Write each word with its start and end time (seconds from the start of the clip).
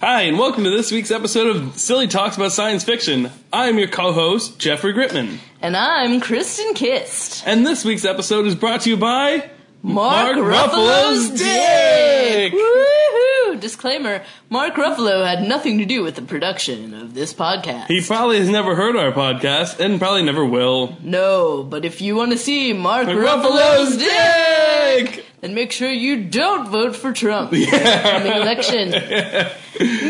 Hi, 0.00 0.22
and 0.22 0.38
welcome 0.38 0.62
to 0.64 0.70
this 0.70 0.92
week's 0.92 1.10
episode 1.10 1.56
of 1.56 1.76
Silly 1.76 2.06
Talks 2.06 2.36
About 2.36 2.52
Science 2.52 2.84
Fiction. 2.84 3.30
I'm 3.52 3.78
your 3.78 3.88
co-host, 3.88 4.58
Jeffrey 4.58 4.92
Gritman. 4.92 5.38
And 5.60 5.76
I'm 5.76 6.20
Kristen 6.20 6.74
Kist. 6.74 7.42
And 7.46 7.66
this 7.66 7.84
week's 7.84 8.04
episode 8.04 8.46
is 8.46 8.54
brought 8.54 8.82
to 8.82 8.90
you 8.90 8.96
by 8.96 9.50
Mark, 9.82 10.36
Ruffalo's 10.36 11.30
dick! 11.30 12.52
Woohoo! 12.52 13.58
Disclaimer, 13.60 14.22
Mark 14.50 14.74
Ruffalo 14.74 15.26
had 15.26 15.42
nothing 15.42 15.78
to 15.78 15.84
do 15.84 16.04
with 16.04 16.14
the 16.14 16.22
production 16.22 16.94
of 16.94 17.14
this 17.14 17.34
podcast. 17.34 17.86
He 17.88 18.00
probably 18.00 18.38
has 18.38 18.48
never 18.48 18.76
heard 18.76 18.94
our 18.94 19.10
podcast 19.10 19.80
and 19.80 19.98
probably 19.98 20.22
never 20.22 20.44
will. 20.44 20.96
no, 21.02 21.64
but 21.64 21.84
if 21.84 22.00
you 22.00 22.14
want 22.14 22.30
to 22.30 22.38
see 22.38 22.72
Mark, 22.72 23.08
Ruffalo's 23.08 23.96
Ruffalo's 23.96 23.96
dick, 23.96 25.14
dick! 25.16 25.24
Then 25.40 25.54
make 25.54 25.72
sure 25.72 25.90
you 25.90 26.24
don't 26.24 26.68
vote 26.68 26.96
for 26.96 27.12
Trump 27.12 27.52
in 27.52 27.60
the 27.60 28.36
election. 28.36 28.90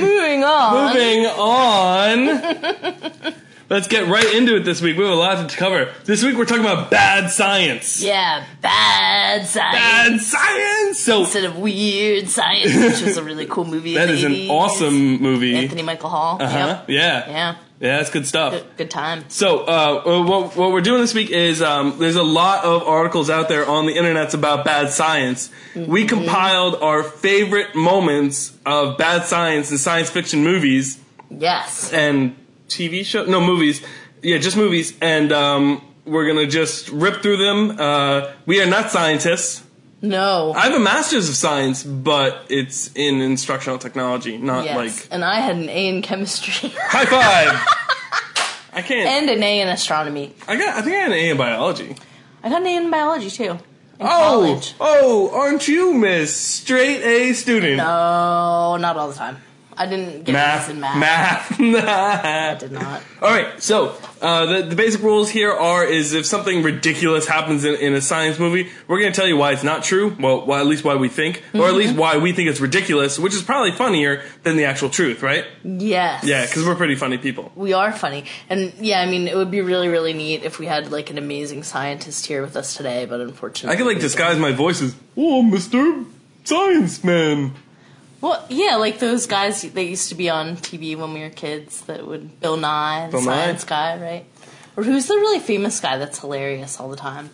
Moving 0.00 0.44
on. 0.44 0.94
Moving 0.94 1.26
on. 1.26 3.34
Let's 3.70 3.86
get 3.86 4.08
right 4.08 4.24
into 4.34 4.56
it 4.56 4.64
this 4.64 4.80
week. 4.80 4.96
We 4.96 5.04
have 5.04 5.12
a 5.12 5.16
lot 5.16 5.46
to 5.46 5.54
cover. 5.54 5.92
This 6.06 6.24
week 6.24 6.38
we're 6.38 6.46
talking 6.46 6.64
about 6.64 6.90
bad 6.90 7.30
science. 7.30 8.02
Yeah, 8.02 8.46
bad 8.62 9.46
science. 9.46 9.76
Bad 9.76 10.20
science! 10.22 10.98
So, 10.98 11.20
Instead 11.20 11.44
of 11.44 11.58
weird 11.58 12.30
science, 12.30 12.74
which 12.74 13.02
was 13.02 13.18
a 13.18 13.22
really 13.22 13.44
cool 13.44 13.66
movie. 13.66 13.92
that 13.94 14.08
is 14.08 14.22
the 14.22 14.44
an 14.44 14.50
awesome 14.50 15.20
movie. 15.20 15.54
Anthony 15.54 15.82
Michael 15.82 16.08
Hall. 16.08 16.38
Uh-huh. 16.40 16.56
Yep. 16.56 16.84
Yeah. 16.88 17.28
Yeah. 17.28 17.56
Yeah, 17.80 17.98
that's 17.98 18.10
good 18.10 18.26
stuff. 18.26 18.52
Good, 18.54 18.66
good 18.76 18.90
time. 18.90 19.24
So, 19.28 19.60
uh, 19.60 20.22
what, 20.24 20.56
what 20.56 20.72
we're 20.72 20.80
doing 20.80 21.00
this 21.00 21.14
week 21.14 21.30
is 21.30 21.62
um, 21.62 21.96
there's 22.00 22.16
a 22.16 22.24
lot 22.24 22.64
of 22.64 22.82
articles 22.82 23.30
out 23.30 23.48
there 23.48 23.68
on 23.68 23.86
the 23.86 23.94
internets 23.94 24.34
about 24.34 24.64
bad 24.64 24.90
science. 24.90 25.50
We 25.76 26.04
compiled 26.06 26.74
our 26.82 27.04
favorite 27.04 27.76
moments 27.76 28.52
of 28.66 28.98
bad 28.98 29.24
science 29.26 29.70
in 29.70 29.78
science 29.78 30.10
fiction 30.10 30.42
movies 30.42 30.98
Yes. 31.30 31.92
and 31.92 32.34
TV 32.68 33.04
show. 33.04 33.24
No, 33.26 33.40
movies. 33.40 33.80
Yeah, 34.22 34.38
just 34.38 34.56
movies. 34.56 34.94
And 35.00 35.30
um, 35.30 35.80
we're 36.04 36.26
gonna 36.26 36.46
just 36.48 36.88
rip 36.88 37.22
through 37.22 37.36
them. 37.36 37.76
Uh, 37.78 38.32
we 38.44 38.60
are 38.60 38.66
not 38.66 38.90
scientists. 38.90 39.62
No. 40.00 40.52
I 40.54 40.60
have 40.60 40.74
a 40.74 40.78
master's 40.78 41.28
of 41.28 41.34
science, 41.34 41.82
but 41.82 42.46
it's 42.48 42.90
in 42.94 43.20
instructional 43.20 43.78
technology, 43.78 44.38
not 44.38 44.64
yes. 44.64 44.76
like 44.76 45.08
and 45.10 45.24
I 45.24 45.40
had 45.40 45.56
an 45.56 45.68
A 45.68 45.88
in 45.88 46.02
chemistry 46.02 46.68
high 46.78 47.04
five. 47.04 47.66
I 48.72 48.82
can't. 48.82 49.08
and 49.08 49.30
an 49.30 49.42
A 49.42 49.60
in 49.60 49.68
astronomy. 49.68 50.34
I 50.46 50.56
got. 50.56 50.76
I 50.76 50.82
think 50.82 50.94
I 50.94 50.98
had 51.00 51.10
an 51.10 51.16
A 51.18 51.30
in 51.30 51.36
biology. 51.36 51.96
I 52.44 52.48
got 52.48 52.60
an 52.60 52.66
A 52.68 52.76
in 52.76 52.90
biology 52.90 53.30
too. 53.30 53.50
In 54.00 54.06
Oh, 54.06 54.06
college. 54.06 54.74
oh, 54.78 55.30
aren't 55.34 55.66
you 55.66 55.92
Miss 55.94 56.36
Straight 56.36 57.02
A 57.02 57.32
student? 57.32 57.78
No, 57.78 58.76
not 58.76 58.96
all 58.96 59.08
the 59.08 59.14
time. 59.14 59.38
I 59.78 59.86
didn't 59.86 60.24
get 60.24 60.32
Math, 60.32 60.68
in 60.70 60.80
math. 60.80 61.52
I 61.60 61.62
math. 61.62 62.60
did 62.60 62.72
not. 62.72 63.00
All 63.22 63.30
right, 63.30 63.62
so 63.62 63.94
uh, 64.20 64.46
the, 64.46 64.62
the 64.62 64.74
basic 64.76 65.02
rules 65.02 65.30
here 65.30 65.52
are: 65.52 65.84
is 65.84 66.12
if 66.12 66.26
something 66.26 66.62
ridiculous 66.62 67.26
happens 67.28 67.64
in, 67.64 67.74
in 67.76 67.94
a 67.94 68.00
science 68.00 68.38
movie, 68.38 68.68
we're 68.88 69.00
going 69.00 69.12
to 69.12 69.16
tell 69.16 69.28
you 69.28 69.36
why 69.36 69.52
it's 69.52 69.62
not 69.62 69.84
true. 69.84 70.16
Well, 70.18 70.44
why, 70.46 70.60
at 70.60 70.66
least 70.66 70.84
why 70.84 70.96
we 70.96 71.08
think, 71.08 71.42
or 71.54 71.66
at 71.68 71.74
least 71.74 71.90
Mm-hmm. 71.92 71.98
why 72.00 72.16
we 72.18 72.32
think 72.32 72.48
it's 72.50 72.60
ridiculous, 72.60 73.18
which 73.18 73.34
is 73.34 73.42
probably 73.42 73.72
funnier 73.72 74.22
than 74.42 74.56
the 74.56 74.64
actual 74.64 74.90
truth, 74.90 75.22
right? 75.22 75.44
Yes. 75.64 76.24
Yeah, 76.24 76.44
because 76.44 76.66
we're 76.66 76.74
pretty 76.74 76.96
funny 76.96 77.16
people. 77.18 77.52
we 77.54 77.72
are 77.72 77.92
funny. 77.92 78.24
And 78.50 78.72
yeah, 78.80 79.00
I 79.00 79.06
mean, 79.06 79.28
it 79.28 79.36
would 79.36 79.50
be 79.50 79.60
really, 79.62 79.88
really 79.88 80.12
neat 80.12 80.42
if 80.42 80.58
we 80.58 80.66
had 80.66 80.90
like 80.90 81.10
an 81.10 81.18
amazing 81.18 81.62
scientist 81.62 82.26
here 82.26 82.42
with 82.42 82.56
us 82.56 82.76
today, 82.76 83.06
but 83.06 83.20
unfortunately. 83.20 83.74
I 83.74 83.78
could 83.78 83.86
like 83.86 83.96
we 83.96 84.02
disguise 84.02 84.38
my 84.38 84.52
voice 84.52 84.82
as, 84.82 84.94
"Oh, 85.16 85.42
Mister 85.42 86.04
Science 86.44 87.04
Man." 87.04 87.54
Well, 88.20 88.44
yeah, 88.48 88.76
like 88.76 88.98
those 88.98 89.26
guys 89.26 89.62
that 89.62 89.84
used 89.84 90.08
to 90.08 90.14
be 90.14 90.28
on 90.28 90.56
TV 90.56 90.96
when 90.96 91.12
we 91.14 91.20
were 91.20 91.30
kids 91.30 91.82
that 91.82 92.06
would 92.06 92.40
Bill 92.40 92.56
Nye, 92.56 93.06
the 93.06 93.12
Bill 93.12 93.20
Nye? 93.26 93.44
science 93.44 93.64
guy, 93.64 94.00
right? 94.00 94.24
Or 94.76 94.82
who's 94.82 95.06
the 95.06 95.14
really 95.14 95.38
famous 95.38 95.78
guy 95.80 95.98
that's 95.98 96.18
hilarious 96.20 96.80
all 96.80 96.88
the 96.88 96.96
time? 96.96 97.30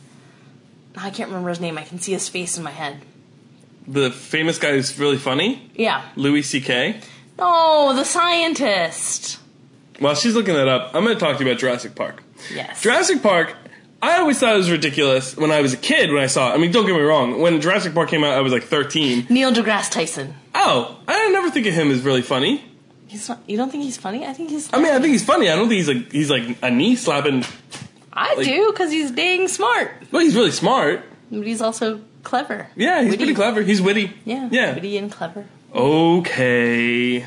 I 0.97 1.11
can't 1.11 1.29
remember 1.31 1.49
his 1.49 1.61
name. 1.61 1.79
I 1.79 1.83
can 1.83 1.99
see 2.01 2.13
his 2.13 2.29
face 2.29 2.57
in 2.59 2.65
my 2.65 2.71
head. 2.71 3.01
The 3.87 4.11
famous 4.11 4.59
guy 4.59 4.71
who's 4.73 4.99
really 4.99 5.17
funny, 5.19 5.71
Yeah. 5.75 6.03
Louis 6.17 6.43
C.K. 6.43 7.01
No, 7.39 7.93
the 7.95 8.05
scientist. 8.05 9.39
While 9.99 10.15
she's 10.15 10.35
looking 10.35 10.55
that 10.55 10.69
up, 10.69 10.95
I'm 10.95 11.05
going 11.05 11.17
to 11.17 11.21
talk 11.21 11.37
to 11.39 11.45
you 11.45 11.51
about 11.51 11.61
Jurassic 11.61 11.95
Park. 11.95 12.23
Yes. 12.53 12.81
Jurassic 12.83 13.23
Park, 13.23 13.55
I 14.01 14.19
always 14.19 14.39
thought 14.39 14.55
it 14.55 14.59
was 14.59 14.71
ridiculous 14.71 15.37
when 15.37 15.51
I 15.51 15.61
was 15.61 15.73
a 15.73 15.77
kid 15.77 16.13
when 16.13 16.23
I 16.23 16.27
saw 16.27 16.51
it. 16.51 16.55
I 16.55 16.59
mean, 16.59 16.73
don't 16.73 16.87
get 16.87 16.95
me 16.95 17.01
wrong. 17.03 17.41
When 17.41 17.61
Jurassic 17.61 17.95
Park 17.95 18.09
came 18.11 18.25
out, 18.25 18.35
I 18.35 18.41
was 18.41 18.53
like 18.53 18.65
13. 18.65 19.27
Neil 19.31 19.53
deGrasse 19.53 19.91
Tyson. 19.91 20.35
Oh, 20.67 20.99
I 21.07 21.29
never 21.31 21.51
think 21.51 21.67
of 21.67 21.75
him 21.75 21.91
as 21.91 22.01
really 22.03 22.23
funny. 22.23 22.65
He's 23.07 23.29
not. 23.29 23.41
You 23.47 23.57
don't 23.57 23.71
think 23.71 23.85
he's 23.85 23.97
funny? 23.99 24.25
I 24.27 24.33
think 24.33 24.51
he's. 24.51 24.73
I 24.73 24.79
mean, 24.79 24.93
I 24.93 24.99
think 24.99 25.13
he's 25.13 25.25
funny. 25.25 25.49
I 25.51 25.57
don't 25.57 25.69
think 25.69 25.77
he's 25.79 25.89
like 25.89 26.11
he's 26.13 26.31
like 26.31 26.57
a 26.63 26.71
knee 26.71 26.97
slapping. 26.97 27.45
I 28.13 28.35
like- 28.35 28.47
do 28.47 28.71
because 28.73 28.91
he's 28.91 29.11
dang 29.11 29.47
smart, 29.49 29.91
Well, 30.11 30.23
he's 30.23 30.35
really 30.37 30.53
smart. 30.53 31.05
but 31.31 31.47
he's 31.47 31.61
also 31.61 32.01
clever. 32.23 32.69
Yeah, 32.77 33.01
he's 33.03 33.11
Witty. 33.11 33.17
pretty 33.19 33.35
clever. 33.35 33.63
He's 33.63 33.83
witty. 33.83 34.13
Yeah. 34.25 34.49
Yeah. 34.51 34.75
Witty 34.75 34.97
and 34.97 35.11
clever. 35.13 35.47
Okay. 35.75 37.27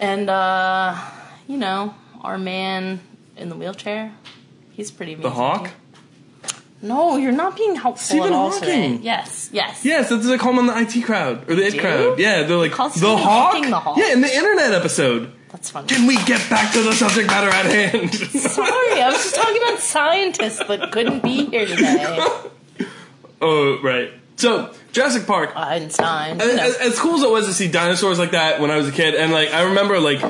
And 0.00 0.30
uh, 0.30 0.96
you 1.48 1.56
know, 1.58 1.94
our 2.22 2.38
man 2.38 3.00
in 3.36 3.48
the 3.48 3.56
wheelchair, 3.56 4.12
he's 4.72 4.90
pretty 4.90 5.12
amazing. 5.12 5.30
The 5.30 5.36
Hawk. 5.36 5.64
too. 5.66 5.70
No, 6.82 7.16
you're 7.16 7.32
not 7.32 7.56
being 7.56 7.74
helpful 7.74 8.04
Stephen 8.04 8.26
at 8.28 8.32
all 8.32 8.50
Hawking. 8.50 8.96
today. 8.98 8.98
Yes, 9.02 9.48
yes. 9.52 9.84
Yes, 9.84 10.10
that's 10.10 10.24
what 10.24 10.30
they 10.30 10.38
call 10.38 10.52
him 10.52 10.58
on 10.58 10.66
the 10.66 10.78
IT 10.78 11.04
crowd 11.04 11.48
or 11.50 11.54
the 11.54 11.66
IT 11.66 11.72
Do? 11.72 11.80
crowd. 11.80 12.18
Yeah, 12.18 12.42
they're 12.42 12.56
like 12.56 12.72
calls 12.72 12.92
the 12.94 12.98
Stephen 13.00 13.18
Hawk. 13.18 13.54
Hawking 13.54 13.70
the 13.70 13.80
Hawk. 13.80 13.96
Yeah, 13.98 14.12
in 14.12 14.20
the 14.20 14.32
internet 14.34 14.72
episode. 14.72 15.32
That's 15.50 15.70
funny. 15.70 15.88
Can 15.88 16.06
we 16.06 16.16
get 16.24 16.48
back 16.50 16.72
to 16.74 16.82
the 16.82 16.92
subject 16.92 17.28
matter 17.28 17.48
at 17.48 17.64
hand? 17.66 18.14
Sorry, 18.14 19.00
I 19.00 19.08
was 19.10 19.16
just 19.22 19.34
talking 19.34 19.62
about 19.62 19.78
scientists 19.78 20.58
that 20.66 20.92
couldn't 20.92 21.22
be 21.22 21.46
here 21.46 21.66
today. 21.66 22.26
oh, 23.40 23.78
right. 23.82 24.12
So 24.36 24.74
Jurassic 24.92 25.26
Park. 25.26 25.52
Einstein. 25.56 26.38
you 26.38 26.46
know. 26.56 26.62
as, 26.62 26.76
as 26.76 26.98
cool 26.98 27.14
as 27.14 27.22
it 27.22 27.30
was 27.30 27.46
to 27.46 27.54
see 27.54 27.68
dinosaurs 27.68 28.18
like 28.18 28.32
that 28.32 28.60
when 28.60 28.70
I 28.70 28.76
was 28.76 28.86
a 28.88 28.92
kid, 28.92 29.14
and 29.14 29.32
like 29.32 29.50
I 29.50 29.62
remember 29.62 29.98
like 29.98 30.22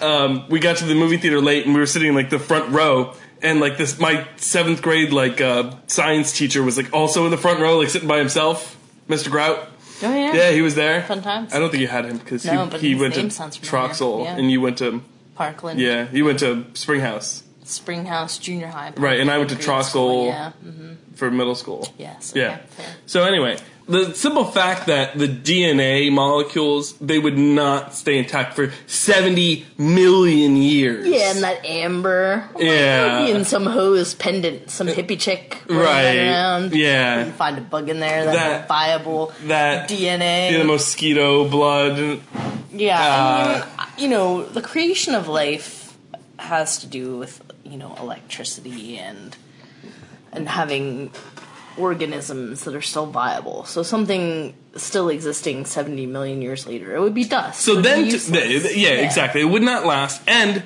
um, 0.00 0.46
we 0.48 0.60
got 0.60 0.78
to 0.78 0.86
the 0.86 0.94
movie 0.94 1.18
theater 1.18 1.40
late 1.42 1.66
and 1.66 1.74
we 1.74 1.80
were 1.80 1.86
sitting 1.86 2.08
in 2.08 2.14
like 2.14 2.30
the 2.30 2.38
front 2.38 2.70
row, 2.72 3.14
and 3.42 3.60
like 3.60 3.76
this 3.78 3.98
my 3.98 4.26
seventh 4.36 4.82
grade 4.82 5.12
like 5.12 5.40
uh, 5.40 5.72
science 5.86 6.32
teacher 6.36 6.62
was 6.62 6.76
like 6.76 6.92
also 6.92 7.24
in 7.24 7.30
the 7.30 7.38
front 7.38 7.60
row, 7.60 7.78
like 7.78 7.88
sitting 7.90 8.08
by 8.08 8.18
himself, 8.18 8.76
Mr. 9.08 9.30
Grout. 9.30 9.68
Oh 10.02 10.14
yeah. 10.14 10.32
Yeah, 10.34 10.50
he 10.52 10.62
was 10.62 10.74
there. 10.76 11.02
Fun 11.02 11.22
times. 11.22 11.52
I 11.52 11.58
don't 11.58 11.70
think 11.70 11.80
you 11.82 11.88
had 11.88 12.06
him 12.06 12.18
because 12.18 12.44
No, 12.46 12.66
he, 12.66 12.90
he 12.90 12.94
went 12.94 13.14
to. 13.14 13.22
Troxel 13.22 14.24
Yeah. 14.24 14.36
and 14.36 14.50
you 14.50 14.60
went 14.60 14.78
to 14.78 15.02
Parkland. 15.34 15.78
yeah, 15.80 16.08
you 16.12 16.24
went 16.24 16.38
to 16.40 16.64
Springhouse 16.74 17.42
Springhouse 17.64 18.38
Junior 18.38 18.66
High. 18.68 18.92
Right, 18.96 19.20
and 19.20 19.30
I 19.30 19.38
went 19.38 19.50
to 19.50 19.56
troxel 19.56 20.26
Yeah. 20.26 20.52
mhm, 20.64 20.96
for 21.14 21.30
middle 21.30 21.54
school. 21.54 21.86
Yes. 21.98 22.32
Yeah. 22.34 22.56
fair. 22.70 22.86
So 23.06 23.24
anyway, 23.24 23.58
the 23.90 24.14
simple 24.14 24.44
fact 24.44 24.86
that 24.86 25.18
the 25.18 25.26
DNA 25.28 26.10
molecules 26.12 26.94
they 26.98 27.18
would 27.18 27.36
not 27.36 27.94
stay 27.94 28.18
intact 28.18 28.54
for 28.54 28.72
70 28.86 29.66
million 29.78 30.56
years. 30.56 31.06
Yeah, 31.08 31.32
and 31.32 31.42
that 31.42 31.64
amber. 31.66 32.48
Yeah. 32.58 33.26
And 33.26 33.46
some 33.46 33.66
hose 33.66 34.14
pendant, 34.14 34.70
some 34.70 34.86
hippie 34.86 35.18
chick 35.20 35.58
Right. 35.68 36.16
around. 36.28 36.74
You 36.74 37.32
find 37.32 37.58
a 37.58 37.60
bug 37.60 37.88
in 37.88 38.00
there 38.00 38.24
that, 38.26 38.32
That- 38.34 38.68
viable 38.68 39.32
That 39.46 39.88
DNA. 39.88 40.52
yeah, 40.52 40.58
the 40.58 40.64
mosquito 40.64 41.48
blood. 41.48 42.20
yeah, 42.72 43.00
uh, 43.00 43.66
I 43.78 43.84
mean, 43.86 43.94
you 43.98 44.08
know, 44.08 44.44
the 44.44 44.62
creation 44.62 45.14
of 45.14 45.28
life 45.28 45.96
has 46.38 46.78
to 46.78 46.86
do 46.86 47.18
with 47.18 47.42
you 47.64 47.76
know 47.76 47.94
electricity 48.00 48.96
and 48.98 49.36
and 50.32 50.48
having 50.48 51.10
organisms 51.80 52.64
that 52.64 52.74
are 52.74 52.82
still 52.82 53.06
viable. 53.06 53.64
So 53.64 53.82
something 53.82 54.54
still 54.76 55.08
existing 55.08 55.64
70 55.64 56.06
million 56.06 56.42
years 56.42 56.66
later, 56.66 56.94
it 56.94 57.00
would 57.00 57.14
be 57.14 57.24
dust. 57.24 57.60
So 57.60 57.80
then, 57.80 58.04
t- 58.08 58.18
th- 58.18 58.76
yeah, 58.76 58.90
exactly. 58.90 59.40
It 59.40 59.46
would 59.46 59.62
not 59.62 59.86
last, 59.86 60.22
and 60.28 60.62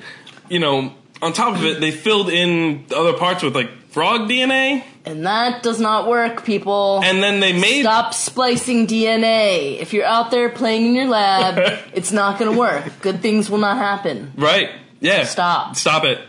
you 0.49 0.59
know, 0.59 0.93
on 1.21 1.33
top 1.33 1.55
of 1.55 1.63
it, 1.65 1.79
they 1.81 1.91
filled 1.91 2.29
in 2.29 2.85
the 2.87 2.97
other 2.97 3.13
parts 3.13 3.41
with 3.43 3.55
like 3.55 3.69
frog 3.89 4.29
DNA, 4.29 4.83
And 5.05 5.25
that 5.25 5.63
does 5.63 5.79
not 5.79 6.07
work, 6.07 6.43
people. 6.45 6.99
and 7.03 7.23
then 7.23 7.39
they 7.39 7.53
made 7.53 7.81
Stop 7.83 8.13
splicing 8.13 8.85
DNA. 8.87 9.79
If 9.79 9.93
you're 9.93 10.05
out 10.05 10.31
there 10.31 10.49
playing 10.49 10.85
in 10.87 10.93
your 10.95 11.07
lab, 11.07 11.79
it's 11.93 12.11
not 12.11 12.37
going 12.37 12.51
to 12.51 12.57
work. 12.59 12.83
Good 13.01 13.21
things 13.21 13.49
will 13.49 13.57
not 13.59 13.77
happen. 13.77 14.33
right. 14.37 14.69
Yeah, 15.01 15.23
Stop. 15.25 15.75
Stop 15.75 16.03
it. 16.05 16.19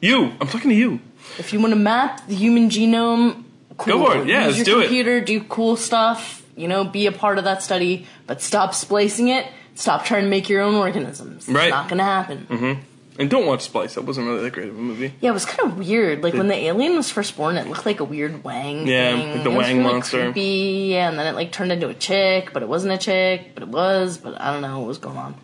You, 0.00 0.32
I'm 0.40 0.46
talking 0.48 0.70
to 0.70 0.76
you. 0.76 1.00
If 1.38 1.52
you 1.52 1.60
want 1.60 1.72
to 1.72 1.78
map 1.78 2.26
the 2.26 2.34
human 2.34 2.68
genome, 2.68 3.44
cool. 3.78 3.98
Go 3.98 4.12
for 4.12 4.18
it. 4.22 4.28
Yeah, 4.28 4.46
Use 4.48 4.58
let's 4.58 4.68
your 4.68 4.76
do 4.76 4.80
it. 4.80 4.84
computer, 4.84 5.20
do 5.22 5.42
cool 5.44 5.76
stuff. 5.76 6.44
You 6.56 6.68
know, 6.68 6.84
be 6.84 7.06
a 7.06 7.12
part 7.12 7.38
of 7.38 7.44
that 7.44 7.62
study, 7.62 8.06
but 8.26 8.42
stop 8.42 8.74
splicing 8.74 9.28
it. 9.28 9.46
Stop 9.76 10.04
trying 10.04 10.24
to 10.24 10.28
make 10.28 10.48
your 10.48 10.60
own 10.60 10.74
organisms. 10.74 11.48
Right. 11.48 11.68
It's 11.68 11.70
not 11.70 11.88
going 11.88 11.98
to 11.98 12.04
happen. 12.04 12.46
Mm-hmm. 12.50 12.80
And 13.20 13.28
don't 13.30 13.46
watch 13.46 13.62
Splice. 13.62 13.94
That 13.94 14.02
wasn't 14.02 14.26
really 14.28 14.42
that 14.42 14.52
great 14.52 14.68
of 14.68 14.76
a 14.76 14.80
movie. 14.80 15.12
Yeah, 15.20 15.30
it 15.30 15.32
was 15.32 15.44
kind 15.44 15.70
of 15.72 15.78
weird. 15.78 16.22
Like 16.22 16.34
when 16.34 16.46
the 16.48 16.54
alien 16.54 16.94
was 16.96 17.10
first 17.10 17.36
born, 17.36 17.56
it 17.56 17.66
looked 17.68 17.84
like 17.86 17.98
a 18.00 18.04
weird 18.04 18.44
Wang. 18.44 18.86
Yeah, 18.86 19.16
thing. 19.16 19.32
like 19.34 19.44
the 19.44 19.50
It 19.50 19.54
was 19.56 19.66
Wang 19.66 19.78
really 19.78 19.90
monster. 19.92 20.22
Creepy. 20.32 20.88
Yeah, 20.92 21.08
and 21.08 21.18
then 21.18 21.26
it 21.26 21.36
like 21.36 21.50
turned 21.50 21.72
into 21.72 21.88
a 21.88 21.94
chick, 21.94 22.50
but 22.52 22.62
it 22.62 22.68
wasn't 22.68 22.92
a 22.94 22.98
chick, 22.98 23.52
but 23.54 23.62
it 23.64 23.68
was. 23.68 24.18
But 24.18 24.40
I 24.40 24.52
don't 24.52 24.62
know 24.62 24.78
what 24.80 24.88
was 24.88 24.98
going 24.98 25.16
on. 25.16 25.34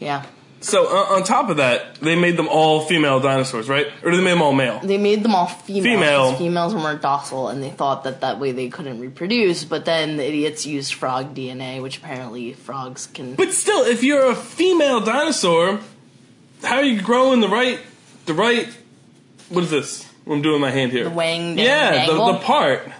Yeah. 0.00 0.24
So 0.60 0.86
uh, 0.86 1.14
on 1.14 1.22
top 1.24 1.50
of 1.50 1.58
that, 1.58 1.94
they 1.96 2.16
made 2.16 2.36
them 2.36 2.48
all 2.48 2.80
female 2.80 3.20
dinosaurs, 3.20 3.68
right? 3.68 3.86
Or 4.02 4.10
did 4.10 4.18
they 4.18 4.24
make 4.24 4.34
them 4.34 4.42
all 4.42 4.52
male? 4.52 4.80
They 4.82 4.98
made 4.98 5.22
them 5.22 5.34
all 5.34 5.46
female. 5.46 5.82
Female. 5.84 6.34
Females 6.36 6.74
were 6.74 6.80
more 6.80 6.96
docile, 6.96 7.48
and 7.48 7.62
they 7.62 7.70
thought 7.70 8.02
that 8.04 8.22
that 8.22 8.40
way 8.40 8.50
they 8.52 8.68
couldn't 8.68 8.98
reproduce. 9.00 9.62
But 9.64 9.84
then 9.84 10.16
the 10.16 10.26
idiots 10.26 10.66
used 10.66 10.94
frog 10.94 11.34
DNA, 11.34 11.80
which 11.80 11.98
apparently 11.98 12.54
frogs 12.54 13.06
can. 13.06 13.34
But 13.36 13.52
still, 13.52 13.84
if 13.84 14.02
you're 14.02 14.30
a 14.30 14.34
female 14.34 15.00
dinosaur, 15.00 15.78
how 16.64 16.76
are 16.76 16.84
you 16.84 17.00
growing 17.02 17.40
the 17.40 17.48
right, 17.48 17.78
the 18.26 18.34
right? 18.34 18.68
What 19.50 19.62
is 19.64 19.70
this? 19.70 20.04
What 20.24 20.34
I'm 20.36 20.42
doing 20.42 20.60
my 20.60 20.70
hand 20.70 20.90
here. 20.92 21.04
The 21.04 21.10
wang 21.10 21.54
dang 21.56 21.64
Yeah, 21.64 22.06
the, 22.06 22.12
the 22.32 22.38
part. 22.40 22.90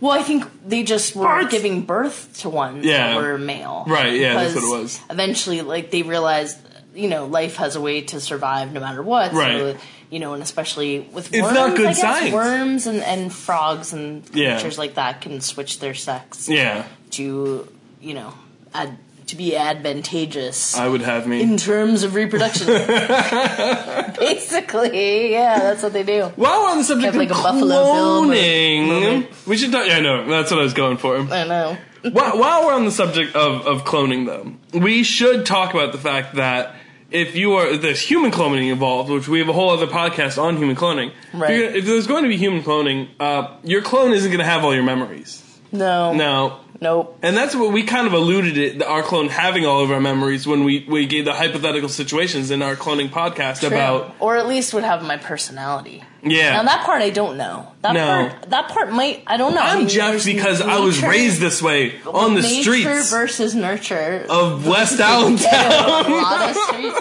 Well, 0.00 0.12
I 0.12 0.22
think 0.22 0.44
they 0.66 0.82
just 0.82 1.14
were 1.14 1.24
Parts. 1.24 1.50
giving 1.50 1.82
birth 1.82 2.38
to 2.38 2.48
ones 2.48 2.84
Yeah. 2.84 3.14
that 3.14 3.16
were 3.16 3.38
male. 3.38 3.84
Right, 3.86 4.14
yeah, 4.14 4.34
that's 4.34 4.54
what 4.54 4.64
it 4.64 4.80
was. 4.82 5.00
Eventually, 5.10 5.60
like 5.60 5.90
they 5.90 6.02
realized, 6.02 6.56
you 6.94 7.08
know, 7.08 7.26
life 7.26 7.56
has 7.56 7.76
a 7.76 7.80
way 7.80 8.00
to 8.02 8.20
survive 8.20 8.72
no 8.72 8.80
matter 8.80 9.02
what. 9.02 9.32
So, 9.32 9.38
Right. 9.38 9.76
you 10.10 10.18
know, 10.18 10.34
and 10.34 10.42
especially 10.42 11.00
with 11.00 11.32
It's 11.32 11.42
worms, 11.42 11.54
not 11.54 11.76
good 11.76 11.86
I 11.86 11.90
guess, 11.92 12.00
science. 12.00 12.34
worms 12.34 12.86
and, 12.86 13.00
and 13.02 13.32
frogs 13.32 13.92
and 13.92 14.22
Yeah. 14.32 14.54
creatures 14.54 14.78
like 14.78 14.94
that 14.94 15.20
can 15.20 15.40
switch 15.40 15.78
their 15.80 15.94
sex 15.94 16.48
Yeah, 16.48 16.84
to, 17.12 17.68
you 18.00 18.14
know, 18.14 18.32
ad, 18.74 18.96
to 19.28 19.36
be 19.36 19.56
advantageous. 19.56 20.76
I 20.76 20.88
would 20.88 21.02
have 21.02 21.28
me. 21.28 21.40
in 21.40 21.56
terms 21.56 22.02
of 22.02 22.16
reproduction, 22.16 22.66
basically, 24.18 25.32
yeah, 25.32 25.58
that's 25.60 25.82
what 25.82 25.92
they 25.92 26.02
do. 26.02 26.24
While 26.36 26.62
on 26.62 26.78
the 26.78 26.84
subject 26.84 27.14
Have, 27.14 27.16
like, 27.16 27.30
of 27.30 27.38
a 27.38 27.42
Buffalo 27.42 27.68
Bill 27.68 28.22
cloning, 28.24 29.46
we 29.46 29.56
should 29.56 29.72
talk. 29.72 29.86
Yeah, 29.86 29.98
I 29.98 30.00
know. 30.00 30.26
That's 30.28 30.50
what 30.50 30.60
I 30.60 30.62
was 30.64 30.74
going 30.74 30.96
for. 30.96 31.18
I 31.18 31.44
know. 31.46 31.76
while, 32.12 32.38
while 32.38 32.66
we're 32.66 32.74
on 32.74 32.84
the 32.84 32.90
subject 32.90 33.34
of, 33.36 33.66
of 33.66 33.84
cloning, 33.84 34.26
though, 34.26 34.78
we 34.78 35.02
should 35.02 35.46
talk 35.46 35.74
about 35.74 35.92
the 35.92 35.98
fact 35.98 36.34
that 36.36 36.74
if 37.10 37.34
you 37.34 37.54
are 37.54 37.66
if 37.66 37.82
there's 37.82 38.00
human 38.00 38.30
cloning 38.30 38.70
involved, 38.70 39.10
which 39.10 39.26
we 39.28 39.40
have 39.40 39.48
a 39.48 39.52
whole 39.52 39.70
other 39.70 39.86
podcast 39.88 40.40
on 40.40 40.56
human 40.56 40.76
cloning. 40.76 41.08
If, 41.32 41.40
Right. 41.40 41.48
gonna- 41.48 41.76
if 41.78 41.84
there's 41.84 42.06
going 42.06 42.22
to 42.22 42.28
be 42.28 42.36
human 42.36 42.62
cloning, 42.62 43.08
uh, 43.18 43.48
your 43.64 43.82
clone 43.82 44.12
isn't 44.12 44.30
going 44.30 44.38
to 44.38 44.44
have 44.44 44.64
all 44.64 44.74
your 44.74 44.84
memories. 44.84 45.42
No, 45.72 46.12
No. 46.14 46.56
nope. 46.80 47.16
And 47.22 47.36
that's 47.36 47.54
what 47.54 47.72
we 47.72 47.82
kind 47.84 48.06
of 48.08 48.12
alluded 48.12 48.56
it, 48.58 48.82
our 48.82 49.02
clone 49.02 49.28
having 49.28 49.64
all 49.66 49.82
of 49.82 49.90
our 49.92 50.00
memories 50.00 50.46
when 50.46 50.64
we, 50.64 50.84
we 50.88 51.06
gave 51.06 51.24
the 51.24 51.32
hypothetical 51.32 51.88
situations 51.88 52.50
in 52.50 52.60
our 52.62 52.74
cloning 52.76 53.08
podcast 53.08 53.64
about 53.66 54.14
or 54.18 54.36
at 54.36 54.48
least 54.48 54.74
would 54.74 54.82
have 54.84 55.02
my 55.04 55.16
personality. 55.16 56.02
Yeah. 56.22 56.52
Now 56.52 56.62
that 56.64 56.84
part 56.86 57.02
I 57.02 57.10
don't 57.10 57.36
know. 57.36 57.72
That 57.82 57.92
No. 57.94 58.28
part 58.28 58.50
that 58.50 58.68
part 58.68 58.90
might 58.92 59.22
I 59.26 59.36
don't 59.36 59.54
know. 59.54 59.60
I 59.62 59.70
I'm 59.72 59.78
mean, 59.80 59.88
Jeff 59.88 60.24
because 60.24 60.60
I 60.60 60.78
was 60.78 61.02
raised 61.02 61.40
this 61.40 61.60
way 61.62 62.00
on 62.06 62.34
the 62.34 62.42
nature 62.42 62.62
streets 62.72 63.10
versus 63.10 63.54
nurture. 63.54 64.26
of 64.28 64.66
West 64.72 65.00
Allentown. 65.00 66.10
lot 66.10 66.50
of 66.50 66.56
streets. 66.56 67.00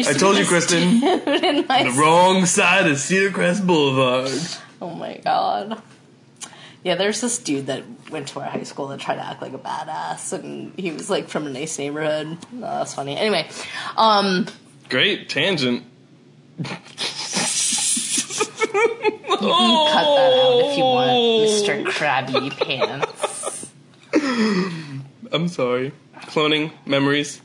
to 0.03 0.13
told 0.19 0.37
you, 0.37 0.45
Kristen. 0.45 0.99
the 0.99 1.95
wrong 1.99 2.45
side 2.45 2.87
of 2.89 2.97
Cedar 2.99 3.31
Crest 3.31 3.65
Boulevard. 3.65 4.31
Oh 4.81 4.89
my 4.89 5.17
god. 5.23 5.81
Yeah, 6.83 6.95
there's 6.95 7.21
this 7.21 7.37
dude 7.37 7.67
that 7.67 7.83
went 8.11 8.27
to 8.29 8.39
our 8.39 8.45
high 8.45 8.63
school 8.63 8.87
that 8.87 8.99
tried 8.99 9.15
to 9.15 9.25
act 9.25 9.41
like 9.41 9.53
a 9.53 9.57
badass, 9.57 10.33
and 10.33 10.73
he 10.77 10.91
was 10.91 11.09
like 11.09 11.27
from 11.29 11.47
a 11.47 11.49
nice 11.49 11.77
neighborhood. 11.79 12.37
Oh, 12.55 12.59
that's 12.59 12.93
funny. 12.93 13.17
Anyway, 13.17 13.49
um, 13.97 14.47
Great 14.89 15.29
tangent. 15.29 15.83
you 16.57 16.63
can 16.65 16.77
cut 19.39 20.03
that 20.03 20.33
out 20.35 20.61
if 20.65 20.77
you 20.77 20.83
want, 20.83 21.09
Mr. 21.11 21.85
Krabby 21.85 22.51
Pants. 22.51 23.71
I'm 25.31 25.47
sorry. 25.47 25.93
Cloning 26.23 26.71
memories. 26.85 27.41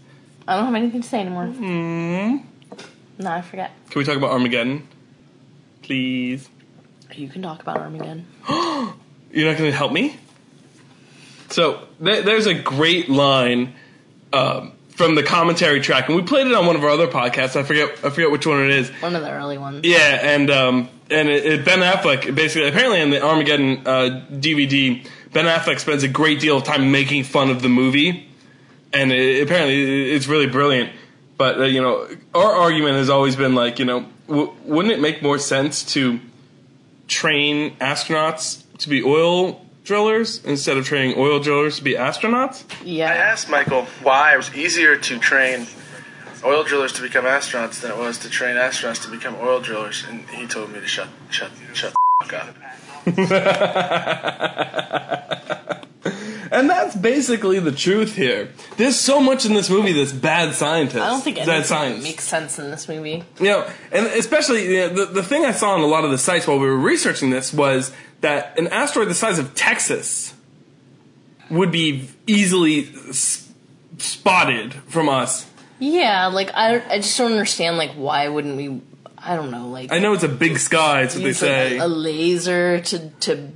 I 0.48 0.56
don't 0.56 0.66
have 0.66 0.74
anything 0.74 1.02
to 1.02 1.08
say 1.08 1.20
anymore. 1.20 1.46
Mm. 1.46 2.44
No, 3.18 3.30
I 3.30 3.42
forget. 3.42 3.70
Can 3.90 4.00
we 4.00 4.04
talk 4.04 4.16
about 4.16 4.30
Armageddon, 4.30 4.86
please? 5.82 6.48
You 7.14 7.28
can 7.28 7.42
talk 7.42 7.62
about 7.62 7.78
Armageddon. 7.78 8.26
You're 8.48 9.48
not 9.50 9.58
going 9.58 9.70
to 9.70 9.72
help 9.72 9.92
me? 9.92 10.16
So, 11.50 11.86
th- 12.02 12.24
there's 12.24 12.46
a 12.46 12.54
great 12.54 13.08
line 13.08 13.74
um, 14.32 14.72
from 14.90 15.14
the 15.14 15.22
commentary 15.22 15.80
track, 15.80 16.08
and 16.08 16.16
we 16.16 16.22
played 16.22 16.46
it 16.46 16.54
on 16.54 16.66
one 16.66 16.76
of 16.76 16.82
our 16.82 16.90
other 16.90 17.06
podcasts. 17.06 17.56
I 17.56 17.62
forget, 17.62 17.90
I 18.04 18.10
forget 18.10 18.30
which 18.30 18.46
one 18.46 18.62
it 18.64 18.70
is. 18.70 18.90
One 19.02 19.14
of 19.14 19.22
the 19.22 19.30
early 19.30 19.58
ones. 19.58 19.82
Yeah, 19.84 20.18
and 20.22 20.50
um, 20.50 20.88
and 21.10 21.28
it, 21.28 21.44
it, 21.44 21.64
Ben 21.64 21.80
Affleck 21.80 22.34
basically, 22.34 22.68
apparently, 22.68 23.00
in 23.00 23.10
the 23.10 23.22
Armageddon 23.22 23.86
uh, 23.86 24.24
DVD, 24.30 25.06
Ben 25.32 25.44
Affleck 25.44 25.78
spends 25.80 26.02
a 26.02 26.08
great 26.08 26.40
deal 26.40 26.56
of 26.56 26.64
time 26.64 26.90
making 26.90 27.24
fun 27.24 27.50
of 27.50 27.62
the 27.62 27.68
movie, 27.68 28.28
and 28.92 29.12
it, 29.12 29.42
apparently, 29.42 30.12
it's 30.12 30.26
really 30.26 30.46
brilliant. 30.46 30.90
But 31.36 31.60
uh, 31.60 31.64
you 31.64 31.82
know, 31.82 32.08
our 32.34 32.52
argument 32.52 32.96
has 32.96 33.10
always 33.10 33.36
been 33.36 33.54
like, 33.54 33.78
you 33.78 33.84
know, 33.84 34.06
w- 34.28 34.52
wouldn't 34.64 34.94
it 34.94 35.00
make 35.00 35.22
more 35.22 35.38
sense 35.38 35.84
to 35.92 36.18
train 37.06 37.76
astronauts 37.76 38.62
to 38.78 38.88
be 38.88 39.02
oil 39.02 39.65
drillers 39.86 40.44
instead 40.44 40.76
of 40.76 40.84
training 40.84 41.14
oil 41.16 41.40
drillers 41.40 41.78
to 41.78 41.84
be 41.84 41.94
astronauts? 41.94 42.64
Yeah. 42.84 43.10
I 43.10 43.14
asked 43.14 43.48
Michael 43.48 43.86
why 44.02 44.34
it 44.34 44.36
was 44.36 44.54
easier 44.54 44.96
to 44.96 45.18
train 45.18 45.66
oil 46.44 46.64
drillers 46.64 46.92
to 46.94 47.02
become 47.02 47.24
astronauts 47.24 47.80
than 47.80 47.92
it 47.92 47.96
was 47.96 48.18
to 48.18 48.28
train 48.28 48.56
astronauts 48.56 49.02
to 49.04 49.10
become 49.10 49.36
oil 49.36 49.60
drillers, 49.60 50.04
and 50.08 50.28
he 50.30 50.46
told 50.46 50.72
me 50.72 50.80
to 50.80 50.86
shut, 50.86 51.08
shut, 51.30 51.50
shut 51.72 51.92
the 51.92 51.96
fuck 52.26 52.34
up. 52.34 52.54
And 56.50 56.70
that's 56.70 56.96
basically 56.96 57.58
the 57.58 57.72
truth 57.72 58.14
here. 58.14 58.50
There's 58.76 58.98
so 58.98 59.20
much 59.20 59.44
in 59.44 59.54
this 59.54 59.68
movie 59.68 59.92
that's 59.92 60.12
bad 60.12 60.54
scientists. 60.54 61.02
I 61.02 61.08
don't 61.08 61.20
think 61.20 61.36
bad 61.36 61.48
anything 61.48 61.64
science. 61.64 62.02
makes 62.02 62.24
sense 62.24 62.58
in 62.58 62.70
this 62.70 62.88
movie. 62.88 63.24
You 63.38 63.44
know, 63.44 63.70
and 63.92 64.06
especially 64.06 64.74
you 64.74 64.80
know, 64.80 64.88
the 64.88 65.06
the 65.06 65.22
thing 65.22 65.44
I 65.44 65.50
saw 65.50 65.74
on 65.74 65.80
a 65.80 65.86
lot 65.86 66.04
of 66.04 66.10
the 66.10 66.18
sites 66.18 66.46
while 66.46 66.58
we 66.58 66.66
were 66.66 66.78
researching 66.78 67.30
this 67.30 67.52
was 67.52 67.92
that 68.20 68.58
an 68.58 68.66
asteroid 68.68 69.08
the 69.08 69.14
size 69.14 69.38
of 69.38 69.54
Texas 69.54 70.34
would 71.50 71.70
be 71.70 72.08
easily 72.26 72.88
s- 73.08 73.52
spotted 73.98 74.74
from 74.74 75.08
us. 75.08 75.48
Yeah, 75.78 76.26
like 76.26 76.50
I, 76.54 76.82
I 76.90 76.96
just 76.98 77.16
don't 77.18 77.32
understand. 77.32 77.76
Like, 77.76 77.92
why 77.92 78.28
wouldn't 78.28 78.56
we? 78.56 78.80
I 79.18 79.36
don't 79.36 79.50
know. 79.50 79.68
Like, 79.68 79.92
I 79.92 79.98
know 79.98 80.12
it's 80.14 80.22
a 80.24 80.28
big 80.28 80.58
sky, 80.58 81.02
that's 81.02 81.14
what 81.14 81.22
they 81.22 81.28
use 81.28 81.42
like, 81.42 81.48
say. 81.50 81.78
a, 81.78 81.86
laser 81.86 82.80
to 82.80 83.10
to 83.10 83.50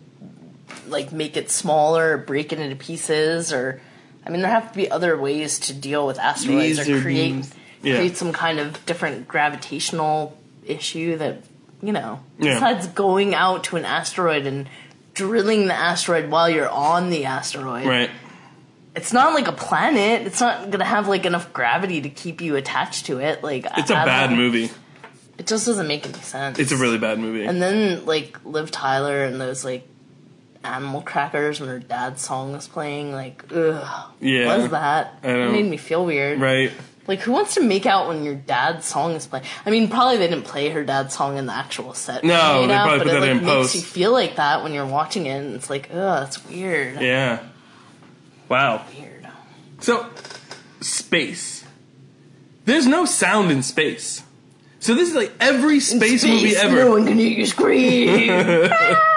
like 0.89 1.13
make 1.13 1.37
it 1.37 1.51
smaller, 1.51 2.15
or 2.15 2.19
break 2.19 2.53
it 2.53 2.59
into 2.61 2.77
pieces, 2.77 3.53
or 3.53 3.81
I 4.27 4.31
mean, 4.31 4.43
there 4.43 4.51
have 4.51 4.71
to 4.73 4.77
be 4.77 4.91
other 4.91 5.17
ways 5.17 5.59
to 5.61 5.73
deal 5.73 6.07
with 6.07 6.19
asteroids 6.19 6.79
Laser 6.79 6.99
or 6.99 7.01
create. 7.01 7.47
Yeah. 7.83 7.97
create 7.97 8.19
some 8.19 8.35
kind 8.35 8.59
of 8.61 8.85
different 8.85 9.27
gravitational 9.27 10.37
issue 10.67 11.17
that 11.17 11.43
you 11.83 11.93
know. 11.93 12.21
Yeah. 12.39 12.55
Besides 12.55 12.87
going 12.89 13.35
out 13.35 13.65
to 13.65 13.77
an 13.77 13.85
asteroid 13.85 14.47
and 14.47 14.69
drilling 15.15 15.67
the 15.67 15.75
asteroid 15.75 16.31
while 16.31 16.49
you're 16.49 16.69
on 16.69 17.11
the 17.11 17.25
asteroid, 17.25 17.87
right. 17.87 18.11
it's 18.95 19.13
not 19.13 19.35
like 19.35 19.49
a 19.49 19.53
planet. 19.53 20.27
It's 20.27 20.41
not 20.41 20.71
gonna 20.71 20.85
have 20.85 21.09
like 21.09 21.27
enough 21.27 21.53
gravity 21.53 22.01
to 22.03 22.11
keep 22.11 22.41
you 22.41 22.57
attached 22.57 23.07
to 23.07 23.19
it. 23.19 23.43
Like 23.43 23.67
It's 23.77 23.91
a 23.91 23.95
bad 23.95 24.33
movie. 24.33 24.71
It 25.39 25.47
just 25.47 25.65
doesn't 25.65 25.89
make 25.89 26.05
any 26.07 26.19
sense. 26.19 26.59
It's 26.59 26.71
a 26.73 26.77
really 26.77 26.99
bad 26.99 27.19
movie. 27.19 27.45
And 27.45 27.63
then 27.63 28.05
like 28.05 28.45
Liv 28.45 28.71
Tyler 28.71 29.25
and 29.25 29.41
those 29.41 29.65
like 29.65 29.87
animal 30.63 31.01
crackers 31.01 31.59
when 31.61 31.71
her 31.71 31.79
dad's 31.79 32.21
song 32.23 32.53
was 32.53 32.69
playing. 32.69 33.13
Like, 33.13 33.45
ugh, 33.51 34.11
Yeah. 34.21 34.47
what 34.47 34.61
is 34.61 34.71
that? 34.71 35.19
It 35.23 35.51
made 35.53 35.65
me 35.65 35.79
feel 35.79 36.05
weird. 36.05 36.39
right. 36.41 36.71
Like, 37.11 37.19
who 37.19 37.33
wants 37.33 37.55
to 37.55 37.61
make 37.61 37.87
out 37.87 38.07
when 38.07 38.23
your 38.23 38.37
dad's 38.37 38.87
song 38.87 39.15
is 39.15 39.27
playing? 39.27 39.45
I 39.67 39.71
mean, 39.71 39.89
probably 39.89 40.19
they 40.19 40.29
didn't 40.29 40.45
play 40.45 40.69
her 40.69 40.85
dad's 40.85 41.13
song 41.13 41.39
in 41.39 41.47
the 41.47 41.53
actual 41.53 41.93
set. 41.93 42.23
No, 42.23 42.69
they 42.69 42.73
out, 42.73 42.87
probably 42.87 42.99
but 42.99 42.99
put 42.99 43.09
it, 43.09 43.11
that 43.15 43.21
like, 43.23 43.31
in 43.31 43.37
makes 43.39 43.47
post. 43.49 43.75
you 43.75 43.81
feel 43.81 44.13
like 44.13 44.37
that 44.37 44.63
when 44.63 44.73
you're 44.73 44.87
watching 44.87 45.27
it. 45.27 45.31
And 45.31 45.57
it's 45.57 45.69
like, 45.69 45.91
ugh, 45.93 46.29
it's 46.29 46.47
weird. 46.47 47.01
Yeah. 47.01 47.43
Wow. 48.49 48.85
Weird. 48.97 49.27
So, 49.81 50.09
space. 50.81 51.65
There's 52.65 52.87
no 52.87 53.07
sound 53.07 53.51
in 53.51 53.65
space. 53.65 54.23
So 54.79 54.95
this 54.95 55.09
is 55.09 55.17
like 55.17 55.33
every 55.41 55.81
space, 55.81 56.25
movie 56.25 56.55
ever. 56.55 56.77
No 56.77 56.91
one 56.93 57.07
can 57.07 57.19
hear 57.19 57.37
you 57.37 57.47
scream. 57.47 58.71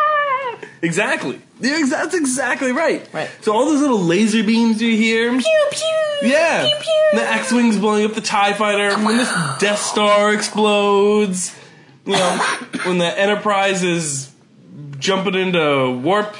Exactly. 0.81 1.39
Yeah, 1.63 1.85
That's 1.85 2.13
exactly 2.13 2.71
right. 2.71 3.07
Right. 3.13 3.29
So 3.41 3.53
all 3.53 3.65
those 3.65 3.81
little 3.81 3.99
laser 3.99 4.43
beams 4.43 4.81
you 4.81 4.95
hear. 4.95 5.31
pew 5.31 5.67
pew. 5.71 6.29
Yeah. 6.29 6.67
Pew 6.67 6.77
pew. 6.81 7.19
The 7.19 7.31
X-wings 7.31 7.77
blowing 7.77 8.05
up 8.05 8.13
the 8.13 8.21
Tie 8.21 8.53
Fighter. 8.53 8.95
When 9.03 9.17
this 9.17 9.31
Death 9.59 9.79
Star 9.79 10.33
explodes. 10.33 11.55
You 12.05 12.13
know, 12.13 12.37
when 12.83 12.97
the 12.97 13.17
Enterprise 13.17 13.81
is 13.83 14.33
jumping 14.99 15.35
into 15.35 15.91
warp. 16.03 16.35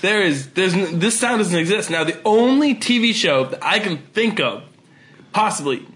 There 0.00 0.22
is 0.22 0.50
there's 0.52 0.72
this 0.92 1.18
sound 1.18 1.38
doesn't 1.40 1.58
exist 1.58 1.90
now. 1.90 2.04
The 2.04 2.18
only 2.24 2.74
TV 2.74 3.12
show 3.12 3.44
that 3.44 3.62
I 3.62 3.80
can 3.80 3.98
think 3.98 4.40
of, 4.40 4.62
possibly, 5.32 5.86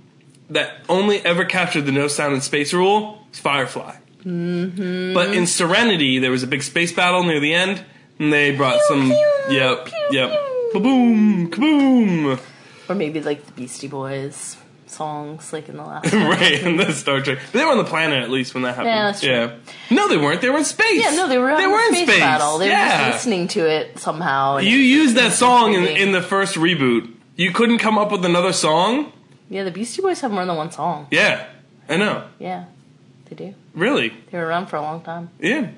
that 0.51 0.75
only 0.89 1.25
ever 1.25 1.45
captured 1.47 1.83
the 1.83 1.93
no 1.93 2.09
sound 2.09 2.35
in 2.35 2.41
space 2.43 2.75
rule 2.75 3.27
is 3.33 3.39
Firefly. 3.39 3.97
Mm-hmm. 4.25 5.15
But 5.15 5.35
in 5.35 5.47
Serenity, 5.47 6.19
there 6.19 6.31
was 6.31 6.43
a 6.43 6.47
big 6.47 6.63
space 6.63 6.93
battle 6.93 7.25
near 7.25 7.41
the 7.41 7.55
end, 7.55 7.83
and 8.19 8.33
they 8.33 8.55
brought 8.57 8.81
some. 8.83 9.09
pew, 9.11 9.55
yep, 9.57 9.87
pew, 9.87 10.09
yep. 10.11 10.31
pew. 10.73 10.81
Boom, 10.81 11.51
kaboom. 11.51 12.41
Or 12.89 12.95
maybe 12.95 13.21
like 13.21 13.45
the 13.47 13.53
Beastie 13.53 13.89
Boys 13.89 14.57
songs, 14.87 15.53
like 15.53 15.69
in 15.69 15.77
the 15.77 15.83
last. 15.85 16.13
right, 16.13 16.63
in 16.63 16.77
the 16.77 16.93
Star 16.93 17.21
Trek. 17.21 17.39
But 17.53 17.59
they 17.59 17.65
were 17.65 17.73
on 17.73 17.79
the 17.79 17.85
planet 17.85 18.23
at 18.23 18.31
least 18.31 18.55
when 18.55 18.63
that 18.63 18.77
happened. 18.77 18.89
Yeah, 18.95 19.03
that's 19.05 19.21
true. 19.21 19.31
Yeah. 19.31 19.57
No, 19.91 20.09
they 20.09 20.17
weren't. 20.17 20.41
They 20.41 20.51
were 20.51 20.59
in 20.59 20.65
space. 20.65 21.03
Yeah, 21.03 21.15
no, 21.17 21.29
they 21.29 21.39
were 21.39 21.51
on 21.51 21.57
they 21.57 21.65
the 21.65 21.71
were 21.71 21.79
in 21.81 21.95
space, 21.95 22.09
space. 22.09 22.21
battle. 22.21 22.59
They 22.59 22.69
were 22.69 22.75
just 22.75 23.13
listening 23.15 23.49
to 23.49 23.69
it 23.69 23.99
somehow. 23.99 24.59
You 24.59 24.79
it- 24.79 24.83
used 24.83 25.17
that 25.17 25.33
song 25.33 25.75
in, 25.75 25.85
in 25.85 26.13
the 26.13 26.23
first 26.23 26.57
reboot. 26.57 27.13
You 27.37 27.53
couldn't 27.53 27.79
come 27.79 27.99
up 27.99 28.13
with 28.13 28.25
another 28.25 28.53
song? 28.53 29.13
yeah, 29.49 29.65
the 29.65 29.71
Beastie 29.71 30.03
Boys 30.03 30.21
have 30.21 30.31
more 30.31 30.45
than 30.47 30.57
one 30.57 30.71
song. 30.71 31.09
Yeah, 31.11 31.47
I 31.89 31.97
know. 31.97 32.25
Yeah, 32.39 32.67
they 33.27 33.37
do. 33.37 33.55
Really? 33.75 34.13
They 34.31 34.39
were 34.39 34.47
around 34.47 34.67
for 34.67 34.77
a 34.77 34.83
long 34.83 35.03
time. 35.03 35.31
Yeah. 35.41 35.71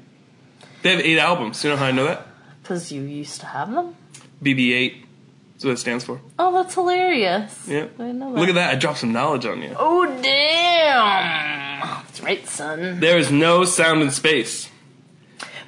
They 0.82 0.90
have 0.90 1.00
eight 1.00 1.18
albums. 1.18 1.64
You 1.64 1.70
know 1.70 1.76
how 1.76 1.86
I 1.86 1.90
know 1.92 2.04
that? 2.04 2.25
Because 2.66 2.90
you 2.90 3.02
used 3.02 3.38
to 3.42 3.46
have 3.46 3.70
them? 3.70 3.94
BB8. 4.42 5.04
That's 5.52 5.64
what 5.64 5.70
it 5.70 5.78
stands 5.78 6.02
for. 6.02 6.20
Oh, 6.36 6.52
that's 6.52 6.74
hilarious. 6.74 7.64
Yeah. 7.68 7.86
I 7.96 8.10
that. 8.10 8.32
Look 8.32 8.48
at 8.48 8.56
that. 8.56 8.74
I 8.74 8.74
dropped 8.74 8.98
some 8.98 9.12
knowledge 9.12 9.46
on 9.46 9.62
you. 9.62 9.72
Oh, 9.78 10.04
damn. 10.20 11.80
That's 12.06 12.20
right, 12.20 12.44
son. 12.48 12.98
There 12.98 13.18
is 13.18 13.30
no 13.30 13.64
sound 13.64 14.02
in 14.02 14.10
space. 14.10 14.68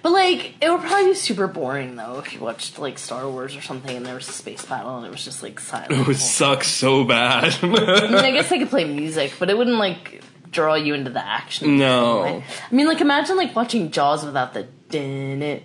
But, 0.02 0.10
like, 0.10 0.56
it 0.60 0.68
would 0.68 0.80
probably 0.80 1.10
be 1.10 1.14
super 1.14 1.46
boring, 1.46 1.94
though, 1.94 2.18
if 2.18 2.34
you 2.34 2.40
watched, 2.40 2.80
like, 2.80 2.98
Star 2.98 3.30
Wars 3.30 3.54
or 3.54 3.62
something 3.62 3.96
and 3.96 4.04
there 4.04 4.16
was 4.16 4.28
a 4.28 4.32
space 4.32 4.64
battle 4.64 4.96
and 4.96 5.06
it 5.06 5.10
was 5.12 5.24
just, 5.24 5.40
like, 5.40 5.60
silent. 5.60 5.92
It 5.92 6.04
would 6.04 6.16
suck 6.16 6.64
so 6.64 7.04
bad. 7.04 7.56
I 7.62 7.66
mean, 7.68 8.14
I 8.14 8.32
guess 8.32 8.48
they 8.48 8.58
could 8.58 8.70
play 8.70 8.86
music, 8.86 9.34
but 9.38 9.50
it 9.50 9.56
wouldn't, 9.56 9.78
like, 9.78 10.20
draw 10.50 10.74
you 10.74 10.94
into 10.94 11.12
the 11.12 11.24
action. 11.24 11.78
No. 11.78 12.24
I 12.24 12.74
mean, 12.74 12.88
like, 12.88 13.00
imagine, 13.00 13.36
like, 13.36 13.54
watching 13.54 13.92
Jaws 13.92 14.24
without 14.24 14.52
the 14.52 14.66
din 14.88 15.42
it, 15.42 15.62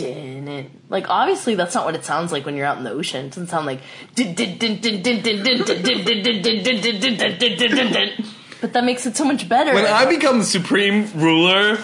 didn't 0.00 0.70
like 0.88 1.08
obviously 1.08 1.54
that's 1.54 1.74
not 1.74 1.84
what 1.84 1.94
it 1.94 2.04
sounds 2.04 2.32
like 2.32 2.44
when 2.44 2.56
you're 2.56 2.66
out 2.66 2.78
in 2.78 2.84
the 2.84 2.90
ocean. 2.90 3.26
It 3.26 3.28
doesn't 3.30 3.48
sound 3.48 3.66
like 3.66 3.80
but 8.60 8.72
that 8.74 8.84
makes 8.84 9.06
it 9.06 9.16
so 9.16 9.24
much 9.24 9.48
better. 9.48 9.72
When 9.74 9.86
I 9.86 10.06
become 10.06 10.42
supreme 10.42 11.10
ruler 11.14 11.78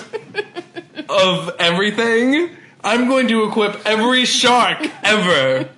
of 1.09 1.51
everything, 1.59 2.51
I'm 2.85 3.09
going 3.09 3.29
to 3.29 3.45
equip 3.45 3.85
every 3.87 4.25
shark 4.27 4.79
ever 5.03 5.69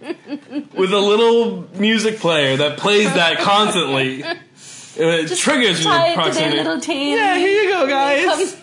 with 0.75 0.93
a 0.93 0.99
little 0.99 1.69
music 1.79 2.19
player 2.19 2.57
that 2.57 2.79
plays 2.79 3.13
that 3.15 3.39
constantly. 3.39 4.23
And 4.23 4.41
it 4.99 5.29
Just 5.29 5.43
triggers 5.43 5.85
you 5.85 5.91
to 5.91 6.57
little 6.57 6.81
team. 6.81 7.17
Yeah, 7.17 7.37
here 7.39 7.63
you 7.63 7.71
go, 7.71 7.87
guys. 7.87 8.57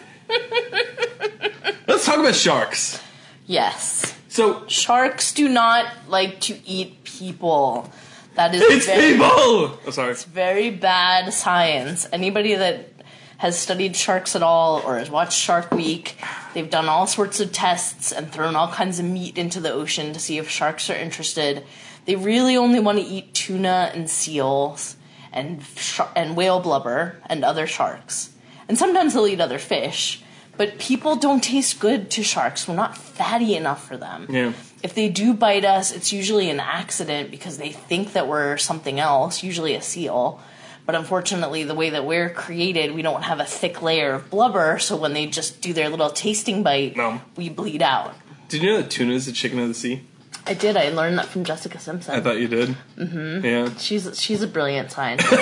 Let's 1.88 2.06
talk 2.06 2.20
about 2.20 2.36
sharks. 2.36 3.00
Yes. 3.46 4.18
So 4.28 4.68
Sharks 4.68 5.32
do 5.32 5.48
not 5.48 5.86
like 6.08 6.40
to 6.42 6.58
eat 6.68 7.04
people. 7.04 7.90
That 8.36 8.54
is 8.54 8.62
it's 8.62 8.86
very, 8.86 9.14
people. 9.14 9.28
Oh, 9.30 9.80
sorry. 9.92 10.12
It's 10.12 10.26
very 10.26 10.70
bad 10.70 11.32
science. 11.34 12.08
Anybody 12.12 12.56
that 12.56 12.90
has 13.38 13.58
studied 13.58 13.96
sharks 13.96 14.36
at 14.36 14.44
all 14.44 14.82
or 14.86 14.98
has 14.98 15.10
watched 15.10 15.38
Shark 15.40 15.72
Week, 15.72 16.18
they've 16.54 16.70
done 16.70 16.88
all 16.88 17.08
sorts 17.08 17.40
of 17.40 17.52
tests 17.52 18.12
and 18.12 18.32
thrown 18.32 18.56
all 18.56 18.68
kinds 18.70 19.00
of 19.00 19.06
meat 19.06 19.38
into 19.38 19.60
the 19.60 19.72
ocean 19.72 20.14
to 20.14 20.20
see 20.20 20.38
if 20.38 20.50
sharks 20.50 20.90
are 20.90 20.96
interested. 20.96 21.64
They 22.06 22.16
really 22.16 22.58
only 22.58 22.80
want 22.80 22.98
to 22.98 23.04
eat 23.06 23.34
tuna 23.34 23.92
and 23.94 24.10
seals 24.10 24.98
and 25.32 25.64
sh- 25.64 26.02
and 26.16 26.36
whale 26.36 26.60
blubber 26.60 27.22
and 27.28 27.44
other 27.44 27.68
sharks. 27.68 28.32
And 28.68 28.78
sometimes 28.78 29.14
they'll 29.14 29.28
eat 29.28 29.42
other 29.42 29.60
fish. 29.60 30.24
But 30.58 30.78
people 30.80 31.16
don't 31.16 31.44
taste 31.44 31.80
good 31.80 32.10
to 32.12 32.24
sharks. 32.24 32.68
We're 32.68 32.76
not 32.76 32.98
fatty 32.98 33.56
enough 33.56 33.86
for 33.88 33.98
them 33.98 34.28
Yeah. 34.30 34.54
if 34.84 34.94
they 34.94 35.10
do 35.10 35.34
bite 35.34 35.66
us, 35.66 35.92
it's 35.92 36.14
usually 36.14 36.50
an 36.50 36.60
accident 36.60 37.32
because 37.32 37.58
they 37.58 37.70
think 37.72 38.14
that 38.14 38.28
we're 38.28 38.58
something 38.58 39.00
else, 39.00 39.44
usually 39.44 39.76
a 39.76 39.82
seal. 39.82 40.40
But 40.86 40.94
unfortunately, 40.96 41.64
the 41.64 41.74
way 41.74 41.90
that 41.90 42.06
we're 42.06 42.30
created, 42.30 42.94
we 42.94 43.02
don't 43.02 43.24
have 43.24 43.40
a 43.40 43.46
thick 43.46 43.82
layer 43.82 44.14
of 44.14 44.30
blubber, 44.30 44.78
so 44.80 44.96
when 44.96 45.14
they 45.14 45.26
just 45.26 45.60
do 45.60 45.74
their 45.74 45.90
little 45.90 46.12
tasting 46.12 46.62
bite, 46.62 46.96
No. 46.96 47.22
we 47.36 47.50
bleed 47.50 47.82
out. 47.82 48.14
Did 48.50 48.62
you 48.62 48.70
know 48.70 48.78
that 48.78 48.92
tuna 48.92 49.14
is 49.14 49.26
the 49.26 49.32
chicken 49.32 49.58
of 49.60 49.68
the 49.68 49.74
sea? 49.74 50.02
I 50.48 50.54
did. 50.54 50.78
I 50.78 50.90
learned 50.90 51.18
that 51.18 51.26
from 51.26 51.44
Jessica 51.44 51.80
Simpson. 51.80 52.14
I 52.14 52.22
thought 52.22 52.40
you 52.40 52.48
did. 52.48 52.76
Mm-hmm. 52.98 53.46
Yeah. 53.46 53.70
She's 53.78 54.20
she's 54.20 54.42
a 54.44 54.48
brilliant 54.48 54.92
scientist. 54.92 55.32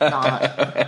not 0.00 0.40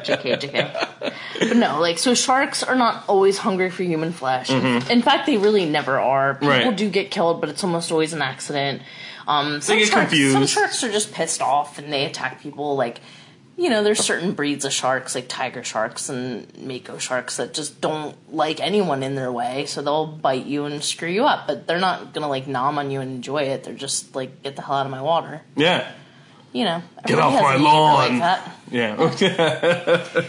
JK 0.04 0.40
JK. 0.40 1.12
But 1.40 1.56
no, 1.56 1.80
like 1.80 1.98
so 1.98 2.14
sharks 2.14 2.62
are 2.62 2.74
not 2.74 3.04
always 3.08 3.38
hungry 3.38 3.70
for 3.70 3.82
human 3.82 4.12
flesh. 4.12 4.50
In 4.50 5.02
fact, 5.02 5.26
they 5.26 5.36
really 5.36 5.66
never 5.68 5.98
are. 6.00 6.34
People 6.34 6.48
Mm-hmm. 6.54 6.68
Right. 6.68 6.76
do 6.76 6.88
get 6.90 7.10
killed, 7.10 7.40
but 7.40 7.50
it's 7.50 7.62
almost 7.64 7.90
always 7.92 8.12
an 8.12 8.22
accident. 8.22 8.82
Um, 9.26 9.60
some 9.60 9.78
get 9.78 9.88
sharks, 9.88 10.12
Some 10.32 10.46
sharks 10.46 10.84
are 10.84 10.92
just 10.92 11.12
pissed 11.12 11.40
off 11.40 11.78
and 11.78 11.92
they 11.92 12.04
attack 12.04 12.40
people. 12.42 12.76
Like, 12.76 13.00
you 13.56 13.70
know, 13.70 13.82
there's 13.84 14.00
certain 14.00 14.32
breeds 14.32 14.64
of 14.64 14.72
sharks, 14.72 15.14
like 15.14 15.28
tiger 15.28 15.62
sharks 15.62 16.08
and 16.08 16.46
mako 16.58 16.98
sharks, 16.98 17.36
that 17.36 17.54
just 17.54 17.80
don't 17.80 18.16
like 18.34 18.60
anyone 18.60 19.02
in 19.02 19.14
their 19.14 19.30
way, 19.30 19.64
so 19.66 19.80
they'll 19.82 20.06
bite 20.06 20.46
you 20.46 20.64
and 20.64 20.82
screw 20.82 21.08
you 21.08 21.24
up. 21.24 21.46
But 21.46 21.66
they're 21.66 21.78
not 21.78 22.12
gonna 22.12 22.28
like 22.28 22.46
nom 22.48 22.78
on 22.78 22.90
you 22.90 23.00
and 23.00 23.10
enjoy 23.12 23.42
it. 23.44 23.64
They're 23.64 23.74
just 23.74 24.14
like, 24.16 24.42
get 24.42 24.56
the 24.56 24.62
hell 24.62 24.74
out 24.76 24.86
of 24.86 24.92
my 24.92 25.02
water 25.02 25.42
Yeah. 25.56 25.88
you 26.52 26.64
know, 26.64 26.82
Get 27.06 27.18
off 27.18 27.32
my 27.40 27.56
lawn. 27.56 28.18
Like. 28.18 28.42
Yeah. 28.70 28.96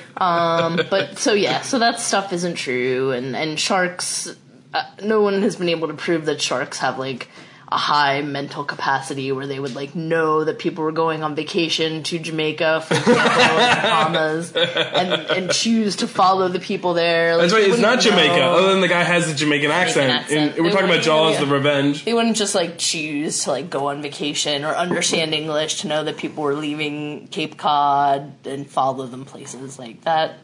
But 0.89 1.17
so 1.19 1.33
yeah, 1.33 1.61
so 1.61 1.79
that 1.79 1.99
stuff 1.99 2.31
isn't 2.33 2.55
true, 2.55 3.11
and 3.11 3.35
and 3.35 3.59
sharks. 3.59 4.35
Uh, 4.73 4.83
no 5.03 5.21
one 5.21 5.41
has 5.41 5.55
been 5.55 5.69
able 5.69 5.87
to 5.87 5.93
prove 5.93 6.25
that 6.25 6.41
sharks 6.41 6.79
have 6.79 6.99
like 6.99 7.29
a 7.67 7.77
high 7.77 8.21
mental 8.21 8.63
capacity 8.63 9.31
where 9.31 9.47
they 9.47 9.59
would 9.59 9.75
like 9.75 9.95
know 9.95 10.43
that 10.43 10.59
people 10.59 10.83
were 10.83 10.91
going 10.91 11.23
on 11.23 11.33
vacation 11.35 12.03
to 12.03 12.19
Jamaica, 12.19 12.81
for 12.81 12.93
example, 12.93 13.13
the 13.15 13.19
Bahamas, 13.21 14.53
and 14.53 15.13
and 15.13 15.51
choose 15.51 15.95
to 15.97 16.07
follow 16.07 16.47
the 16.47 16.59
people 16.59 16.93
there. 16.93 17.35
Like, 17.35 17.49
That's 17.49 17.53
right. 17.53 17.69
It's 17.69 17.81
not 17.81 18.01
Jamaica. 18.01 18.35
know. 18.35 18.53
Other 18.55 18.71
than 18.71 18.81
the 18.81 18.87
guy 18.87 19.03
has 19.03 19.31
a 19.31 19.35
Jamaican 19.35 19.71
accent. 19.71 20.11
accent. 20.11 20.55
And 20.55 20.63
we're 20.63 20.71
talking 20.71 20.89
about 20.89 21.01
Jaws. 21.03 21.39
The 21.39 21.47
Revenge. 21.47 22.05
they 22.05 22.13
wouldn't 22.13 22.37
just 22.37 22.53
like 22.53 22.77
choose 22.77 23.43
to 23.45 23.51
like 23.51 23.69
go 23.69 23.87
on 23.87 24.01
vacation 24.01 24.63
or 24.63 24.75
understand 24.75 25.33
English 25.33 25.81
to 25.81 25.87
know 25.87 26.03
that 26.03 26.17
people 26.17 26.43
were 26.43 26.55
leaving 26.55 27.27
Cape 27.29 27.57
Cod 27.57 28.45
and 28.45 28.69
follow 28.69 29.07
them 29.07 29.25
places 29.25 29.79
like 29.79 30.01
that. 30.01 30.37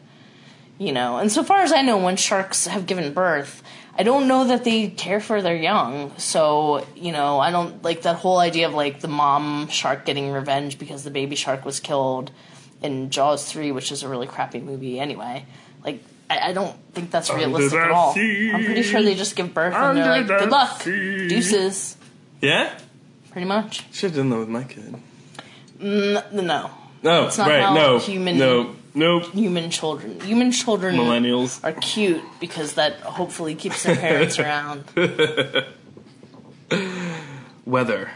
You 0.78 0.90
know, 0.90 1.18
and 1.18 1.30
so 1.30 1.44
far 1.44 1.60
as 1.60 1.72
I 1.72 1.82
know, 1.82 1.98
when 1.98 2.16
sharks 2.16 2.66
have 2.66 2.86
given 2.86 3.12
birth, 3.12 3.62
I 3.98 4.04
don't 4.04 4.26
know 4.26 4.44
that 4.46 4.64
they 4.64 4.88
care 4.88 5.20
for 5.20 5.42
their 5.42 5.54
young. 5.56 6.16
So, 6.18 6.86
you 6.96 7.12
know, 7.12 7.38
I 7.38 7.50
don't 7.50 7.82
like 7.84 8.02
that 8.02 8.16
whole 8.16 8.38
idea 8.38 8.66
of 8.66 8.74
like 8.74 9.00
the 9.00 9.08
mom 9.08 9.68
shark 9.68 10.06
getting 10.06 10.30
revenge 10.30 10.78
because 10.78 11.04
the 11.04 11.10
baby 11.10 11.36
shark 11.36 11.64
was 11.64 11.78
killed 11.78 12.30
in 12.82 13.10
Jaws 13.10 13.50
3, 13.52 13.70
which 13.72 13.92
is 13.92 14.02
a 14.02 14.08
really 14.08 14.26
crappy 14.26 14.60
movie 14.60 14.98
anyway. 14.98 15.44
Like, 15.84 16.02
I, 16.30 16.48
I 16.48 16.52
don't 16.54 16.74
think 16.94 17.10
that's 17.10 17.30
realistic 17.32 17.72
the 17.72 17.84
at 17.84 17.90
all. 17.90 18.14
sea. 18.14 18.50
I'm 18.52 18.64
pretty 18.64 18.82
sure 18.82 19.02
they 19.02 19.14
just 19.14 19.36
give 19.36 19.52
birth 19.52 19.74
and 19.74 19.98
they're 19.98 20.06
like, 20.06 20.26
the 20.26 20.38
good 20.38 20.50
luck, 20.50 20.80
sea." 20.80 21.28
deuces, 21.28 21.96
Yeah. 22.40 22.72
pretty 23.30 23.46
much. 23.46 23.84
Should 23.92 24.10
have 24.12 24.16
done 24.16 24.30
that 24.30 24.38
with 24.38 24.48
my 24.48 24.64
kid. 24.64 24.94
N- 25.80 26.14
no, 26.32 26.70
oh, 26.70 26.70
No, 27.02 27.24
not 27.26 27.38
right? 27.38 27.62
how 27.62 27.74
No, 27.74 27.98
human- 27.98 28.38
no, 28.38 28.74
nope. 28.94 29.24
human 29.32 29.70
children. 29.70 30.20
Human 30.20 30.50
children 30.52 30.96
Millennials. 30.96 31.62
are 31.64 31.72
cute 31.72 32.22
because 32.40 32.74
that 32.74 33.00
hopefully 33.00 33.54
keeps 33.54 33.82
their 33.82 33.96
parents 33.96 34.38
around. 34.38 34.84
Weather. 37.64 38.10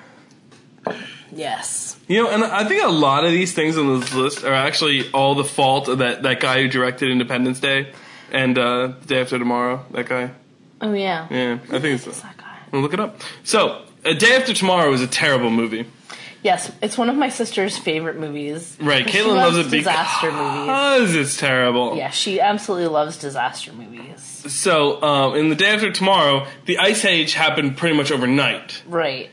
Yes. 1.33 1.99
You 2.09 2.23
know, 2.23 2.31
and 2.31 2.45
I 2.45 2.65
think 2.65 2.83
a 2.85 2.89
lot 2.89 3.25
of 3.25 3.31
these 3.33 3.53
things 3.53 3.77
on 3.77 4.01
this 4.01 4.15
list 4.15 4.45
are 4.45 4.55
actually 4.55 5.11
all 5.13 5.35
the 5.35 5.45
fault 5.45 5.89
of 5.89 5.99
that, 5.99 6.23
that 6.23 6.41
guy 6.41 6.63
who 6.63 6.69
directed 6.69 7.11
Independence 7.11 7.61
Day 7.61 7.93
and 8.33 8.57
uh, 8.59 8.89
the 9.01 9.07
Day 9.07 9.21
After 9.21 9.39
Tomorrow. 9.39 9.85
That 9.91 10.09
guy. 10.09 10.31
Oh 10.81 10.93
yeah. 10.93 11.27
Yeah, 11.31 11.59
I 11.71 11.79
think 11.79 12.07
it's. 12.07 12.21
That 12.23 12.37
guy. 12.37 12.59
I'll 12.73 12.81
look 12.81 12.95
it 12.95 13.01
up. 13.01 13.21
So, 13.45 13.83
A 14.05 14.15
Day 14.15 14.37
After 14.37 14.55
Tomorrow 14.55 14.93
is 14.93 15.03
a 15.03 15.07
terrible 15.07 15.51
movie. 15.51 15.87
Yes, 16.47 16.71
it's 16.81 16.97
one 16.97 17.11
of 17.11 17.17
my 17.17 17.29
sister's 17.29 17.77
favorite 17.77 18.21
movies. 18.21 18.77
Right, 18.81 19.05
Caitlin 19.05 19.35
loves 19.35 19.59
it 19.59 19.69
disaster 19.69 20.31
movies. 20.31 20.67
because 20.67 21.15
it's 21.17 21.37
terrible. 21.37 21.97
Yeah, 21.97 22.11
she 22.11 22.41
absolutely 22.41 22.87
loves 22.87 23.19
disaster 23.19 23.73
movies. 23.73 24.21
So, 24.47 25.03
um, 25.03 25.35
in 25.35 25.49
The 25.49 25.57
Day 25.57 25.75
After 25.75 25.91
Tomorrow, 25.91 26.47
the 26.67 26.79
Ice 26.79 27.05
Age 27.05 27.35
happened 27.35 27.77
pretty 27.77 27.97
much 27.97 28.13
overnight. 28.13 28.81
Right. 28.87 29.31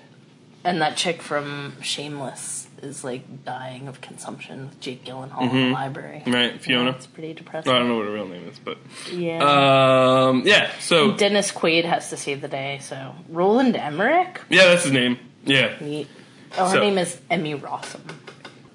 And 0.64 0.82
that 0.82 0.98
chick 0.98 1.22
from 1.22 1.74
Shameless 1.84 2.68
is 2.82 3.04
like 3.04 3.46
dying 3.46 3.88
of 3.88 4.02
consumption 4.02 4.70
with 4.70 4.80
Jake 4.80 5.06
Gyllenhaal 5.06 5.52
in 5.52 5.56
the 5.56 5.72
library. 5.72 6.22
Mm-hmm. 6.22 6.34
Right, 6.34 6.60
Fiona? 6.60 6.90
Yeah, 6.90 6.96
it's 6.96 7.06
pretty 7.06 7.36
depressing. 7.36 7.72
I 7.72 7.78
don't 7.78 7.90
know 7.90 7.98
what 7.98 8.08
her 8.08 8.12
real 8.12 8.28
name 8.28 8.48
is, 8.48 8.58
but. 8.58 8.80
Yeah. 9.12 9.38
Um, 9.38 10.42
yeah, 10.48 10.72
so. 10.80 11.16
Dennis 11.16 11.52
Quaid 11.52 11.86
has 11.86 12.10
to 12.10 12.18
save 12.18 12.42
the 12.42 12.48
day, 12.48 12.80
so 12.82 13.14
Roland 13.30 13.76
Emmerich? 13.76 14.42
Yeah, 14.50 14.66
that's 14.66 14.86
his 14.86 14.92
name. 14.92 15.20
Yeah. 15.46 15.76
Neat. 15.80 16.08
Oh, 16.58 16.66
her 16.66 16.72
So- 16.76 16.80
name 16.80 16.98
is 16.98 17.18
Emmy 17.30 17.56
Rossum. 17.56 18.02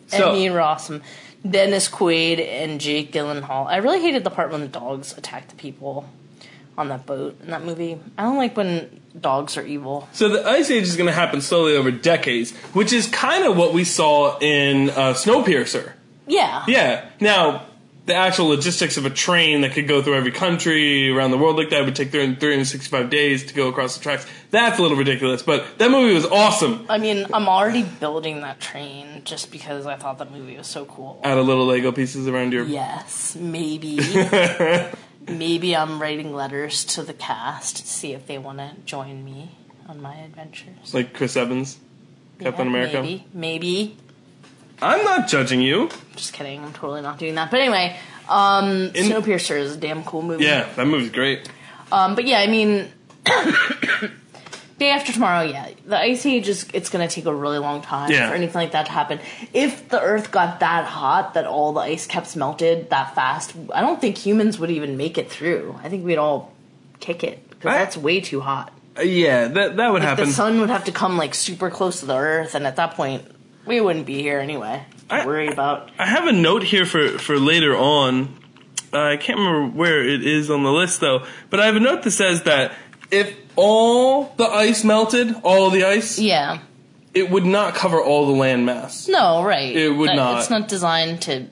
So- 0.09 0.31
Emmy 0.31 0.49
Rossum. 0.49 1.03
Dennis 1.49 1.89
Quaid 1.89 2.41
and 2.41 2.81
Jake 2.81 3.13
Gyllenhaal. 3.13 3.67
I 3.67 3.77
really 3.77 4.01
hated 4.01 4.25
the 4.25 4.31
part 4.31 4.51
when 4.51 4.61
the 4.61 4.67
dogs 4.67 5.17
attacked 5.17 5.51
the 5.51 5.57
people 5.57 6.05
on 6.77 6.89
that 6.89 7.07
boat 7.07 7.37
in 7.45 7.51
that 7.51 7.65
movie. 7.65 7.97
I 8.19 8.23
don't 8.23 8.37
like 8.37 8.57
when 8.57 9.01
dogs 9.19 9.57
are 9.57 9.63
evil. 9.65 10.09
So 10.13 10.29
the 10.29 10.45
ice 10.49 10.69
age 10.71 10.83
is 10.83 10.97
going 10.97 11.07
to 11.07 11.13
happen 11.13 11.41
slowly 11.41 11.77
over 11.77 11.91
decades, 11.93 12.51
which 12.73 12.93
is 12.93 13.07
kind 13.07 13.45
of 13.45 13.57
what 13.57 13.73
we 13.73 13.85
saw 13.85 14.37
in 14.41 14.91
uh, 14.91 15.15
Snowpiercer. 15.15 15.93
Yeah. 16.27 16.65
Yeah. 16.67 17.05
Now, 17.21 17.63
the 18.09 18.15
actual 18.15 18.47
logistics 18.47 18.97
of 18.97 19.05
a 19.05 19.11
train 19.11 19.61
that 19.61 19.73
could 19.73 19.87
go 19.87 20.03
through 20.03 20.17
every 20.17 20.33
country 20.33 21.11
around 21.11 21.31
the 21.31 21.37
world 21.39 21.57
like 21.57 21.69
that 21.71 21.85
would 21.85 21.95
take 21.95 22.11
365 22.11 23.11
days 23.11 23.45
to 23.45 23.55
go 23.55 23.69
across 23.69 23.97
the 23.97 24.03
tracks. 24.03 24.27
That's 24.51 24.79
a 24.79 24.83
little 24.83 24.97
ridiculous, 24.97 25.43
but 25.43 25.79
that 25.79 25.91
movie 25.91 26.15
was 26.15 26.25
awesome. 26.25 26.87
I 26.89 26.97
mean, 26.97 27.27
I'm 27.35 27.49
already 27.49 27.83
building 27.83 28.41
that 28.41 28.61
train 28.61 29.21
just 29.25 29.53
because 29.53 29.85
I 29.85 29.97
thought 29.97 30.17
that 30.19 30.33
movie 30.33 30.57
was 30.57 30.67
so 30.67 30.87
cool. 30.87 31.21
Add 31.23 31.37
a 31.37 31.43
little 31.43 31.67
Lego 31.67 31.93
pieces 31.93 32.27
around 32.27 32.55
your. 32.55 32.65
Yes, 32.65 33.37
maybe. 33.37 33.99
maybe 35.29 35.77
I'm 35.77 36.01
writing 36.01 36.35
letters 36.35 36.87
to 36.87 37.03
the 37.03 37.13
cast 37.13 37.77
to 37.77 37.87
see 37.87 38.15
if 38.15 38.27
they 38.27 38.39
want 38.39 38.59
to 38.59 38.73
join 38.87 39.23
me 39.23 39.51
on 39.87 40.01
my 40.01 40.15
adventures. 40.17 40.95
Like 40.95 41.13
Chris 41.13 41.37
Evans, 41.37 41.79
Captain 42.41 42.67
Yeah, 42.67 42.71
America. 42.71 43.03
Maybe. 43.03 43.27
Maybe. 43.35 43.97
I'm 44.81 45.05
not 45.05 45.29
judging 45.29 45.61
you. 45.61 45.89
Just 46.17 46.33
kidding. 46.33 46.63
I'm 46.65 46.73
totally 46.73 47.03
not 47.03 47.19
doing 47.19 47.35
that. 47.37 47.51
But 47.51 47.61
anyway, 47.61 47.97
um, 48.29 48.69
In- 48.95 49.07
Snowpiercer 49.11 49.59
is 49.59 49.75
a 49.75 49.79
damn 49.79 50.05
cool 50.05 50.23
movie. 50.23 50.45
Yeah, 50.45 50.69
that 50.77 50.87
movie's 50.87 51.11
great. 51.11 51.49
Um, 51.91 52.15
but 52.15 52.27
yeah, 52.27 52.39
I 52.41 52.47
mean, 52.47 52.89
day 54.79 54.91
after 54.91 55.13
tomorrow, 55.13 55.43
yeah, 55.43 55.71
the 55.87 55.99
ice 55.99 56.25
age 56.27 56.49
is 56.49 56.67
it's 56.73 56.91
going 56.91 57.07
to 57.07 57.13
take 57.13 57.27
a 57.27 57.35
really 57.35 57.59
long 57.59 57.83
time 57.83 58.11
Yeah. 58.11 58.29
for 58.29 58.35
anything 58.35 58.55
like 58.55 58.73
that 58.73 58.87
to 58.87 58.93
happen. 58.93 59.19
If 59.53 59.89
the 59.89 60.01
Earth 60.01 60.31
got 60.31 60.61
that 60.61 60.85
hot 60.85 61.35
that 61.35 61.47
all 61.47 61.73
the 61.73 61.81
ice 61.81 62.07
caps 62.07 62.37
melted 62.37 62.91
that 62.91 63.15
fast, 63.15 63.55
I 63.75 63.81
don't 63.81 64.01
think 64.01 64.17
humans 64.19 64.59
would 64.59 64.71
even 64.71 64.97
make 64.97 65.19
it 65.19 65.31
through. 65.31 65.79
I 65.83 65.89
think 65.89 66.05
we'd 66.05 66.19
all 66.19 66.53
kick 67.01 67.25
it 67.25 67.49
because 67.51 67.73
that's 67.75 67.97
way 67.97 68.21
too 68.21 68.41
hot. 68.41 68.73
Uh, 68.97 69.03
yeah, 69.03 69.49
that 69.49 69.77
that 69.77 69.93
would 69.93 70.03
happen. 70.03 70.27
the 70.27 70.33
sun 70.33 70.61
would 70.61 70.71
have 70.71 70.85
to 70.85 70.93
come 70.93 71.17
like 71.17 71.35
super 71.35 71.71
close 71.71 72.01
to 72.01 72.07
the 72.07 72.17
Earth, 72.17 72.55
and 72.55 72.67
at 72.67 72.77
that 72.77 72.95
point, 72.95 73.25
we 73.69 73.81
wouldn't 73.81 74.07
be 74.07 74.21
here 74.21 74.41
anyway. 74.41 74.83
I- 75.11 75.27
worry 75.27 75.49
about. 75.49 75.91
I 75.99 76.07
have 76.07 76.27
a 76.27 76.33
note 76.33 76.63
here 76.63 76.85
for, 76.85 77.19
for 77.19 77.39
later 77.39 77.77
on. 77.77 78.37
Uh, 78.93 78.99
I 79.01 79.17
can't 79.19 79.39
remember 79.39 79.77
where 79.77 80.03
it 80.03 80.27
is 80.27 80.51
on 80.51 80.63
the 80.63 80.73
list 80.73 81.01
though, 81.01 81.25
but 81.51 81.61
I 81.61 81.67
have 81.67 81.77
a 81.77 81.81
note 81.81 82.03
that 82.03 82.11
says 82.11 82.45
that 82.45 82.73
if 83.11 83.37
all 83.55 84.35
the 84.37 84.47
ice 84.47 84.83
melted, 84.83 85.35
all 85.43 85.71
the 85.71 85.85
ice, 85.85 86.19
Yeah. 86.19 86.61
it 87.13 87.31
would 87.31 87.45
not 87.45 87.75
cover 87.75 88.01
all 88.03 88.27
the 88.27 88.33
land 88.33 88.65
mass. 88.65 89.07
No, 89.09 89.43
right. 89.43 89.77
It 89.77 89.91
would 89.91 90.11
That- 90.11 90.17
not. 90.17 90.39
It's 90.41 90.51
not 90.51 90.69
designed 90.69 91.23
to 91.23 91.47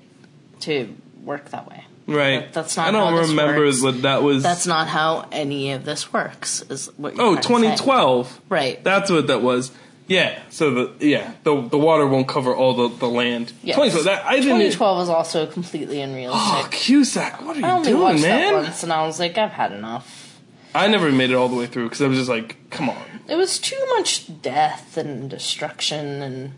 to 0.61 0.95
work 1.23 1.51
that 1.51 1.69
way. 1.69 1.85
Right. 2.07 2.41
That- 2.41 2.53
that's 2.53 2.77
not 2.77 2.89
I 2.89 2.91
don't 2.93 3.13
remember 3.15 3.71
what 3.83 4.03
that 4.03 4.23
was. 4.23 4.43
That's 4.43 4.67
not 4.67 4.89
how 4.89 5.27
any 5.31 5.73
of 5.73 5.85
this 5.85 6.13
works. 6.13 6.63
Is 6.71 6.91
what? 6.97 7.17
You're 7.17 7.23
oh, 7.23 7.35
trying 7.35 7.63
to 7.63 7.69
say. 7.71 7.77
2012. 7.77 8.41
Right. 8.49 8.83
That's 8.83 9.11
what 9.11 9.27
that 9.27 9.43
was. 9.43 9.73
Yeah. 10.07 10.41
So 10.51 10.71
the 10.71 11.07
yeah 11.07 11.35
the 11.43 11.61
the 11.69 11.79
water 11.79 12.07
won't 12.07 12.29
cover 12.29 12.55
all 12.55 12.75
the, 12.75 12.97
the 12.97 13.09
land. 13.09 13.53
Yes. 13.63 13.77
2012. 13.77 14.05
That 14.05 14.25
I 14.25 14.37
didn't. 14.37 14.59
2012 14.59 14.99
was 14.99 15.09
also 15.09 15.47
completely 15.47 16.01
unrealistic. 16.01 16.65
Oh. 16.65 16.69
Cusack, 16.71 17.41
what 17.43 17.57
are 17.57 17.65
I 17.65 17.69
you 17.69 17.75
only 17.75 17.89
doing, 17.89 18.03
watched 18.03 18.23
man? 18.23 18.53
that 18.53 18.63
once, 18.63 18.83
and 18.83 18.93
I 18.93 19.07
was 19.07 19.19
like, 19.19 19.37
I've 19.37 19.51
had 19.51 19.73
enough. 19.73 20.41
I 20.75 20.89
never 20.89 21.11
made 21.11 21.31
it 21.31 21.35
all 21.35 21.49
the 21.49 21.57
way 21.57 21.67
through 21.67 21.85
because 21.85 22.03
I 22.03 22.07
was 22.07 22.19
just 22.19 22.29
like, 22.29 22.57
come 22.71 22.91
on. 22.91 23.03
It 23.29 23.35
was 23.37 23.59
too 23.59 23.83
much 23.97 24.43
death 24.43 24.97
and 24.97 25.29
destruction, 25.29 26.23
and 26.23 26.53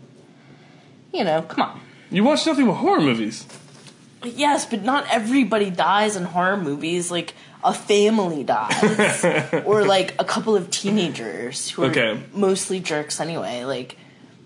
you 1.13 1.23
know, 1.23 1.41
come 1.41 1.63
on. 1.63 1.81
You 2.11 2.23
watch 2.23 2.45
nothing 2.45 2.65
but 2.65 2.73
horror 2.73 3.01
movies. 3.01 3.47
Yes, 4.23 4.65
but 4.65 4.83
not 4.83 5.05
everybody 5.09 5.69
dies 5.69 6.15
in 6.15 6.25
horror 6.25 6.57
movies. 6.57 7.09
Like 7.09 7.33
a 7.63 7.73
family 7.73 8.43
dies, 8.43 9.23
or 9.65 9.83
like 9.85 10.15
a 10.19 10.23
couple 10.23 10.55
of 10.55 10.69
teenagers 10.71 11.69
who 11.69 11.83
are 11.83 12.17
mostly 12.33 12.79
jerks 12.79 13.19
anyway. 13.19 13.63
Like 13.65 13.97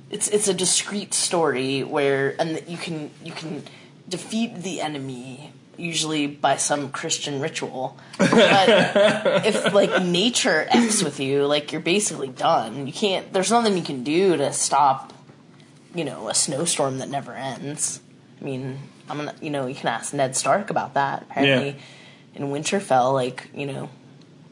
it's 0.10 0.28
it's 0.28 0.48
a 0.48 0.54
discrete 0.54 1.14
story 1.14 1.84
where 1.84 2.36
and 2.40 2.62
you 2.68 2.78
can 2.78 3.12
you 3.24 3.32
can 3.32 3.64
defeat 4.08 4.56
the 4.64 4.82
enemy 4.82 5.52
usually 5.78 6.28
by 6.28 6.58
some 6.58 6.92
Christian 6.92 7.40
ritual. 7.40 7.98
But 8.18 8.30
if 9.46 9.74
like 9.74 10.04
nature 10.04 10.68
f's 10.70 11.04
with 11.04 11.20
you, 11.20 11.46
like 11.46 11.72
you're 11.72 11.82
basically 11.82 12.30
done. 12.30 12.86
You 12.88 12.94
can't. 12.94 13.32
There's 13.34 13.52
nothing 13.52 13.78
you 13.78 13.84
can 13.84 14.04
do 14.04 14.38
to 14.38 14.54
stop. 14.54 15.14
You 15.96 16.06
know, 16.06 16.28
a 16.30 16.34
snowstorm 16.34 16.98
that 16.98 17.10
never 17.10 17.34
ends. 17.34 18.02
I 18.42 18.44
mean, 18.44 18.80
I'm 19.08 19.18
gonna. 19.18 19.36
You 19.42 19.52
know, 19.52 19.68
you 19.68 19.76
can 19.76 19.88
ask 19.88 20.14
Ned 20.14 20.36
Stark 20.36 20.70
about 20.72 20.96
that. 20.96 21.24
Apparently, 21.30 21.70
Yeah. 21.70 21.76
In 22.36 22.46
Winterfell, 22.46 23.14
like 23.14 23.50
you 23.54 23.66
know, 23.66 23.90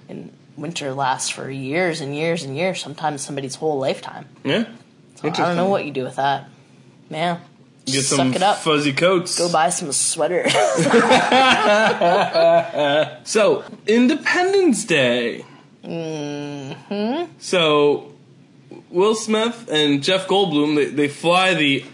and 0.09 0.31
winter 0.57 0.93
lasts 0.93 1.29
for 1.29 1.49
years 1.49 2.01
and 2.01 2.15
years 2.15 2.43
and 2.43 2.55
years. 2.55 2.81
Sometimes 2.81 3.21
somebody's 3.21 3.55
whole 3.55 3.79
lifetime. 3.79 4.27
Yeah. 4.43 4.65
I 5.23 5.29
don't 5.29 5.55
know 5.55 5.69
what 5.69 5.85
you 5.85 5.91
do 5.91 6.03
with 6.03 6.15
that. 6.15 6.49
Yeah. 7.09 7.39
Get 7.85 8.03
some 8.03 8.29
suck 8.29 8.35
it 8.35 8.43
up. 8.43 8.57
fuzzy 8.57 8.93
coats. 8.93 9.37
Go 9.37 9.51
buy 9.51 9.69
some 9.69 9.91
sweater. 9.91 10.45
So, 13.23 13.63
Independence 13.87 14.85
Day. 14.85 15.45
Mm-hmm. 15.83 17.31
So, 17.39 18.13
Will 18.89 19.15
Smith 19.15 19.69
and 19.71 20.03
Jeff 20.03 20.27
Goldblum, 20.27 20.75
they, 20.75 20.85
they 20.85 21.07
fly 21.07 21.53
the 21.53 21.85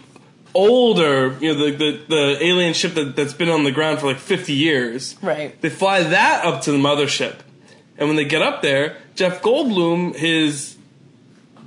older, 0.58 1.36
you 1.40 1.54
know, 1.54 1.64
the, 1.66 1.70
the, 1.76 2.00
the 2.08 2.38
alien 2.44 2.74
ship 2.74 2.94
that, 2.94 3.14
that's 3.16 3.32
been 3.32 3.48
on 3.48 3.64
the 3.64 3.70
ground 3.72 4.00
for 4.00 4.06
like 4.06 4.18
50 4.18 4.52
years. 4.52 5.16
right. 5.22 5.58
They 5.62 5.70
fly 5.70 6.02
that 6.02 6.44
up 6.44 6.62
to 6.62 6.72
the 6.72 6.78
mothership. 6.78 7.36
And 7.96 8.08
when 8.08 8.16
they 8.16 8.24
get 8.24 8.42
up 8.42 8.62
there, 8.62 8.96
Jeff 9.14 9.40
Goldblum, 9.42 10.14
his 10.16 10.76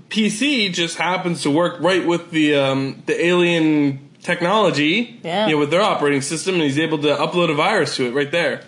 PC 0.10 0.74
just 0.74 0.98
happens 0.98 1.42
to 1.44 1.50
work 1.52 1.80
right 1.82 2.06
with 2.06 2.32
the 2.32 2.56
um, 2.56 3.02
the 3.06 3.26
alien 3.26 4.10
technology, 4.22 5.20
Yeah. 5.24 5.48
you 5.48 5.54
know, 5.54 5.60
with 5.60 5.72
their 5.72 5.82
operating 5.82 6.22
system, 6.22 6.56
and 6.56 6.64
he's 6.64 6.78
able 6.80 6.98
to 7.00 7.08
upload 7.16 7.50
a 7.50 7.54
virus 7.56 7.96
to 7.98 8.06
it 8.08 8.12
right 8.14 8.32
there. 8.32 8.62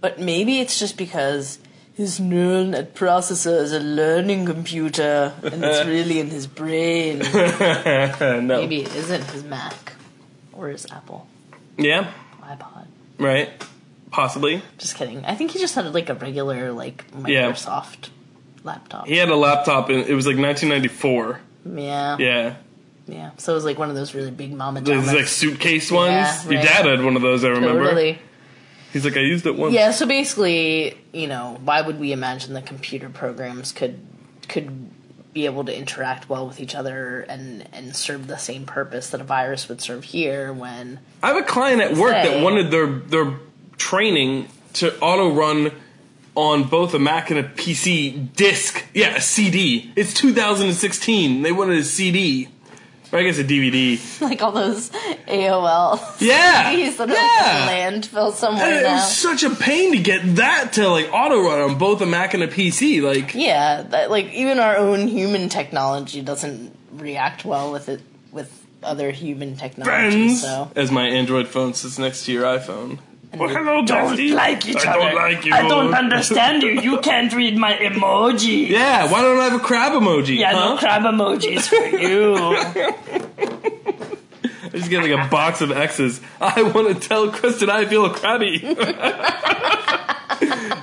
But 0.00 0.18
maybe 0.20 0.60
it's 0.60 0.78
just 0.78 0.96
because 0.96 1.58
his 2.00 2.18
neural 2.18 2.64
net 2.64 2.94
processor 2.94 3.60
is 3.60 3.72
a 3.74 3.80
learning 3.80 4.46
computer 4.46 5.34
and 5.42 5.62
it's 5.62 5.86
really 5.96 6.18
in 6.18 6.28
his 6.30 6.46
brain. 6.46 7.18
no. 8.48 8.56
Maybe 8.60 8.80
it 8.82 8.94
isn't 8.94 9.24
his 9.30 9.44
Mac 9.44 9.92
or 10.54 10.68
his 10.68 10.86
Apple 10.90 11.26
Yeah, 11.76 12.10
iPod. 12.42 12.86
right. 13.18 13.50
Possibly. 14.10 14.62
Just 14.78 14.96
kidding. 14.96 15.24
I 15.26 15.34
think 15.34 15.50
he 15.50 15.58
just 15.58 15.74
had 15.74 15.92
like 15.92 16.08
a 16.08 16.14
regular 16.14 16.72
like 16.72 17.04
Yeah. 17.26 17.50
Microsoft 17.52 18.08
laptop. 18.64 19.06
He 19.06 19.16
had 19.18 19.28
a 19.28 19.36
laptop, 19.36 19.88
and 19.90 19.98
it 19.98 20.14
was 20.14 20.26
like 20.26 20.36
1994. 20.38 21.40
Yeah. 21.76 22.16
yeah. 22.18 22.54
Yeah, 23.06 23.30
So 23.38 23.52
it 23.52 23.54
was 23.56 23.64
like 23.64 23.78
one 23.78 23.90
of 23.90 23.96
those 23.96 24.14
really 24.14 24.30
big 24.30 24.52
mama 24.52 24.80
those 24.80 25.04
jamas. 25.04 25.14
like 25.14 25.26
suitcase 25.26 25.90
ones. 25.92 26.12
Yeah, 26.12 26.42
Your 26.44 26.60
right. 26.60 26.68
dad 26.68 26.86
had 26.86 27.04
one 27.04 27.16
of 27.16 27.22
those. 27.22 27.44
I 27.44 27.48
remember. 27.48 27.82
Totally. 27.84 28.18
He's 28.92 29.04
like, 29.04 29.16
I 29.16 29.20
used 29.20 29.46
it 29.46 29.56
once. 29.56 29.72
Yeah, 29.72 29.92
so 29.92 30.06
basically, 30.06 30.98
you 31.12 31.26
know, 31.26 31.60
why 31.64 31.80
would 31.80 32.00
we 32.00 32.12
imagine 32.12 32.54
that 32.54 32.66
computer 32.66 33.08
programs 33.08 33.72
could 33.72 34.00
could 34.48 34.90
be 35.32 35.44
able 35.44 35.64
to 35.64 35.76
interact 35.76 36.28
well 36.28 36.46
with 36.46 36.60
each 36.60 36.74
other 36.74 37.20
and 37.20 37.68
and 37.72 37.94
serve 37.94 38.26
the 38.26 38.36
same 38.36 38.66
purpose 38.66 39.10
that 39.10 39.20
a 39.20 39.24
virus 39.24 39.68
would 39.68 39.80
serve 39.80 40.04
here 40.04 40.52
when 40.52 40.98
I 41.22 41.28
have 41.28 41.36
a 41.36 41.42
client 41.42 41.80
at 41.80 41.96
work 41.96 42.12
that 42.12 42.42
wanted 42.42 42.70
their 42.70 42.86
their 42.86 43.38
training 43.76 44.48
to 44.74 44.98
auto 44.98 45.32
run 45.32 45.72
on 46.34 46.64
both 46.64 46.94
a 46.94 46.98
Mac 46.98 47.30
and 47.30 47.38
a 47.38 47.42
PC 47.42 48.34
disc. 48.34 48.84
Yeah, 48.94 49.16
a 49.16 49.20
CD. 49.20 49.92
It's 49.96 50.14
2016. 50.14 51.42
They 51.42 51.52
wanted 51.52 51.78
a 51.78 51.84
CD. 51.84 52.48
Or 53.12 53.18
I 53.18 53.24
guess 53.24 53.38
a 53.38 53.44
DVD. 53.44 54.20
like 54.20 54.40
all 54.42 54.52
those 54.52 54.90
AOL 55.26 56.00
Yeah. 56.20 56.72
CDs 56.74 56.96
that 56.98 57.10
are 57.10 57.12
yeah. 57.12 57.66
like 57.66 57.94
landfill 58.04 58.32
somewhere 58.32 58.64
And 58.66 58.74
it 58.76 58.82
now. 58.84 58.94
was 58.94 59.16
such 59.16 59.42
a 59.42 59.50
pain 59.50 59.92
to 59.92 59.98
get 59.98 60.36
that 60.36 60.74
to 60.74 60.88
like 60.88 61.12
auto 61.12 61.40
run 61.42 61.60
on 61.70 61.78
both 61.78 62.00
a 62.02 62.06
Mac 62.06 62.34
and 62.34 62.42
a 62.42 62.48
PC. 62.48 63.02
Like, 63.02 63.34
yeah, 63.34 63.82
that, 63.82 64.10
like 64.10 64.32
even 64.32 64.58
our 64.60 64.76
own 64.76 65.08
human 65.08 65.48
technology 65.48 66.20
doesn't 66.22 66.74
react 66.92 67.44
well 67.44 67.72
with 67.72 67.88
it 67.88 68.00
with 68.32 68.56
other 68.82 69.10
human 69.10 69.56
technology. 69.56 69.88
friends, 70.28 70.42
So 70.42 70.70
as 70.76 70.90
my 70.90 71.06
Android 71.06 71.48
phone 71.48 71.74
sits 71.74 71.98
next 71.98 72.24
to 72.26 72.32
your 72.32 72.44
iPhone. 72.44 72.98
Well, 73.34 73.48
hello, 73.48 73.76
don't 73.84 73.86
Dusty. 73.86 74.32
like 74.32 74.66
each 74.68 74.84
I 74.84 74.90
other. 74.92 75.00
don't 75.00 75.14
like 75.14 75.44
you. 75.44 75.54
I 75.54 75.68
don't 75.68 75.94
understand 75.94 76.62
you. 76.64 76.80
You 76.80 76.98
can't 77.00 77.32
read 77.32 77.56
my 77.56 77.74
emoji. 77.74 78.68
Yeah, 78.68 79.10
why 79.10 79.22
don't 79.22 79.38
I 79.38 79.44
have 79.44 79.60
a 79.60 79.64
crab 79.64 79.92
emoji? 79.92 80.36
Yeah, 80.38 80.52
huh? 80.52 80.70
no 80.74 80.78
crab 80.78 81.02
emojis 81.02 81.68
for 81.68 81.96
you. 81.96 82.34
I 84.72 84.78
just 84.78 84.90
get 84.90 85.02
like 85.02 85.26
a 85.26 85.30
box 85.30 85.60
of 85.60 85.70
X's. 85.72 86.20
I 86.40 86.62
want 86.62 87.00
to 87.00 87.08
tell 87.08 87.30
Kristen 87.30 87.70
I 87.70 87.84
feel 87.86 88.08
crabby. 88.10 88.58
so 88.74 88.74
I 88.88 90.36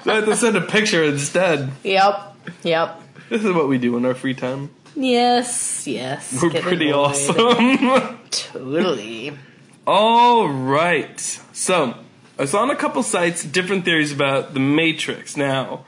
have 0.05 0.25
to 0.25 0.36
send 0.36 0.57
a 0.57 0.62
picture 0.62 1.03
instead. 1.03 1.71
yep. 1.83 2.36
Yep. 2.63 3.01
This 3.29 3.43
is 3.43 3.51
what 3.53 3.67
we 3.67 3.77
do 3.77 3.97
in 3.97 4.05
our 4.05 4.15
free 4.15 4.33
time. 4.33 4.69
Yes, 4.95 5.86
yes. 5.86 6.39
We're 6.41 6.49
Get 6.49 6.63
pretty 6.63 6.89
annoyed. 6.89 7.12
awesome. 7.12 8.19
Totally. 8.31 9.38
All 9.86 10.47
right. 10.47 11.19
So 11.53 11.93
I 12.39 12.45
saw 12.45 12.62
on 12.62 12.69
a 12.69 12.76
couple 12.76 13.02
sites 13.04 13.43
different 13.43 13.86
theories 13.86 14.12
about 14.12 14.54
the 14.54 14.60
Matrix. 14.60 15.36
Now, 15.38 15.86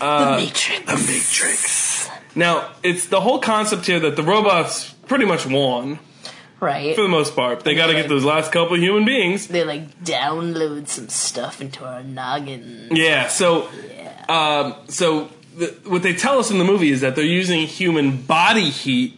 the 0.00 0.36
Matrix. 0.36 0.80
The 0.86 0.96
Matrix. 1.12 2.08
Now, 2.34 2.70
it's 2.82 3.06
the 3.06 3.20
whole 3.20 3.38
concept 3.38 3.86
here 3.86 4.00
that 4.00 4.16
the 4.16 4.22
robots 4.22 4.90
pretty 5.06 5.24
much 5.24 5.46
won 5.46 5.98
Right. 6.60 6.94
for 6.96 7.02
the 7.02 7.08
most 7.08 7.36
part. 7.36 7.60
They 7.64 7.74
got 7.74 7.86
to 7.88 7.92
get 7.94 8.08
those 8.08 8.24
last 8.24 8.50
couple 8.52 8.76
human 8.76 9.04
beings. 9.04 9.46
they 9.46 9.64
like 9.64 10.02
download 10.04 10.88
some 10.88 11.08
stuff 11.08 11.60
into 11.60 11.84
our 11.84 12.02
noggin. 12.02 12.88
Yeah. 12.92 13.28
So, 13.28 13.68
Yeah. 13.96 14.24
um, 14.28 14.74
so 14.88 15.28
the, 15.56 15.74
what 15.86 16.02
they 16.02 16.14
tell 16.14 16.38
us 16.38 16.50
in 16.50 16.58
the 16.58 16.64
movie 16.64 16.90
is 16.90 17.00
that 17.00 17.14
they're 17.16 17.24
using 17.24 17.66
human 17.66 18.22
body 18.22 18.70
heat 18.70 19.17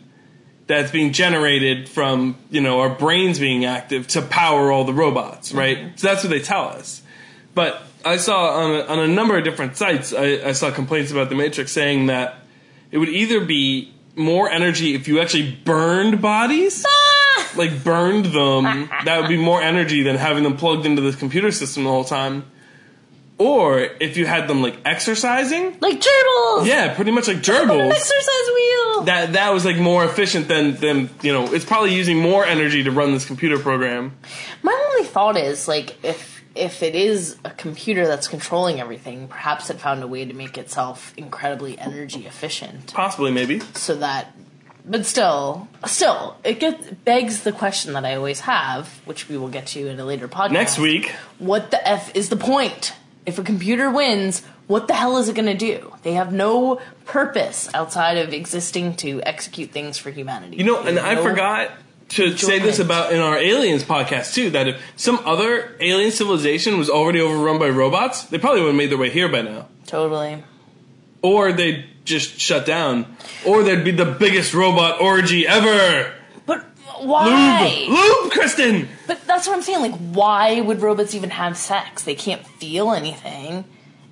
that's 0.70 0.92
being 0.92 1.12
generated 1.12 1.88
from 1.88 2.36
you 2.48 2.60
know 2.60 2.80
our 2.80 2.88
brains 2.88 3.40
being 3.40 3.64
active 3.64 4.06
to 4.06 4.22
power 4.22 4.70
all 4.70 4.84
the 4.84 4.94
robots, 4.94 5.48
mm-hmm. 5.48 5.58
right? 5.58 5.98
So 5.98 6.06
that's 6.06 6.22
what 6.22 6.30
they 6.30 6.40
tell 6.40 6.68
us. 6.68 7.02
But 7.54 7.82
I 8.04 8.16
saw 8.16 8.50
on 8.60 8.74
a, 8.76 8.80
on 8.84 8.98
a 9.00 9.08
number 9.08 9.36
of 9.36 9.42
different 9.42 9.76
sites, 9.76 10.14
I, 10.14 10.40
I 10.44 10.52
saw 10.52 10.70
complaints 10.70 11.10
about 11.10 11.28
the 11.28 11.34
Matrix 11.34 11.72
saying 11.72 12.06
that 12.06 12.36
it 12.92 12.98
would 12.98 13.08
either 13.08 13.44
be 13.44 13.92
more 14.14 14.48
energy 14.48 14.94
if 14.94 15.08
you 15.08 15.20
actually 15.20 15.50
burned 15.50 16.22
bodies, 16.22 16.86
like 17.56 17.82
burned 17.82 18.26
them. 18.26 18.88
that 19.04 19.20
would 19.20 19.28
be 19.28 19.36
more 19.36 19.60
energy 19.60 20.04
than 20.04 20.14
having 20.14 20.44
them 20.44 20.56
plugged 20.56 20.86
into 20.86 21.02
this 21.02 21.16
computer 21.16 21.50
system 21.50 21.82
the 21.82 21.90
whole 21.90 22.04
time. 22.04 22.44
Or 23.40 23.80
if 23.80 24.18
you 24.18 24.26
had 24.26 24.48
them 24.48 24.60
like 24.60 24.76
exercising, 24.84 25.78
like 25.80 25.98
gerbils. 25.98 26.66
yeah, 26.66 26.92
pretty 26.94 27.10
much 27.10 27.26
like 27.26 27.38
An 27.38 27.42
gerbils. 27.42 27.90
exercise 27.90 28.48
wheel. 28.54 29.02
That 29.04 29.32
that 29.32 29.54
was 29.54 29.64
like 29.64 29.78
more 29.78 30.04
efficient 30.04 30.46
than 30.46 30.76
than 30.76 31.08
you 31.22 31.32
know. 31.32 31.52
It's 31.54 31.64
probably 31.64 31.94
using 31.94 32.18
more 32.18 32.44
energy 32.44 32.84
to 32.84 32.90
run 32.90 33.12
this 33.12 33.24
computer 33.24 33.58
program. 33.58 34.12
My 34.62 34.76
only 34.90 35.08
thought 35.08 35.38
is 35.38 35.66
like 35.66 35.96
if 36.04 36.44
if 36.54 36.82
it 36.82 36.94
is 36.94 37.38
a 37.44 37.50
computer 37.50 38.06
that's 38.06 38.28
controlling 38.28 38.78
everything, 38.78 39.26
perhaps 39.28 39.70
it 39.70 39.80
found 39.80 40.02
a 40.02 40.06
way 40.06 40.26
to 40.26 40.34
make 40.34 40.58
itself 40.58 41.14
incredibly 41.16 41.78
energy 41.78 42.26
efficient, 42.26 42.92
Possibly, 42.92 43.30
maybe. 43.30 43.60
so 43.74 43.94
that. 43.96 44.34
But 44.84 45.06
still, 45.06 45.68
still, 45.86 46.36
it 46.42 46.58
gets 46.58 46.86
begs 47.04 47.42
the 47.42 47.52
question 47.52 47.92
that 47.92 48.04
I 48.04 48.16
always 48.16 48.40
have, 48.40 48.88
which 49.04 49.28
we 49.28 49.36
will 49.38 49.48
get 49.48 49.66
to 49.68 49.86
in 49.88 50.00
a 50.00 50.04
later 50.04 50.26
podcast. 50.26 50.50
Next 50.52 50.78
week, 50.78 51.10
what 51.38 51.70
the 51.70 51.80
f 51.88 52.14
is 52.16 52.28
the 52.30 52.36
point? 52.36 52.92
If 53.30 53.38
a 53.38 53.44
computer 53.44 53.88
wins, 53.92 54.42
what 54.66 54.88
the 54.88 54.94
hell 54.94 55.16
is 55.16 55.28
it 55.28 55.36
going 55.36 55.46
to 55.46 55.54
do? 55.54 55.94
They 56.02 56.14
have 56.14 56.32
no 56.32 56.80
purpose 57.04 57.68
outside 57.72 58.16
of 58.16 58.32
existing 58.32 58.96
to 58.96 59.22
execute 59.22 59.70
things 59.70 59.98
for 59.98 60.10
humanity. 60.10 60.56
you 60.56 60.64
know, 60.64 60.82
and 60.82 60.98
have 60.98 61.18
I 61.18 61.22
forgot 61.22 61.70
to 62.08 62.36
say 62.36 62.58
this 62.58 62.80
about 62.80 63.12
in 63.12 63.20
our 63.20 63.38
aliens 63.38 63.84
podcast 63.84 64.34
too. 64.34 64.50
That 64.50 64.66
if 64.66 64.82
some 64.96 65.20
other 65.24 65.76
alien 65.78 66.10
civilization 66.10 66.76
was 66.76 66.90
already 66.90 67.20
overrun 67.20 67.60
by 67.60 67.68
robots, 67.68 68.24
they 68.24 68.38
probably 68.38 68.62
would 68.62 68.70
have 68.70 68.76
made 68.76 68.90
their 68.90 68.98
way 68.98 69.10
here 69.10 69.28
by 69.28 69.42
now. 69.42 69.68
Totally. 69.86 70.42
Or 71.22 71.52
they'd 71.52 71.84
just 72.04 72.40
shut 72.40 72.66
down. 72.66 73.16
Or 73.46 73.62
there'd 73.62 73.84
be 73.84 73.92
the 73.92 74.06
biggest 74.06 74.54
robot 74.54 75.00
orgy 75.00 75.46
ever. 75.46 76.14
Why? 77.00 77.86
Lube, 77.88 77.98
lube, 77.98 78.32
Kristen. 78.32 78.88
But 79.06 79.26
that's 79.26 79.46
what 79.46 79.56
I'm 79.56 79.62
saying. 79.62 79.80
Like, 79.80 79.98
why 79.98 80.60
would 80.60 80.82
robots 80.82 81.14
even 81.14 81.30
have 81.30 81.56
sex? 81.56 82.04
They 82.04 82.14
can't 82.14 82.46
feel 82.46 82.92
anything. 82.92 83.64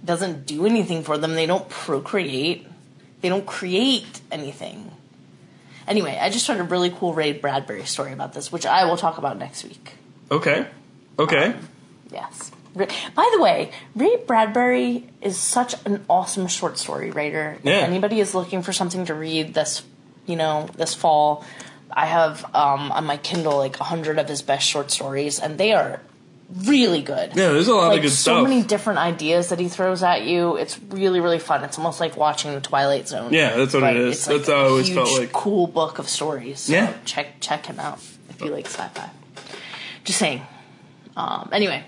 It 0.03 0.07
doesn't 0.07 0.47
do 0.47 0.67
anything 0.67 1.03
for 1.03 1.19
them. 1.19 1.35
They 1.35 1.47
don't 1.47 1.69
procreate. 1.69 2.67
They 3.21 3.29
don't 3.29 3.47
create 3.47 4.21
anything. 4.31 4.91
Anyway, 5.87 6.19
I 6.21 6.29
just 6.31 6.49
read 6.49 6.61
a 6.61 6.65
really 6.65 6.91
cool 6.91 7.15
Ray 7.15 7.33
Bradbury 7.33 7.85
story 7.87 8.13
about 8.13 8.35
this, 8.35 8.53
which 8.53 8.67
I 8.67 8.85
will 8.85 8.99
talk 8.99 9.17
about 9.17 9.39
next 9.39 9.65
week. 9.65 9.95
Okay, 10.31 10.67
okay. 11.19 11.47
Um, 11.47 11.69
yes. 12.13 12.53
By 12.75 13.31
the 13.33 13.41
way, 13.41 13.73
Ray 13.97 14.17
Bradbury 14.27 15.09
is 15.21 15.37
such 15.37 15.75
an 15.87 16.05
awesome 16.09 16.47
short 16.47 16.79
story 16.79 17.11
writer. 17.11 17.59
Yeah. 17.63 17.79
If 17.79 17.85
anybody 17.85 18.21
is 18.21 18.35
looking 18.35 18.63
for 18.63 18.73
something 18.73 19.07
to 19.07 19.15
read 19.15 19.55
this, 19.55 19.83
you 20.27 20.37
know, 20.37 20.69
this 20.77 20.95
fall, 20.95 21.45
I 21.93 22.07
have 22.07 22.45
um, 22.55 22.93
on 22.93 23.05
my 23.05 23.17
Kindle 23.17 23.57
like 23.57 23.79
a 23.81 23.85
hundred 23.85 24.19
of 24.19 24.29
his 24.29 24.43
best 24.43 24.67
short 24.69 24.91
stories, 24.91 25.39
and 25.41 25.59
they 25.59 25.73
are 25.73 26.01
really 26.65 27.03
good. 27.03 27.31
Yeah, 27.37 27.53
there's 27.53 27.69
a 27.69 27.75
lot 27.75 27.89
like 27.89 27.99
of 27.99 28.03
good 28.05 28.11
so 28.11 28.15
stuff. 28.33 28.39
So 28.39 28.43
many 28.45 28.63
different 28.63 28.99
ideas 28.99 29.49
that 29.51 29.59
he 29.59 29.69
throws 29.69 30.03
at 30.03 30.23
you. 30.25 30.57
It's 30.57 30.79
really 30.91 31.21
really 31.21 31.39
fun. 31.39 31.65
It's 31.65 31.79
almost 31.79 32.01
like 32.01 32.17
watching 32.17 32.55
the 32.55 32.61
Twilight 32.61 33.09
Zone. 33.09 33.33
Yeah, 33.33 33.57
that's 33.57 33.75
what 33.75 33.83
it 33.85 33.97
is. 33.97 34.17
It's 34.19 34.27
like 34.29 34.37
That's 34.39 34.49
how 34.49 34.55
I 34.65 34.69
always 34.69 34.89
felt 34.93 35.19
like. 35.19 35.33
cool 35.33 35.67
book 35.67 35.99
of 35.99 36.09
stories. 36.09 36.61
So 36.61 36.73
Yeah. 36.73 36.95
check 37.05 37.41
check 37.41 37.67
him 37.67 37.79
out 37.81 37.99
if 38.31 38.41
you 38.41 38.51
like 38.51 38.67
sci-fi. 38.67 39.11
Just 40.05 40.19
saying. 40.19 40.43
Um, 41.17 41.49
anyway, 41.53 41.85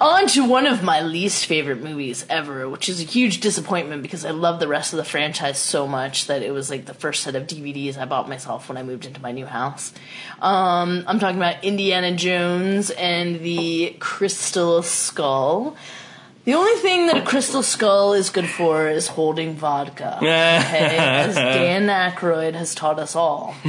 on 0.00 0.26
to 0.28 0.44
one 0.44 0.66
of 0.66 0.82
my 0.82 1.00
least 1.00 1.46
favorite 1.46 1.82
movies 1.82 2.24
ever, 2.28 2.68
which 2.68 2.88
is 2.88 3.00
a 3.00 3.04
huge 3.04 3.40
disappointment 3.40 4.02
because 4.02 4.24
I 4.24 4.30
love 4.30 4.60
the 4.60 4.68
rest 4.68 4.92
of 4.92 4.96
the 4.96 5.04
franchise 5.04 5.58
so 5.58 5.86
much 5.86 6.26
that 6.26 6.42
it 6.42 6.52
was 6.52 6.70
like 6.70 6.86
the 6.86 6.94
first 6.94 7.22
set 7.22 7.34
of 7.34 7.46
DVDs 7.46 7.96
I 7.96 8.04
bought 8.04 8.28
myself 8.28 8.68
when 8.68 8.76
I 8.76 8.82
moved 8.82 9.06
into 9.06 9.22
my 9.22 9.32
new 9.32 9.46
house. 9.46 9.92
Um, 10.40 11.04
I'm 11.06 11.18
talking 11.18 11.38
about 11.38 11.64
Indiana 11.64 12.14
Jones 12.14 12.90
and 12.90 13.40
the 13.40 13.96
Crystal 13.98 14.82
Skull. 14.82 15.76
The 16.48 16.54
only 16.54 16.80
thing 16.80 17.08
that 17.08 17.18
a 17.18 17.22
crystal 17.22 17.62
skull 17.62 18.14
is 18.14 18.30
good 18.30 18.48
for 18.48 18.88
is 18.88 19.06
holding 19.06 19.54
vodka. 19.54 20.16
Okay, 20.22 20.96
as 20.96 21.34
Dan 21.34 21.88
Aykroyd 21.88 22.54
has 22.54 22.74
taught 22.74 22.98
us 22.98 23.14
all. 23.14 23.54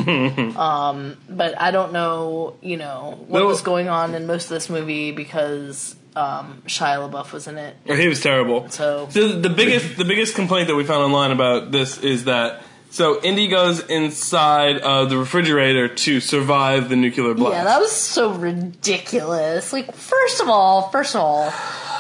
Um, 0.70 1.18
but 1.30 1.60
I 1.60 1.72
don't 1.72 1.92
know, 1.92 2.56
you 2.62 2.78
know, 2.78 3.20
what 3.28 3.40
No. 3.40 3.48
was 3.48 3.62
going 3.62 3.90
on 3.90 4.16
in 4.16 4.26
most 4.28 4.46
of 4.46 4.52
this 4.52 4.70
movie 4.70 5.12
because 5.12 5.94
um, 6.16 6.64
Shia 6.68 6.98
LaBeouf 7.10 7.34
was 7.34 7.48
in 7.48 7.58
it. 7.58 7.76
He 7.86 8.08
was 8.08 8.22
terrible. 8.22 8.70
So- 8.70 9.08
the 9.08 9.54
biggest 9.54 9.98
the 9.98 10.06
biggest 10.06 10.36
complaint 10.36 10.70
that 10.70 10.76
we 10.76 10.86
found 10.86 11.04
online 11.04 11.32
about 11.32 11.72
this 11.72 11.98
is 11.98 12.24
that 12.26 12.62
so 12.92 13.22
Indy 13.22 13.48
goes 13.50 13.82
inside 13.88 14.78
of 14.80 15.10
the 15.10 15.18
refrigerator 15.18 15.88
to 16.06 16.20
survive 16.22 16.88
the 16.90 16.96
nuclear 16.96 17.34
blast. 17.36 17.54
Yeah, 17.56 17.64
that 17.66 17.80
was 17.80 17.92
so 17.92 18.32
ridiculous. 18.34 19.72
Like, 19.74 19.94
first 19.94 20.42
of 20.42 20.50
all, 20.50 20.90
first 20.90 21.14
of 21.16 21.22
all, 21.22 21.52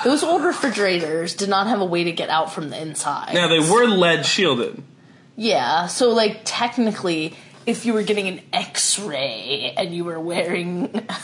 those 0.03 0.23
old 0.23 0.43
refrigerators 0.43 1.35
did 1.35 1.49
not 1.49 1.67
have 1.67 1.81
a 1.81 1.85
way 1.85 2.03
to 2.03 2.11
get 2.11 2.29
out 2.29 2.53
from 2.53 2.69
the 2.69 2.81
inside. 2.81 3.33
now 3.33 3.47
they 3.47 3.59
were 3.59 3.85
lead 3.87 4.25
shielded. 4.25 4.81
Yeah, 5.35 5.87
so 5.87 6.09
like 6.09 6.41
technically, 6.43 7.35
if 7.65 7.85
you 7.85 7.93
were 7.93 8.03
getting 8.03 8.27
an 8.27 8.41
X-ray 8.51 9.73
and 9.77 9.93
you 9.95 10.03
were 10.03 10.19
wearing 10.19 11.07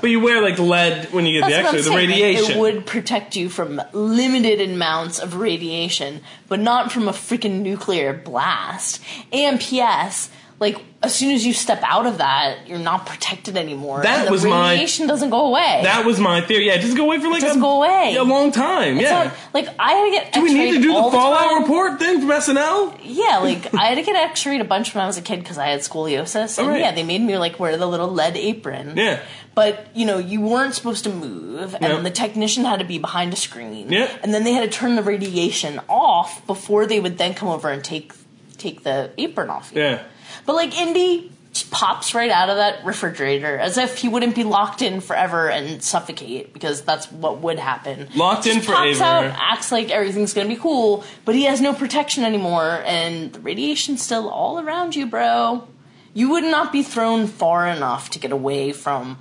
But 0.00 0.10
you 0.10 0.20
wear 0.20 0.42
like 0.42 0.58
lead 0.58 1.12
when 1.12 1.26
you 1.26 1.40
get 1.40 1.48
That's 1.48 1.70
the 1.72 1.78
X-ray, 1.78 1.90
the 1.90 1.96
radiation. 1.96 2.52
it 2.52 2.60
would 2.60 2.86
protect 2.86 3.34
you 3.34 3.48
from 3.48 3.80
limited 3.92 4.60
amounts 4.60 5.18
of 5.18 5.36
radiation, 5.36 6.20
but 6.48 6.60
not 6.60 6.92
from 6.92 7.08
a 7.08 7.12
freaking 7.12 7.62
nuclear 7.62 8.12
blast. 8.12 9.02
And 9.32 9.58
P.S. 9.58 10.30
Like 10.58 10.78
as 11.02 11.14
soon 11.14 11.34
as 11.34 11.44
you 11.44 11.52
step 11.52 11.82
out 11.84 12.06
of 12.06 12.16
that, 12.18 12.66
you're 12.66 12.78
not 12.78 13.04
protected 13.04 13.58
anymore. 13.58 14.02
That 14.02 14.24
the 14.24 14.30
was 14.30 14.42
my- 14.44 14.70
radiation 14.72 15.06
doesn't 15.06 15.28
go 15.28 15.46
away. 15.48 15.80
that 15.82 16.06
was 16.06 16.18
my 16.18 16.40
theory. 16.40 16.68
Yeah, 16.68 16.76
it 16.76 16.80
just 16.80 16.96
go 16.96 17.04
away 17.04 17.20
for 17.20 17.28
like 17.28 17.42
doesn't 17.42 17.58
a, 17.58 17.60
go 17.60 17.76
away. 17.82 18.16
a 18.18 18.24
long 18.24 18.52
time. 18.52 18.94
It's 18.96 19.02
yeah. 19.02 19.24
not- 19.24 19.34
like 19.52 19.68
I 19.78 19.92
had 19.92 20.04
to 20.06 20.10
get. 20.12 20.32
do 20.32 20.42
we 20.42 20.54
need 20.54 20.72
to 20.76 20.80
do 20.80 20.94
the 20.94 21.10
Fallout 21.10 21.50
time. 21.50 21.60
report 21.62 21.98
thing 21.98 22.20
from 22.20 22.30
SNL? 22.30 22.98
Yeah, 23.02 23.38
like 23.38 23.74
I 23.74 23.84
had 23.88 23.96
to 23.96 24.02
get 24.02 24.16
X-rayed 24.16 24.62
a 24.62 24.64
bunch 24.64 24.94
when 24.94 25.04
I 25.04 25.06
was 25.06 25.18
a 25.18 25.22
kid 25.22 25.40
because 25.40 25.58
I 25.58 25.66
had 25.66 25.80
scoliosis, 25.80 26.56
and 26.58 26.68
Alright. 26.68 26.80
yeah, 26.80 26.92
they 26.92 27.02
made 27.02 27.20
me 27.20 27.36
like 27.36 27.60
wear 27.60 27.76
the 27.76 27.86
little 27.86 28.08
lead 28.08 28.34
apron. 28.38 28.96
Yeah. 28.96 29.20
But 29.54 29.88
you 29.94 30.06
know, 30.06 30.16
you 30.16 30.40
weren't 30.40 30.74
supposed 30.74 31.04
to 31.04 31.10
move, 31.10 31.74
and 31.74 31.82
Yeah. 31.84 32.00
the 32.00 32.10
technician 32.10 32.64
had 32.64 32.78
to 32.78 32.84
be 32.86 32.98
behind 32.98 33.32
a 33.34 33.36
screen. 33.36 33.92
Yeah. 33.92 34.08
And 34.22 34.32
then 34.32 34.44
they 34.44 34.52
had 34.52 34.70
to 34.70 34.74
turn 34.78 34.96
the 34.96 35.02
radiation 35.02 35.80
off 35.88 36.46
before 36.46 36.86
they 36.86 36.98
would 36.98 37.18
then 37.18 37.34
come 37.34 37.50
over 37.50 37.68
and 37.68 37.84
take 37.84 38.14
take 38.56 38.84
the 38.84 39.10
apron 39.18 39.50
off. 39.50 39.70
you. 39.74 39.82
Yeah. 39.82 40.02
But 40.44 40.54
like 40.54 40.76
Indy 40.78 41.30
pops 41.70 42.14
right 42.14 42.30
out 42.30 42.50
of 42.50 42.56
that 42.56 42.84
refrigerator 42.84 43.58
as 43.58 43.78
if 43.78 43.98
he 43.98 44.08
wouldn't 44.08 44.34
be 44.34 44.44
locked 44.44 44.82
in 44.82 45.00
forever 45.00 45.48
and 45.48 45.82
suffocate 45.82 46.52
because 46.52 46.82
that's 46.82 47.10
what 47.10 47.38
would 47.40 47.58
happen. 47.58 48.08
Locked 48.14 48.46
in 48.46 48.56
Just 48.56 48.68
pops 48.68 49.00
out, 49.00 49.24
acts 49.36 49.72
like 49.72 49.90
everything's 49.90 50.34
gonna 50.34 50.48
be 50.48 50.56
cool, 50.56 51.04
but 51.24 51.34
he 51.34 51.44
has 51.44 51.60
no 51.60 51.72
protection 51.72 52.24
anymore, 52.24 52.82
and 52.84 53.32
the 53.32 53.40
radiation's 53.40 54.02
still 54.02 54.28
all 54.28 54.60
around 54.60 54.94
you, 54.94 55.06
bro. 55.06 55.66
You 56.12 56.30
would 56.30 56.44
not 56.44 56.72
be 56.72 56.82
thrown 56.82 57.26
far 57.26 57.66
enough 57.66 58.10
to 58.10 58.18
get 58.18 58.32
away 58.32 58.72
from 58.72 59.18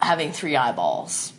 having 0.00 0.32
three 0.32 0.56
eyeballs 0.56 1.32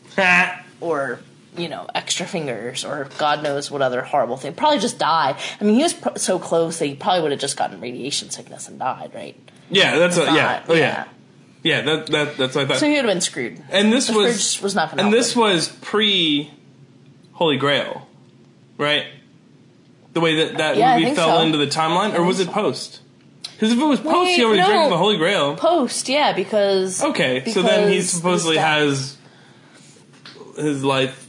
or 0.82 1.20
you 1.58 1.68
know 1.68 1.88
extra 1.96 2.26
fingers 2.26 2.86
or 2.86 3.08
god 3.18 3.42
knows 3.44 3.72
what 3.72 3.82
other 3.82 4.02
horrible 4.02 4.38
thing 4.38 4.54
probably 4.54 4.80
just 4.80 5.00
die 5.00 5.36
i 5.60 5.64
mean 5.64 5.76
he 5.76 5.82
was 5.84 5.94
pr- 5.94 6.16
so 6.18 6.38
close 6.38 6.78
that 6.80 6.86
he 6.86 6.94
probably 6.96 7.22
would 7.24 7.32
have 7.32 7.40
just 7.40 7.58
gotten 7.58 7.80
radiation 7.82 8.30
sickness 8.30 8.68
and 8.68 8.78
died 8.80 9.12
right 9.16 9.38
yeah, 9.72 9.98
that's 9.98 10.18
a, 10.18 10.24
yeah. 10.26 10.64
Oh 10.68 10.74
yeah. 10.74 11.06
Yeah, 11.62 11.82
that, 11.82 12.08
that 12.08 12.38
that's 12.38 12.56
what 12.56 12.66
I 12.66 12.68
thought. 12.68 12.78
so 12.78 12.86
he 12.88 12.94
would 12.94 13.06
have 13.06 13.14
been 13.14 13.22
screwed 13.22 13.62
and 13.70 13.92
this 13.94 14.08
the 14.08 14.14
was 14.14 14.60
was 14.64 14.74
not 14.74 14.98
And 15.00 15.12
this 15.14 15.36
him. 15.36 15.42
was 15.42 15.68
pre 15.82 16.50
Holy 17.34 17.58
Grail, 17.58 18.08
right? 18.78 19.06
The 20.14 20.22
way 20.22 20.36
that 20.46 20.58
that 20.58 20.78
Yeah, 20.78 20.98
movie 20.98 21.14
fell 21.14 21.38
so. 21.38 21.46
into 21.46 21.58
the 21.60 21.68
timeline, 21.68 22.16
or 22.18 22.24
was 22.24 22.40
it 22.40 22.50
post? 22.50 23.02
Because 23.44 23.72
if 23.74 23.80
it 23.80 23.84
was 23.86 24.00
post, 24.00 24.16
Wait, 24.30 24.36
he 24.38 24.44
already 24.44 24.62
no. 24.62 24.68
drank 24.68 24.90
the 24.90 24.98
Holy 24.98 25.18
Grail. 25.18 25.56
post 25.56 26.10
yeah 26.10 26.34
because 26.34 27.04
Okay, 27.04 27.44
so 27.52 27.62
then 27.62 27.92
he 27.92 28.02
supposedly 28.02 28.58
has 28.58 29.18
his 30.58 30.84
life. 30.84 31.28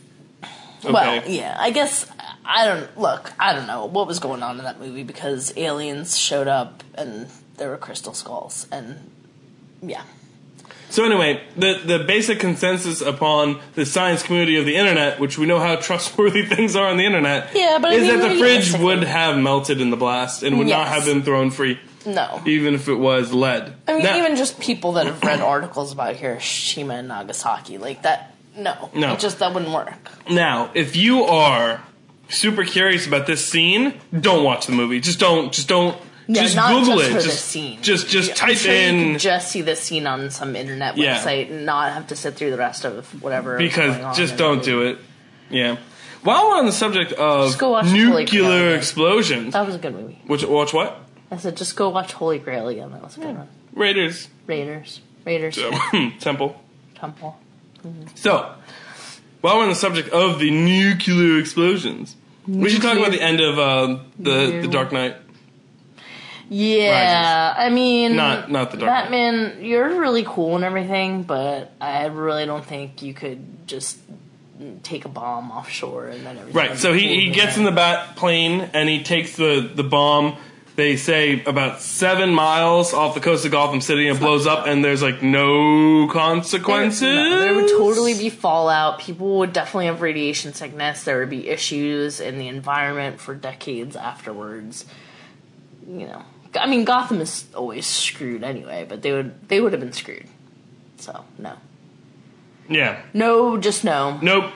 Okay. 0.83 0.93
well 0.93 1.23
yeah 1.29 1.57
i 1.61 1.71
guess 1.71 2.11
I 2.53 2.65
don't 2.67 2.99
look. 2.99 3.31
I 3.39 3.53
don't 3.53 3.67
know 3.69 3.85
what 3.85 4.09
was 4.09 4.19
going 4.19 4.43
on 4.43 4.59
in 4.59 4.65
that 4.65 4.81
movie 4.81 5.05
because 5.05 5.53
aliens 5.57 6.19
showed 6.19 6.49
up 6.49 6.83
and 6.97 7.29
there 7.59 7.69
were 7.69 7.77
crystal 7.77 8.13
skulls 8.15 8.67
and 8.73 9.09
yeah. 9.83 10.03
So 10.89 11.05
anyway, 11.05 11.45
the 11.57 11.81
the 11.85 11.99
basic 12.01 12.41
consensus 12.41 13.01
upon 13.03 13.61
the 13.75 13.87
science 13.87 14.23
community 14.25 14.57
of 14.57 14.65
the 14.65 14.75
internet, 14.75 15.21
which 15.21 15.39
we 15.39 15.47
know 15.47 15.61
how 15.61 15.77
trustworthy 15.77 16.45
things 16.55 16.75
are 16.75 16.89
on 16.89 16.97
the 16.97 17.05
internet, 17.05 17.51
Yeah, 17.55 17.79
but 17.81 17.93
I 17.93 17.95
is 17.97 18.09
mean, 18.09 18.19
that 18.19 18.29
the 18.33 18.39
fridge 18.39 18.73
would 18.77 19.05
have 19.05 19.39
melted 19.39 19.81
in 19.81 19.91
the 19.91 19.97
blast 19.97 20.43
and 20.43 20.59
would 20.59 20.67
not 20.67 20.89
have 20.89 21.05
been 21.05 21.23
thrown 21.23 21.51
free, 21.53 21.79
No. 22.05 22.43
even 22.47 22.75
if 22.75 22.89
it 22.89 22.97
was 22.97 23.33
lead. 23.33 23.75
I 23.87 23.93
mean, 23.95 24.03
Now- 24.03 24.17
even 24.19 24.35
just 24.35 24.59
people 24.59 24.93
that 24.93 25.07
have 25.07 25.23
read 25.23 25.41
articles 25.41 25.93
about 25.93 26.17
Hiroshima 26.17 26.95
and 26.95 27.09
Nagasaki, 27.09 27.79
like 27.79 28.03
that. 28.03 28.35
No, 28.63 28.91
No. 28.95 29.13
it 29.15 29.19
just 29.21 29.39
that 29.39 29.53
wouldn't 29.55 29.73
work. 29.73 30.11
Now, 30.29 30.71
if 30.75 30.97
you 30.97 31.25
are 31.25 31.83
super 32.29 32.65
curious 32.65 33.07
about 33.07 33.27
this 33.27 33.45
scene, 33.45 33.95
don't 34.19 34.45
watch 34.45 34.67
the 34.67 34.73
movie. 34.73 35.01
Just 35.01 35.19
don't. 35.19 35.53
Just 35.53 35.69
don't. 35.69 35.97
Yeah, 36.29 36.43
just 36.43 36.57
Google 36.57 36.99
just 36.99 37.03
it. 37.03 37.07
for 37.09 37.15
just, 37.15 37.27
this 37.27 37.41
scene. 37.41 37.83
Just 37.83 38.09
just 38.09 38.31
I'm 38.31 38.37
type 38.37 38.57
sure 38.57 38.73
in 38.73 39.19
just 39.19 39.51
see 39.51 39.63
this 39.63 39.81
scene 39.81 40.07
on 40.07 40.31
some 40.31 40.55
internet 40.55 40.97
Yeah. 40.97 41.17
website 41.19 41.51
and 41.51 41.67
not 41.67 41.93
have 41.93 42.07
to 42.09 42.17
sit 42.17 42.35
through 42.37 42.53
the 42.53 42.57
rest 42.57 42.85
of 42.85 43.21
whatever. 43.23 43.59
because 43.59 44.17
just 44.17 44.37
don't 44.37 44.63
do 44.63 44.83
it. 44.83 44.99
Yeah. 45.51 45.79
While 46.23 46.49
we're 46.51 46.59
on 46.59 46.67
the 46.67 46.73
subject 46.73 47.13
of 47.15 47.49
Just 47.49 47.59
go 47.59 47.71
watch 47.71 47.87
Holy 47.87 47.99
Grail 48.27 48.45
nuclear 48.45 48.77
explosions, 48.77 49.55
That 49.55 49.67
was 49.67 49.75
a 49.75 49.79
good 49.79 49.95
movie. 49.95 50.21
which 50.27 50.45
watch 50.45 50.73
what? 50.73 51.01
I 51.33 51.37
said, 51.39 51.57
just 51.57 51.75
go 51.75 51.89
watch 51.89 52.13
Holy 52.13 52.39
Grail 52.39 52.69
again. 52.69 52.93
That 52.93 53.03
was 53.03 53.17
a 53.17 53.21
good 53.21 53.37
one. 53.37 53.49
Raiders 53.73 54.29
Raiders, 54.47 55.01
Raiders, 55.25 55.57
Temple. 56.21 56.61
Temple. 56.95 57.39
So, 58.15 58.55
while 59.41 59.57
we're 59.57 59.63
on 59.65 59.69
the 59.69 59.75
subject 59.75 60.09
of 60.11 60.39
the 60.39 60.51
nuclear 60.51 61.39
explosions, 61.39 62.17
we 62.47 62.69
should 62.71 62.83
talk 62.83 62.99
about 62.99 63.13
the 63.13 63.21
end 63.23 63.41
of 63.41 63.59
uh, 63.59 63.99
the 64.19 64.61
the 64.63 64.69
Dark 64.69 64.93
Knight. 64.93 65.17
Yeah, 66.49 67.55
I 67.57 67.71
mean, 67.71 68.17
Not- 68.17 68.51
not 68.51 68.73
the 68.73 68.77
Dark 68.79 68.91
Knight. 68.91 69.03
Batman. 69.05 69.65
You're 69.65 70.01
really 70.01 70.25
cool 70.27 70.57
and 70.57 70.65
everything, 70.65 71.23
but 71.23 71.73
I 71.81 72.07
really 72.07 72.45
don't 72.45 72.65
think 72.65 73.03
you 73.03 73.15
could 73.15 73.69
just 73.69 73.99
take 74.83 75.05
a 75.05 75.09
bomb 75.09 75.53
offshore 75.53 76.09
and 76.09 76.27
then 76.27 76.37
everything. 76.39 76.55
Right. 76.55 76.77
So 76.77 76.93
he, 76.93 77.21
he 77.21 77.31
gets 77.31 77.57
in 77.57 77.63
the 77.65 77.71
bat 77.71 78.17
plane 78.17 78.69
and 78.75 78.89
he 78.89 79.03
takes 79.05 79.37
the 79.37 79.71
the 79.73 79.85
bomb. 79.85 80.37
They 80.77 80.97
say 80.97 81.43
about 81.45 81.83
seven 81.83 82.33
miles 82.33 82.95
off 82.95 83.15
the 83.15 83.21
coast 83.21 83.45
of 83.45 83.51
Gotham 83.53 83.81
City 83.81 84.09
and 84.09 84.17
it 84.17 84.21
blows 84.21 84.47
up, 84.47 84.67
and 84.67 84.85
there's 84.85 85.03
like 85.03 85.23
no 85.23 86.09
consequences. 86.09 87.03
No, 87.03 87.41
there 87.41 87.55
would 87.55 87.69
totally 87.69 88.15
be 88.15 88.31
fallout. 88.31 88.99
People 89.01 89.39
would 89.39 89.53
definitely 89.53 89.87
have 89.87 90.01
radiation 90.01 90.55
sickness. 90.55 91.03
There 91.05 91.19
would 91.19 91.29
be 91.31 91.49
issues 91.49 92.21
in 92.21 92.39
the 92.39 92.49
environment 92.49 93.21
for 93.21 93.35
decades 93.35 93.95
afterwards. 93.97 94.87
You 95.87 96.07
know, 96.07 96.23
I 96.59 96.67
mean, 96.67 96.85
Gotham 96.85 97.21
is 97.21 97.47
always 97.55 97.87
screwed 97.87 98.43
anyway, 98.45 98.87
but 98.89 99.03
they 99.03 99.13
would 99.13 99.49
they 99.49 99.61
would 99.61 99.73
have 99.73 99.81
been 99.81 99.93
screwed. 99.93 100.27
So 100.99 101.25
no, 101.39 101.55
Yeah. 102.69 103.03
no, 103.13 103.57
just 103.59 103.85
no, 103.85 104.19
Nope. 104.23 104.53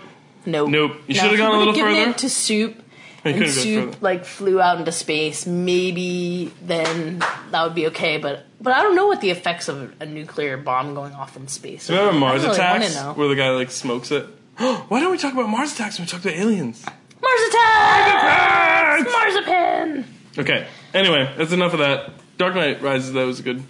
no, 0.47 0.67
Nope. 0.67 0.97
You 1.09 1.15
should've 1.17 1.39
gone 1.39 1.55
a 1.55 1.59
little 1.59 1.75
further. 1.75 2.11
It 2.11 2.19
to 2.19 2.31
Soup. 2.31 2.81
And 3.35 3.49
Soup 3.49 4.03
like 4.03 4.25
flew 4.25 4.61
out 4.61 4.79
into 4.79 4.93
space. 4.93 5.47
Maybe 5.47 6.53
then 6.63 7.21
that 7.51 7.63
would 7.65 7.75
be 7.75 7.87
okay, 7.89 8.19
but 8.19 8.45
but 8.61 8.75
I 8.75 8.83
don't 8.83 8.95
know 8.95 9.07
what 9.07 9.21
the 9.21 9.31
effects 9.31 9.69
of 9.69 9.95
a 10.01 10.07
nuclear 10.07 10.57
bomb 10.57 10.95
going 10.95 11.15
off 11.15 11.37
in 11.37 11.49
space. 11.49 11.89
are. 11.89 11.95
Remember 11.95 12.19
Mars 12.19 12.43
really 12.43 12.55
Attacks, 12.55 12.97
where 13.17 13.29
the 13.29 13.35
guy 13.37 13.51
like 13.51 13.71
smokes 13.71 14.11
it? 14.11 14.27
Why 14.57 15.01
don't 15.01 15.11
we 15.11 15.19
talk 15.19 15.33
about 15.33 15.49
Mars 15.49 15.73
Attacks 15.73 15.99
when 15.99 16.07
we 16.07 16.11
talk 16.11 16.21
about 16.21 16.35
aliens? 16.35 16.85
Mars 17.23 17.41
attack! 17.49 19.07
Marzipan! 19.11 20.05
Okay. 20.39 20.67
Anyway, 20.93 21.33
that's 21.37 21.53
enough 21.53 21.73
of 21.73 21.79
that. 21.81 22.11
Dark 22.37 22.55
Knight 22.55 22.83
Rises 22.83 23.13
That 23.13 23.25
was 23.25 23.41
good 23.41 23.63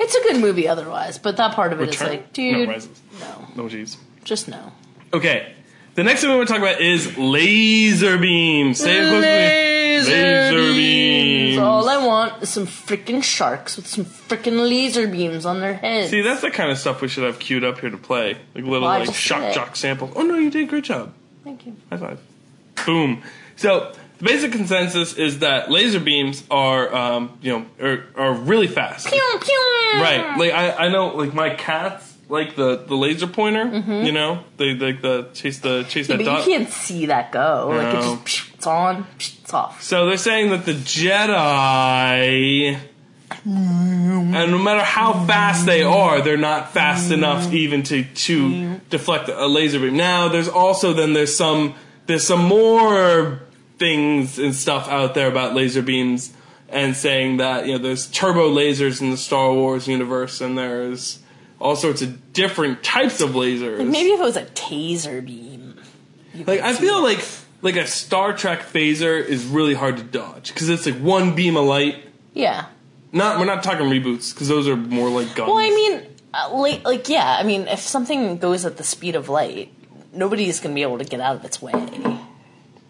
It's 0.00 0.14
a 0.14 0.22
good 0.22 0.40
movie 0.40 0.68
otherwise, 0.68 1.18
but 1.18 1.36
that 1.38 1.54
part 1.54 1.72
of 1.72 1.80
it 1.80 1.88
is 1.88 2.00
return. 2.00 2.08
like, 2.08 2.32
dude, 2.32 2.68
no, 2.68 2.72
Rises. 2.74 3.00
no, 3.20 3.48
No, 3.56 3.62
jeez. 3.68 3.96
just 4.24 4.48
no. 4.48 4.72
Okay. 5.14 5.54
The 5.94 6.02
next 6.02 6.22
thing 6.22 6.30
we 6.30 6.36
want 6.36 6.48
to 6.48 6.54
talk 6.54 6.62
about 6.62 6.80
is 6.80 7.18
laser 7.18 8.16
beams. 8.16 8.80
Say 8.80 8.98
it 8.98 9.08
close 9.10 9.22
to. 9.22 10.10
Laser 10.10 10.72
beams. 10.72 11.58
All 11.58 11.86
I 11.86 12.06
want 12.06 12.42
is 12.42 12.48
some 12.48 12.66
freaking 12.66 13.22
sharks 13.22 13.76
with 13.76 13.86
some 13.86 14.06
freaking 14.06 14.66
laser 14.68 15.06
beams 15.06 15.44
on 15.44 15.60
their 15.60 15.74
heads. 15.74 16.10
See, 16.10 16.22
that's 16.22 16.40
the 16.40 16.50
kind 16.50 16.70
of 16.70 16.78
stuff 16.78 17.02
we 17.02 17.08
should 17.08 17.24
have 17.24 17.38
queued 17.38 17.62
up 17.62 17.80
here 17.80 17.90
to 17.90 17.98
play. 17.98 18.38
Like 18.54 18.64
little 18.64 18.88
Well, 18.88 19.00
like 19.00 19.14
shock 19.14 19.52
jock 19.52 19.76
samples. 19.76 20.12
Oh 20.16 20.22
no, 20.22 20.36
you 20.36 20.50
did 20.50 20.64
a 20.64 20.66
great 20.66 20.84
job. 20.84 21.12
Thank 21.44 21.66
you. 21.66 21.76
High 21.90 21.98
five. 21.98 22.20
Boom. 22.86 23.22
So 23.56 23.92
the 24.18 24.24
basic 24.24 24.52
consensus 24.52 25.12
is 25.14 25.40
that 25.40 25.70
laser 25.70 26.00
beams 26.00 26.42
are, 26.50 26.94
um, 26.94 27.38
you 27.42 27.52
know, 27.52 27.66
are, 27.86 28.04
are 28.16 28.32
really 28.32 28.66
fast. 28.66 29.08
Pew, 29.08 29.38
pew. 29.42 30.00
Right. 30.00 30.36
Like 30.38 30.52
I, 30.52 30.86
I 30.86 30.88
know, 30.88 31.08
like 31.08 31.34
my 31.34 31.50
cats 31.50 32.11
like 32.32 32.56
the, 32.56 32.76
the 32.76 32.96
laser 32.96 33.26
pointer. 33.26 33.66
You 34.02 34.10
know, 34.10 34.42
they 34.56 34.74
like 34.74 35.02
the 35.02 35.28
chase 35.34 35.58
the 35.58 35.84
chase 35.84 36.08
Mm-hmm. 36.08 36.12
Yeah, 36.12 36.16
that 36.16 36.24
but 36.24 36.38
dot. 36.38 36.46
you 36.46 36.58
can't 36.58 36.70
see 36.70 37.06
that 37.06 37.30
go. 37.30 37.68
Like 37.68 37.94
it 37.94 38.00
just 38.00 38.54
it's 38.54 38.66
on, 38.66 39.04
psh, 39.18 39.40
it's 39.42 39.54
off. 39.54 39.82
So 39.82 40.06
they're 40.06 40.16
saying 40.16 40.50
that 40.50 40.64
the 40.64 40.72
Jedi, 40.72 42.78
and 43.44 44.50
no 44.50 44.58
matter 44.58 44.82
how 44.82 45.24
fast 45.26 45.66
they 45.66 45.82
are, 45.82 46.22
they're 46.22 46.38
not 46.38 46.72
fast 46.72 47.12
enough 47.12 47.52
even 47.52 47.82
to 47.84 48.04
to 48.04 48.78
deflect 48.88 49.28
a 49.28 49.46
laser 49.46 49.78
beam. 49.78 49.96
Now, 49.96 50.28
there's 50.28 50.48
also 50.48 50.94
then 50.94 51.12
there's 51.12 51.36
some 51.36 51.74
there's 52.06 52.26
some 52.26 52.44
more 52.44 53.42
things 53.78 54.38
and 54.38 54.54
stuff 54.54 54.88
out 54.88 55.14
there 55.14 55.28
about 55.28 55.54
laser 55.54 55.82
beams 55.82 56.32
and 56.68 56.96
saying 56.96 57.36
that 57.36 57.66
you 57.66 57.72
know 57.72 57.78
there's 57.78 58.06
turbo 58.06 58.50
lasers 58.50 59.02
in 59.02 59.10
the 59.10 59.16
Star 59.18 59.52
Wars 59.52 59.86
universe 59.86 60.40
and 60.40 60.56
there's 60.56 61.18
all 61.62 61.76
sorts 61.76 62.02
of 62.02 62.32
different 62.32 62.82
types 62.82 63.20
of 63.20 63.30
lasers. 63.30 63.86
Maybe 63.86 64.10
if 64.10 64.20
it 64.20 64.22
was 64.22 64.36
a 64.36 64.44
taser 64.46 65.24
beam. 65.24 65.78
Like 66.46 66.60
I 66.60 66.72
feel 66.74 67.02
like 67.02 67.24
like 67.62 67.76
a 67.76 67.86
Star 67.86 68.32
Trek 68.36 68.60
phaser 68.60 69.24
is 69.24 69.44
really 69.46 69.74
hard 69.74 69.96
to 69.98 70.02
dodge 70.02 70.52
because 70.52 70.68
it's 70.68 70.86
like 70.86 70.96
one 70.96 71.34
beam 71.34 71.56
of 71.56 71.64
light. 71.64 72.04
Yeah. 72.34 72.66
Not 73.12 73.38
we're 73.38 73.44
not 73.44 73.62
talking 73.62 73.86
reboots 73.86 74.32
because 74.34 74.48
those 74.48 74.66
are 74.68 74.76
more 74.76 75.08
like 75.10 75.34
guns. 75.34 75.48
Well, 75.48 75.58
I 75.58 75.68
mean, 75.70 76.06
uh, 76.34 76.56
like, 76.56 76.84
like, 76.84 77.08
yeah, 77.08 77.36
I 77.38 77.42
mean, 77.42 77.68
if 77.68 77.80
something 77.80 78.38
goes 78.38 78.64
at 78.64 78.78
the 78.78 78.84
speed 78.84 79.14
of 79.16 79.28
light, 79.28 79.70
nobody's 80.14 80.60
going 80.60 80.72
to 80.72 80.74
be 80.74 80.82
able 80.82 80.96
to 80.98 81.04
get 81.04 81.20
out 81.20 81.36
of 81.36 81.44
its 81.44 81.60
way. 81.60 81.72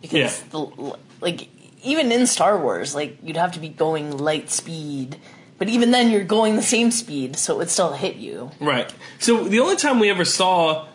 Because, 0.01 0.41
Yeah. 0.41 0.49
the, 0.51 0.95
like, 1.21 1.49
even 1.83 2.13
in 2.13 2.29
Star 2.29 2.57
Wars, 2.57 2.95
like, 2.95 3.19
you'd 3.23 3.37
have 3.37 3.51
to 3.53 3.59
be 3.61 3.69
going 3.69 4.17
light 4.17 4.49
speed, 4.51 5.17
but 5.63 5.69
even 5.69 5.93
then 5.93 6.11
you're 6.11 6.25
going 6.25 6.57
the 6.57 6.63
same 6.77 6.91
speed, 6.91 7.37
so 7.37 7.55
it 7.55 7.59
would 7.59 7.71
still 7.71 7.93
hit 7.93 8.17
you. 8.17 8.51
right. 8.59 8.93
So 9.21 9.45
the 9.45 9.61
only 9.61 9.77
time 9.77 10.01
we 10.01 10.11
ever 10.11 10.25
saw 10.25 10.89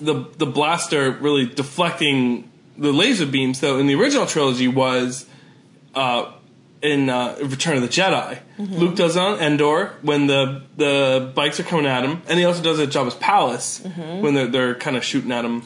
the 0.00 0.24
the 0.38 0.46
blaster 0.46 1.12
really 1.12 1.46
deflecting 1.46 2.50
the 2.76 2.92
laser 2.92 3.26
beams, 3.26 3.60
though, 3.60 3.78
in 3.78 3.86
the 3.86 3.94
original 3.94 4.26
trilogy 4.26 4.66
was 4.66 5.24
uh, 5.94 6.32
in 6.82 7.08
uh, 7.10 7.36
Return 7.42 7.76
of 7.76 7.82
the 7.82 7.88
Jedi. 7.88 8.38
Mm-hmm. 8.58 8.74
Luke 8.74 8.96
does 8.96 9.14
it 9.14 9.20
on 9.22 9.38
Endor 9.38 9.94
when 10.02 10.26
the 10.26 10.62
the 10.76 11.30
bikes 11.34 11.60
are 11.60 11.64
coming 11.64 11.86
at 11.86 12.02
him, 12.04 12.22
and 12.28 12.40
he 12.40 12.44
also 12.44 12.60
does 12.62 12.80
it 12.80 12.88
at 12.88 12.94
Jabba's 12.94 13.14
palace 13.14 13.80
Mm-hmm. 13.84 14.22
when 14.22 14.34
they're 14.34 14.48
they're 14.48 14.74
kind 14.74 14.96
of 14.96 15.04
shooting 15.04 15.30
at 15.30 15.44
him. 15.44 15.62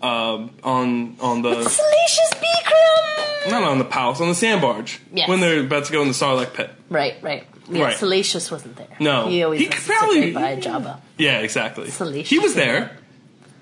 Um, 0.00 0.50
on 0.64 1.16
on 1.20 1.42
the 1.42 1.54
Salacious 1.68 2.30
B. 2.40 2.46
Crumb! 2.64 3.50
not 3.52 3.62
on 3.64 3.78
the 3.78 3.84
palace 3.84 4.20
on 4.20 4.28
the 4.28 4.34
sand 4.34 4.60
barge 4.60 5.00
Yes. 5.12 5.28
when 5.28 5.38
they're 5.40 5.60
about 5.60 5.84
to 5.86 5.92
go 5.92 6.02
in 6.02 6.08
the 6.08 6.14
Sarlacc 6.14 6.54
pit. 6.54 6.70
Right, 6.88 7.14
right. 7.22 7.44
Yeah, 7.70 7.84
Right. 7.84 7.96
Salacious 7.96 8.50
wasn't 8.50 8.76
there. 8.76 8.96
No. 9.00 9.28
He 9.28 9.42
always 9.42 9.60
He 9.60 9.66
could 9.66 9.82
probably- 9.84 10.32
by 10.32 10.56
Jabba. 10.56 10.98
Yeah, 11.18 11.38
exactly. 11.40 11.90
Salacious. 11.90 12.28
He 12.30 12.38
was 12.38 12.54
there. 12.54 12.96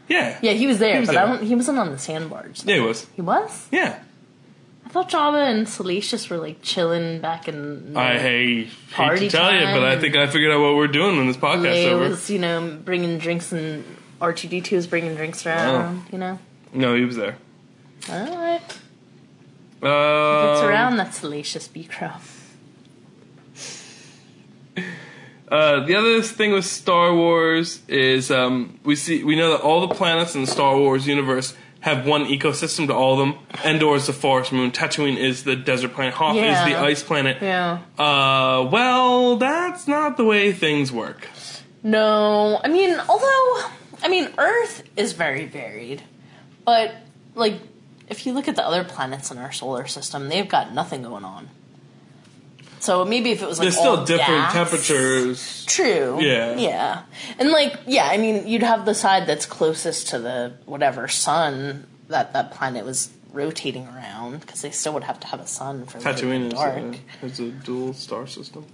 Yeah. 0.09 0.39
Yeah, 0.43 0.53
he 0.53 0.67
was 0.67 0.79
there, 0.79 0.99
was 1.01 1.09
but 1.09 1.13
there. 1.15 1.23
I 1.25 1.27
don't. 1.37 1.43
He 1.45 1.55
wasn't 1.55 1.79
on 1.79 1.91
the 1.93 1.99
sand 1.99 2.31
barge. 2.31 2.65
Yeah, 2.65 2.77
he 2.77 2.81
was. 2.81 3.07
He 3.15 3.23
was. 3.23 3.69
Yeah. 3.71 3.99
I 4.85 4.89
thought 4.89 5.09
Jabba 5.11 5.49
and 5.49 5.69
Salacious 5.69 6.29
were 6.29 6.39
like 6.39 6.63
chilling 6.63 7.21
back 7.21 7.47
in. 7.47 7.97
I 7.97 8.19
hate, 8.19 8.65
hate 8.67 8.69
Party 8.93 9.29
to 9.29 9.37
tell 9.37 9.53
you, 9.55 9.61
but 9.67 9.85
I 9.85 10.01
think 10.01 10.17
I 10.17 10.27
figured 10.27 10.51
out 10.51 10.61
what 10.61 10.75
we're 10.75 10.89
doing 10.89 11.17
when 11.17 11.29
this 11.29 11.37
podcast 11.37 11.87
over. 11.93 12.09
was, 12.09 12.29
you 12.29 12.41
know, 12.41 12.77
bringing 12.85 13.19
drinks 13.19 13.53
and 13.53 13.85
R 14.21 14.33
two 14.33 14.49
D 14.49 14.61
two 14.61 14.75
was 14.75 14.89
bringing 14.89 15.15
drinks 15.15 15.47
around. 15.47 16.07
You 16.11 16.19
know, 16.19 16.39
No, 16.73 16.97
he 16.97 17.05
was 17.05 17.15
there. 17.17 17.37
all 18.09 18.37
right. 18.37 18.61
Uh, 19.83 20.53
It's 20.55 20.63
around 20.65 20.97
that 20.97 21.15
Salacious 21.15 21.69
B. 21.69 21.85
Crumb. 21.85 22.21
Uh, 25.49 25.85
the 25.85 25.97
other 25.97 26.23
thing 26.23 26.53
with 26.53 26.65
Star 26.65 27.13
Wars 27.15 27.81
is 27.89 28.31
um, 28.31 28.79
we 28.85 28.95
see 28.95 29.25
we 29.25 29.35
know 29.37 29.51
that 29.51 29.61
all 29.63 29.87
the 29.87 29.95
planets 29.95 30.35
in 30.35 30.43
the 30.43 30.47
Star 30.47 30.77
Wars 30.77 31.07
universe 31.07 31.55
have 31.81 32.07
one 32.07 32.27
ecosystem 32.27 32.87
to 32.87 32.95
all 32.95 33.15
of 33.15 33.19
them. 33.19 33.39
Endor 33.65 33.97
is 33.97 34.07
the 34.07 34.13
forest 34.13 34.53
moon. 34.53 34.71
Tatooine 34.71 35.17
is 35.17 35.45
the 35.45 35.57
desert 35.57 35.95
planet. 35.95 36.15
Hoth 36.15 36.37
Yeah. 36.37 36.67
is 36.67 36.73
the 36.73 36.79
ice 36.79 37.03
planet. 37.03 37.39
Yeah. 37.41 37.79
Uh, 37.99 38.69
well, 38.71 39.37
that's 39.37 39.89
not 39.89 40.17
the 40.17 40.25
way 40.25 40.53
things 40.53 40.93
work. 40.93 41.27
No, 41.83 42.61
I 42.63 42.69
mean, 42.69 43.01
although 43.09 43.71
I 44.03 44.09
mean, 44.09 44.29
Earth 44.39 44.83
is 44.97 45.13
very 45.15 45.47
varied, 45.47 46.03
but 46.65 46.95
like 47.35 47.55
if 48.09 48.25
you 48.27 48.33
look 48.35 48.47
at 48.47 48.57
the 48.57 48.65
other 48.65 48.85
planets 48.85 49.31
in 49.31 49.39
our 49.39 49.51
solar 49.53 49.87
system, 49.87 50.29
they've 50.29 50.49
got 50.49 50.73
nothing 50.75 51.03
going 51.03 51.25
on. 51.25 51.49
So 52.81 53.05
maybe 53.05 53.31
if 53.31 53.43
it 53.43 53.47
was 53.47 53.59
like 53.59 53.67
There's 53.67 53.77
still 53.77 54.05
different 54.05 54.45
gas- 54.45 54.53
temperatures. 54.55 55.67
True. 55.67 56.19
Yeah. 56.21 56.57
Yeah. 56.57 57.03
And 57.39 57.51
like, 57.51 57.79
yeah, 57.87 58.09
I 58.11 58.17
mean, 58.17 58.47
you'd 58.47 58.63
have 58.63 58.87
the 58.87 58.95
side 58.95 59.27
that's 59.27 59.47
closest 59.47 60.09
to 60.09 60.19
the 60.19 60.55
whatever 60.65 61.07
sun 61.07 61.87
that 62.09 62.33
that 62.33 62.53
planet 62.53 62.85
was 62.85 63.11
rotating 63.33 63.87
around 63.87 64.41
because 64.41 64.63
they 64.63 64.71
still 64.71 64.95
would 64.95 65.05
have 65.05 65.21
to 65.21 65.27
have 65.27 65.41
a 65.41 65.47
sun 65.47 65.87
for 65.87 65.99
Tatooine 65.99 66.47
is 66.47 66.55
dark, 66.55 66.97
a, 67.23 67.27
is 67.27 67.39
a 67.39 67.51
dual 67.51 67.93
star 67.93 68.27
system. 68.27 68.65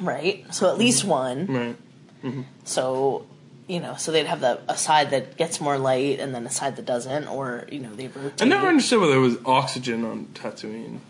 right? 0.00 0.46
So 0.54 0.70
at 0.70 0.78
least 0.78 1.00
mm-hmm. 1.00 1.10
one. 1.10 1.46
Right. 1.46 1.76
Mm-hmm. 2.24 2.42
So, 2.64 3.26
you 3.66 3.80
know, 3.80 3.96
so 3.96 4.12
they'd 4.12 4.26
have 4.26 4.40
the 4.40 4.60
a 4.68 4.76
side 4.76 5.10
that 5.10 5.36
gets 5.36 5.60
more 5.60 5.76
light 5.76 6.20
and 6.20 6.34
then 6.34 6.46
a 6.46 6.50
side 6.50 6.76
that 6.76 6.86
doesn't, 6.86 7.26
or 7.28 7.66
you 7.70 7.80
know, 7.80 7.94
they 7.94 8.08
rotate. 8.08 8.42
I 8.42 8.44
never 8.46 8.68
understood 8.68 9.00
why 9.00 9.08
there 9.08 9.20
was 9.20 9.36
oxygen 9.44 10.04
on 10.04 10.26
Tatooine. 10.34 11.00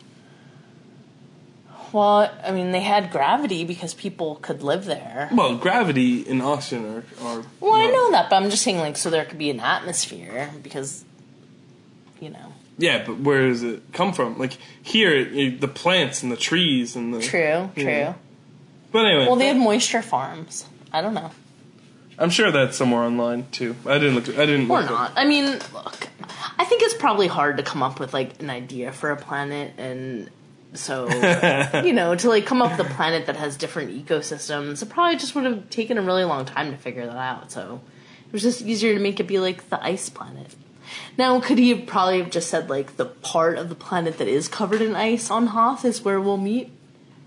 Well, 1.92 2.30
I 2.44 2.52
mean, 2.52 2.72
they 2.72 2.80
had 2.80 3.10
gravity 3.10 3.64
because 3.64 3.94
people 3.94 4.36
could 4.36 4.62
live 4.62 4.84
there. 4.84 5.28
Well, 5.32 5.56
gravity 5.56 6.20
in 6.22 6.40
oxygen 6.40 6.84
are. 6.86 7.04
are 7.26 7.44
Well, 7.60 7.74
I 7.74 7.86
know 7.86 8.10
that, 8.12 8.28
but 8.30 8.36
I'm 8.36 8.50
just 8.50 8.62
saying, 8.62 8.78
like, 8.78 8.96
so 8.96 9.10
there 9.10 9.24
could 9.24 9.38
be 9.38 9.50
an 9.50 9.60
atmosphere 9.60 10.50
because, 10.62 11.04
you 12.20 12.30
know, 12.30 12.52
Yeah, 12.78 13.04
but 13.06 13.20
where 13.20 13.48
does 13.48 13.62
it 13.62 13.92
come 13.92 14.12
from? 14.12 14.38
Like 14.38 14.58
here, 14.82 15.14
it, 15.14 15.60
the 15.60 15.68
plants 15.68 16.22
and 16.22 16.30
the 16.30 16.36
trees 16.36 16.96
and 16.96 17.14
the. 17.14 17.20
true, 17.20 17.70
true. 17.74 17.84
Yeah. 17.84 18.14
But 18.92 19.06
anyway, 19.06 19.26
Well, 19.26 19.36
they 19.36 19.48
have 19.48 19.56
moisture 19.56 20.02
farms. 20.02 20.66
I 20.92 21.02
don't 21.02 21.14
know, 21.14 21.30
I'm 22.18 22.30
sure 22.30 22.50
that's 22.50 22.76
somewhere 22.76 23.02
online 23.02 23.46
too. 23.52 23.76
I 23.86 23.98
didn't 23.98 24.14
look. 24.14 24.28
I 24.38 24.46
didn't. 24.46 24.70
or 24.70 24.80
look 24.80 24.90
not. 24.90 25.12
I 25.16 25.26
mean, 25.26 25.46
look, 25.74 26.08
I 26.58 26.64
think 26.64 26.82
it's 26.82 26.94
probably 26.94 27.26
hard 27.26 27.58
to 27.58 27.62
come 27.62 27.82
up 27.82 28.00
with 28.00 28.14
like 28.14 28.40
an 28.40 28.48
idea 28.50 28.92
for 28.92 29.10
a 29.10 29.16
planet, 29.16 29.74
and 29.76 30.30
so 30.78 31.08
you 31.84 31.92
know, 31.92 32.14
to 32.14 32.28
like 32.28 32.46
come 32.46 32.62
up 32.62 32.76
with 32.76 32.86
a 32.86 32.94
planet 32.94 33.26
that 33.26 33.36
has 33.36 33.56
different 33.56 33.90
ecosystems, 33.90 34.82
it 34.82 34.88
probably 34.88 35.16
just 35.16 35.34
would 35.34 35.44
have 35.44 35.68
taken 35.70 35.98
a 35.98 36.02
really 36.02 36.24
long 36.24 36.44
time 36.44 36.70
to 36.70 36.76
figure 36.76 37.06
that 37.06 37.16
out. 37.16 37.50
So 37.52 37.80
it 38.26 38.32
was 38.32 38.42
just 38.42 38.62
easier 38.62 38.94
to 38.94 39.00
make 39.00 39.20
it 39.20 39.24
be 39.24 39.38
like 39.38 39.68
the 39.68 39.82
ice 39.82 40.08
planet. 40.08 40.54
Now, 41.18 41.40
could 41.40 41.58
he 41.58 41.70
have 41.70 41.86
probably 41.86 42.18
have 42.20 42.30
just 42.30 42.48
said 42.48 42.70
like 42.70 42.96
the 42.96 43.06
part 43.06 43.58
of 43.58 43.68
the 43.68 43.74
planet 43.74 44.18
that 44.18 44.28
is 44.28 44.48
covered 44.48 44.80
in 44.80 44.94
ice 44.94 45.30
on 45.30 45.48
Hoth 45.48 45.84
is 45.84 46.02
where 46.02 46.20
we'll 46.20 46.36
meet? 46.36 46.70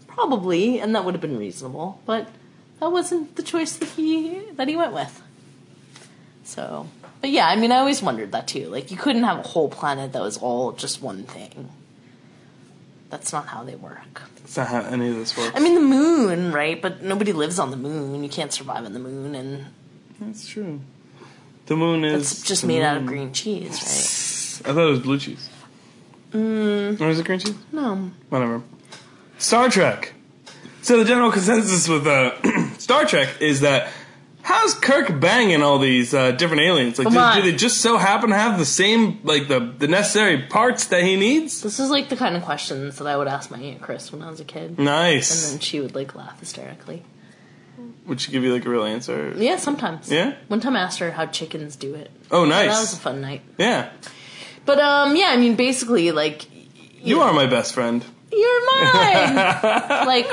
Probably, 0.08 0.80
and 0.80 0.96
that 0.96 1.06
would 1.06 1.14
have 1.14 1.22
been 1.22 1.38
reasonable, 1.38 2.02
but 2.06 2.28
that 2.80 2.92
wasn't 2.92 3.36
the 3.36 3.44
choice 3.44 3.76
that 3.78 3.90
he 3.90 4.42
that 4.56 4.68
he 4.68 4.76
went 4.76 4.94
with. 4.94 5.22
So, 6.44 6.88
but 7.22 7.30
yeah, 7.30 7.48
I 7.48 7.56
mean, 7.56 7.72
I 7.72 7.78
always 7.78 8.02
wondered 8.02 8.32
that 8.32 8.48
too. 8.48 8.68
Like, 8.68 8.92
you 8.92 8.98
couldn't 8.98 9.24
have 9.24 9.40
a 9.40 9.48
whole 9.48 9.70
planet 9.70 10.14
that 10.14 10.22
was 10.22 10.38
all 10.38 10.72
just 10.72 11.02
one 11.02 11.24
thing. 11.24 11.70
That's 13.10 13.34
not 13.34 13.48
how 13.48 13.64
they 13.64 13.76
work. 13.76 14.22
That's 14.38 14.58
not 14.58 14.68
how 14.68 14.82
any 14.82 15.10
of 15.10 15.16
this 15.16 15.36
works. 15.38 15.56
I 15.56 15.60
mean, 15.60 15.76
the 15.76 15.82
moon, 15.82 16.52
right? 16.52 16.80
But 16.80 17.02
nobody 17.02 17.34
lives 17.34 17.60
on 17.60 17.72
the 17.72 17.78
moon. 17.78 18.24
You 18.24 18.30
can't 18.30 18.54
survive 18.54 18.86
on 18.86 18.94
the 18.94 19.00
moon, 19.00 19.36
and 19.36 19.66
that's 20.20 20.48
true. 20.48 20.82
The 21.66 21.76
moon 21.76 22.04
is 22.04 22.32
it's 22.32 22.42
just 22.44 22.66
made 22.66 22.82
out 22.82 22.98
of 22.98 23.06
green 23.06 23.32
cheese, 23.34 24.62
right? 24.64 24.70
I 24.70 24.74
thought 24.74 24.88
it 24.88 24.92
was 24.92 25.00
blue 25.00 25.20
cheese. 25.20 25.50
Mm. 26.32 27.00
Or 27.00 27.10
is 27.10 27.20
it 27.20 27.26
green 27.26 27.40
cheese? 27.40 27.56
No. 27.72 28.12
Whatever. 28.30 28.62
Star 29.38 29.70
Trek. 29.70 30.14
So 30.82 30.98
the 30.98 31.06
general 31.06 31.32
consensus 31.32 31.88
with 31.88 32.08
uh, 32.08 32.32
Star 32.78 33.06
Trek 33.06 33.42
is 33.42 33.62
that 33.62 33.92
how's 34.50 34.74
Kirk 34.74 35.20
banging 35.20 35.62
all 35.62 35.78
these 35.80 36.14
uh, 36.14 36.32
different 36.32 36.64
aliens? 36.64 36.98
Like, 36.98 37.06
Come 37.06 37.14
do, 37.14 37.20
on. 37.20 37.36
do 37.38 37.42
they 37.44 37.56
just 37.56 37.78
so 37.82 37.98
happen 37.98 38.32
to 38.32 38.36
have 38.36 38.58
the 38.58 38.66
same, 38.66 39.20
like 39.24 39.48
the 39.48 39.60
the 39.60 39.88
necessary 39.88 40.42
parts 40.42 40.88
that 40.88 41.04
he 41.04 41.16
needs? 41.16 41.62
This 41.62 41.80
is 41.80 41.90
like 41.90 42.10
the 42.10 42.16
kind 42.18 42.36
of 42.36 42.44
questions 42.44 42.98
that 42.98 43.08
I 43.08 43.16
would 43.16 43.28
ask 43.28 43.52
my 43.52 43.60
aunt 43.60 43.82
Chris 43.82 44.12
when 44.12 44.22
I 44.24 44.30
was 44.30 44.40
a 44.40 44.46
kid, 44.46 44.80
Nice. 44.80 45.30
and 45.32 45.54
then 45.54 45.60
she 45.62 45.80
would 45.80 45.94
like 45.96 46.16
laugh 46.16 46.40
hysterically. 46.40 47.04
Would 48.08 48.20
she 48.20 48.32
give 48.32 48.44
you 48.44 48.52
like 48.52 48.66
a 48.66 48.70
real 48.70 48.84
answer? 48.86 49.34
Yeah, 49.38 49.58
sometimes. 49.58 50.12
Yeah? 50.12 50.34
One 50.48 50.60
time 50.60 50.76
I 50.76 50.80
asked 50.82 51.00
her 51.00 51.12
how 51.12 51.28
chickens 51.28 51.76
do 51.76 51.94
it. 51.94 52.10
Oh, 52.32 52.44
So 52.46 52.50
that 52.50 52.68
was 52.68 52.94
a 52.94 52.98
fun 52.98 53.22
night. 53.22 53.42
Yeah. 53.58 53.90
But 54.66 54.80
um, 54.80 55.16
yeah, 55.16 55.28
I 55.30 55.38
mean, 55.38 55.56
basically, 55.56 56.12
like 56.12 56.48
You 57.02 57.22
are 57.22 57.32
my 57.34 57.46
best 57.46 57.74
friend. 57.74 58.04
You're 58.32 58.66
mine. 58.82 59.36
like, 60.08 60.28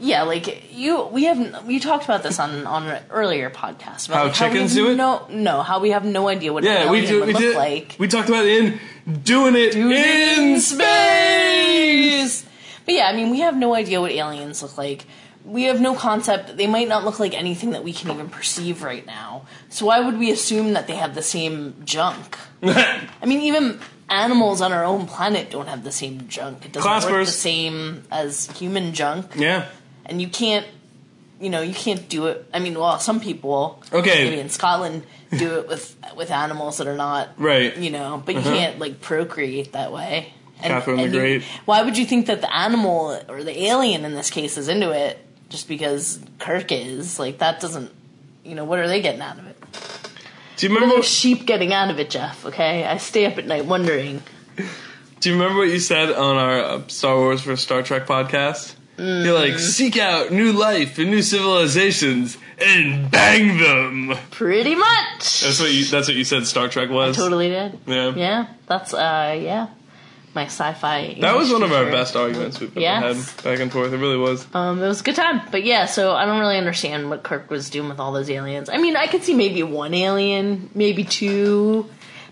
yeah, 0.00 0.22
like 0.22 0.72
you. 0.72 1.02
We 1.06 1.24
have 1.24 1.66
we 1.66 1.78
talked 1.80 2.04
about 2.04 2.22
this 2.22 2.38
on 2.38 2.66
on 2.66 2.86
an 2.86 3.02
earlier 3.10 3.50
podcast 3.50 4.08
about 4.08 4.18
How 4.18 4.24
like, 4.24 4.34
chickens 4.34 4.74
have 4.74 4.84
do 4.86 4.90
it? 4.92 4.96
No, 4.96 5.26
no, 5.30 5.62
how 5.62 5.80
we 5.80 5.90
have 5.90 6.04
no 6.04 6.28
idea 6.28 6.52
what 6.52 6.64
Yeah, 6.64 6.90
we 6.90 7.06
do. 7.06 7.24
We 7.24 7.32
look 7.32 7.42
did. 7.42 7.56
like. 7.56 7.96
We 7.98 8.08
talked 8.08 8.28
about 8.28 8.44
it 8.46 8.64
in 8.64 8.80
doing 9.22 9.54
it 9.56 9.74
in 9.74 10.60
space. 10.60 12.44
But 12.84 12.94
yeah, 12.94 13.08
I 13.08 13.12
mean, 13.14 13.30
we 13.30 13.40
have 13.40 13.56
no 13.56 13.74
idea 13.74 14.00
what 14.00 14.12
aliens 14.12 14.62
look 14.62 14.78
like. 14.78 15.04
We 15.44 15.64
have 15.64 15.80
no 15.80 15.94
concept. 15.94 16.56
They 16.56 16.66
might 16.66 16.88
not 16.88 17.04
look 17.04 17.18
like 17.20 17.34
anything 17.34 17.70
that 17.70 17.82
we 17.84 17.92
can 17.92 18.10
even 18.10 18.28
perceive 18.28 18.82
right 18.82 19.06
now. 19.06 19.46
So 19.70 19.86
why 19.86 20.00
would 20.00 20.18
we 20.18 20.30
assume 20.30 20.72
that 20.74 20.86
they 20.86 20.96
have 20.96 21.14
the 21.14 21.22
same 21.22 21.74
junk? 21.84 22.38
I 22.62 23.08
mean, 23.24 23.40
even 23.40 23.80
animals 24.10 24.60
on 24.60 24.72
our 24.72 24.84
own 24.84 25.06
planet 25.06 25.50
don't 25.50 25.68
have 25.68 25.84
the 25.84 25.92
same 25.92 26.28
junk. 26.28 26.66
It 26.66 26.72
doesn't 26.72 27.10
work 27.12 27.26
the 27.26 27.30
same 27.32 28.04
as 28.10 28.46
human 28.58 28.92
junk. 28.92 29.32
yeah. 29.36 29.66
And 30.08 30.20
you 30.22 30.28
can't 30.28 30.66
you 31.40 31.50
know 31.50 31.60
you 31.60 31.74
can't 31.74 32.08
do 32.08 32.26
it 32.26 32.44
i 32.52 32.58
mean 32.58 32.78
well 32.78 32.98
some 32.98 33.20
people 33.20 33.80
Okay. 33.92 34.24
maybe 34.24 34.40
in 34.40 34.48
scotland 34.48 35.04
do 35.36 35.58
it 35.58 35.68
with 35.68 35.94
with 36.16 36.30
animals 36.30 36.78
that 36.78 36.86
are 36.86 36.96
not 36.96 37.28
Right. 37.38 37.76
you 37.76 37.90
know 37.90 38.22
but 38.24 38.34
you 38.34 38.40
Uh-huh. 38.40 38.50
can't 38.54 38.78
like 38.78 39.00
procreate 39.00 39.72
that 39.72 39.92
way 39.92 40.32
and, 40.60 40.72
Catherine 40.72 40.96
the 40.96 41.02
and 41.04 41.14
you- 41.14 41.20
Great. 41.20 41.42
why 41.64 41.82
would 41.82 41.96
you 41.96 42.04
think 42.06 42.26
that 42.26 42.40
the 42.40 42.52
animal 42.54 43.20
or 43.28 43.44
the 43.44 43.56
alien 43.64 44.04
in 44.04 44.14
this 44.14 44.30
case 44.30 44.58
is 44.58 44.68
into 44.68 44.90
it 44.90 45.18
just 45.48 45.68
because 45.68 46.18
kirk 46.38 46.72
is 46.72 47.18
like 47.18 47.38
that 47.38 47.60
doesn't 47.60 47.90
you 48.44 48.54
know 48.56 48.64
what 48.64 48.78
are 48.80 48.88
they 48.88 49.00
getting 49.00 49.20
out 49.20 49.38
of 49.38 49.46
it 49.46 49.56
Do 50.56 50.66
you 50.66 50.72
what 50.72 50.80
remember? 50.80 50.96
those 50.96 51.08
sheep 51.08 51.46
getting 51.46 51.72
out 51.72 51.90
of 51.90 52.00
it 52.00 52.10
jeff 52.10 52.44
okay 52.46 52.84
i 52.84 52.96
stay 52.96 53.26
up 53.26 53.38
at 53.38 53.46
night 53.46 53.64
wondering 53.66 54.22
Do 55.20 55.30
you 55.30 55.36
remember 55.36 55.58
what 55.62 55.68
you 55.68 55.80
said 55.80 56.10
on 56.12 56.36
our 56.36 56.58
uh, 56.60 56.86
Star 56.86 57.16
Wars 57.16 57.40
versus 57.42 57.60
Star 57.64 57.82
Trek 57.82 58.06
podcast? 58.06 58.74
You're 58.98 59.34
like, 59.34 59.54
Mm. 59.54 59.58
seek 59.60 59.96
out 59.96 60.32
new 60.32 60.52
life 60.52 60.98
and 60.98 61.10
new 61.10 61.22
civilizations 61.22 62.36
and 62.58 63.10
bang 63.10 63.58
them. 63.58 64.16
pretty 64.30 64.74
much 64.74 65.40
That's 65.42 65.60
what 65.60 65.70
you. 65.72 65.84
That's 65.84 66.08
what 66.08 66.16
you 66.16 66.24
said. 66.24 66.46
Star 66.46 66.68
Trek 66.68 66.90
was. 66.90 67.16
totally 67.16 67.48
did 67.48 67.78
Yeah. 67.86 68.12
Yeah, 68.16 68.46
that's 68.66 68.92
uh 68.94 69.38
yeah. 69.40 69.68
My 70.34 70.44
sci-fi. 70.44 71.16
That 71.20 71.36
was 71.36 71.50
one 71.50 71.62
of 71.62 71.72
our 71.72 71.84
teacher. 71.84 71.92
best 71.96 72.14
arguments 72.14 72.60
we've 72.60 72.70
ever 72.72 72.80
Yes. 72.80 73.32
had 73.34 73.44
back 73.44 73.60
and 73.60 73.72
forth. 73.72 73.92
It 73.92 73.96
really 73.96 74.18
was. 74.18 74.46
Um, 74.54 74.80
it 74.82 74.86
was 74.86 75.00
a 75.00 75.04
good 75.04 75.16
time, 75.16 75.40
but 75.50 75.64
yeah. 75.64 75.86
So 75.86 76.12
I 76.12 76.26
don't 76.26 76.38
really 76.38 76.58
understand 76.58 77.08
what 77.10 77.22
Kirk 77.22 77.50
was 77.50 77.70
doing 77.70 77.88
with 77.88 77.98
all 77.98 78.12
those 78.12 78.28
aliens. 78.30 78.68
I 78.68 78.76
mean, 78.78 78.94
I 78.94 79.06
could 79.06 79.22
see 79.24 79.34
maybe 79.34 79.62
one 79.62 79.94
alien, 79.94 80.70
maybe 80.74 81.02
two, 81.02 81.86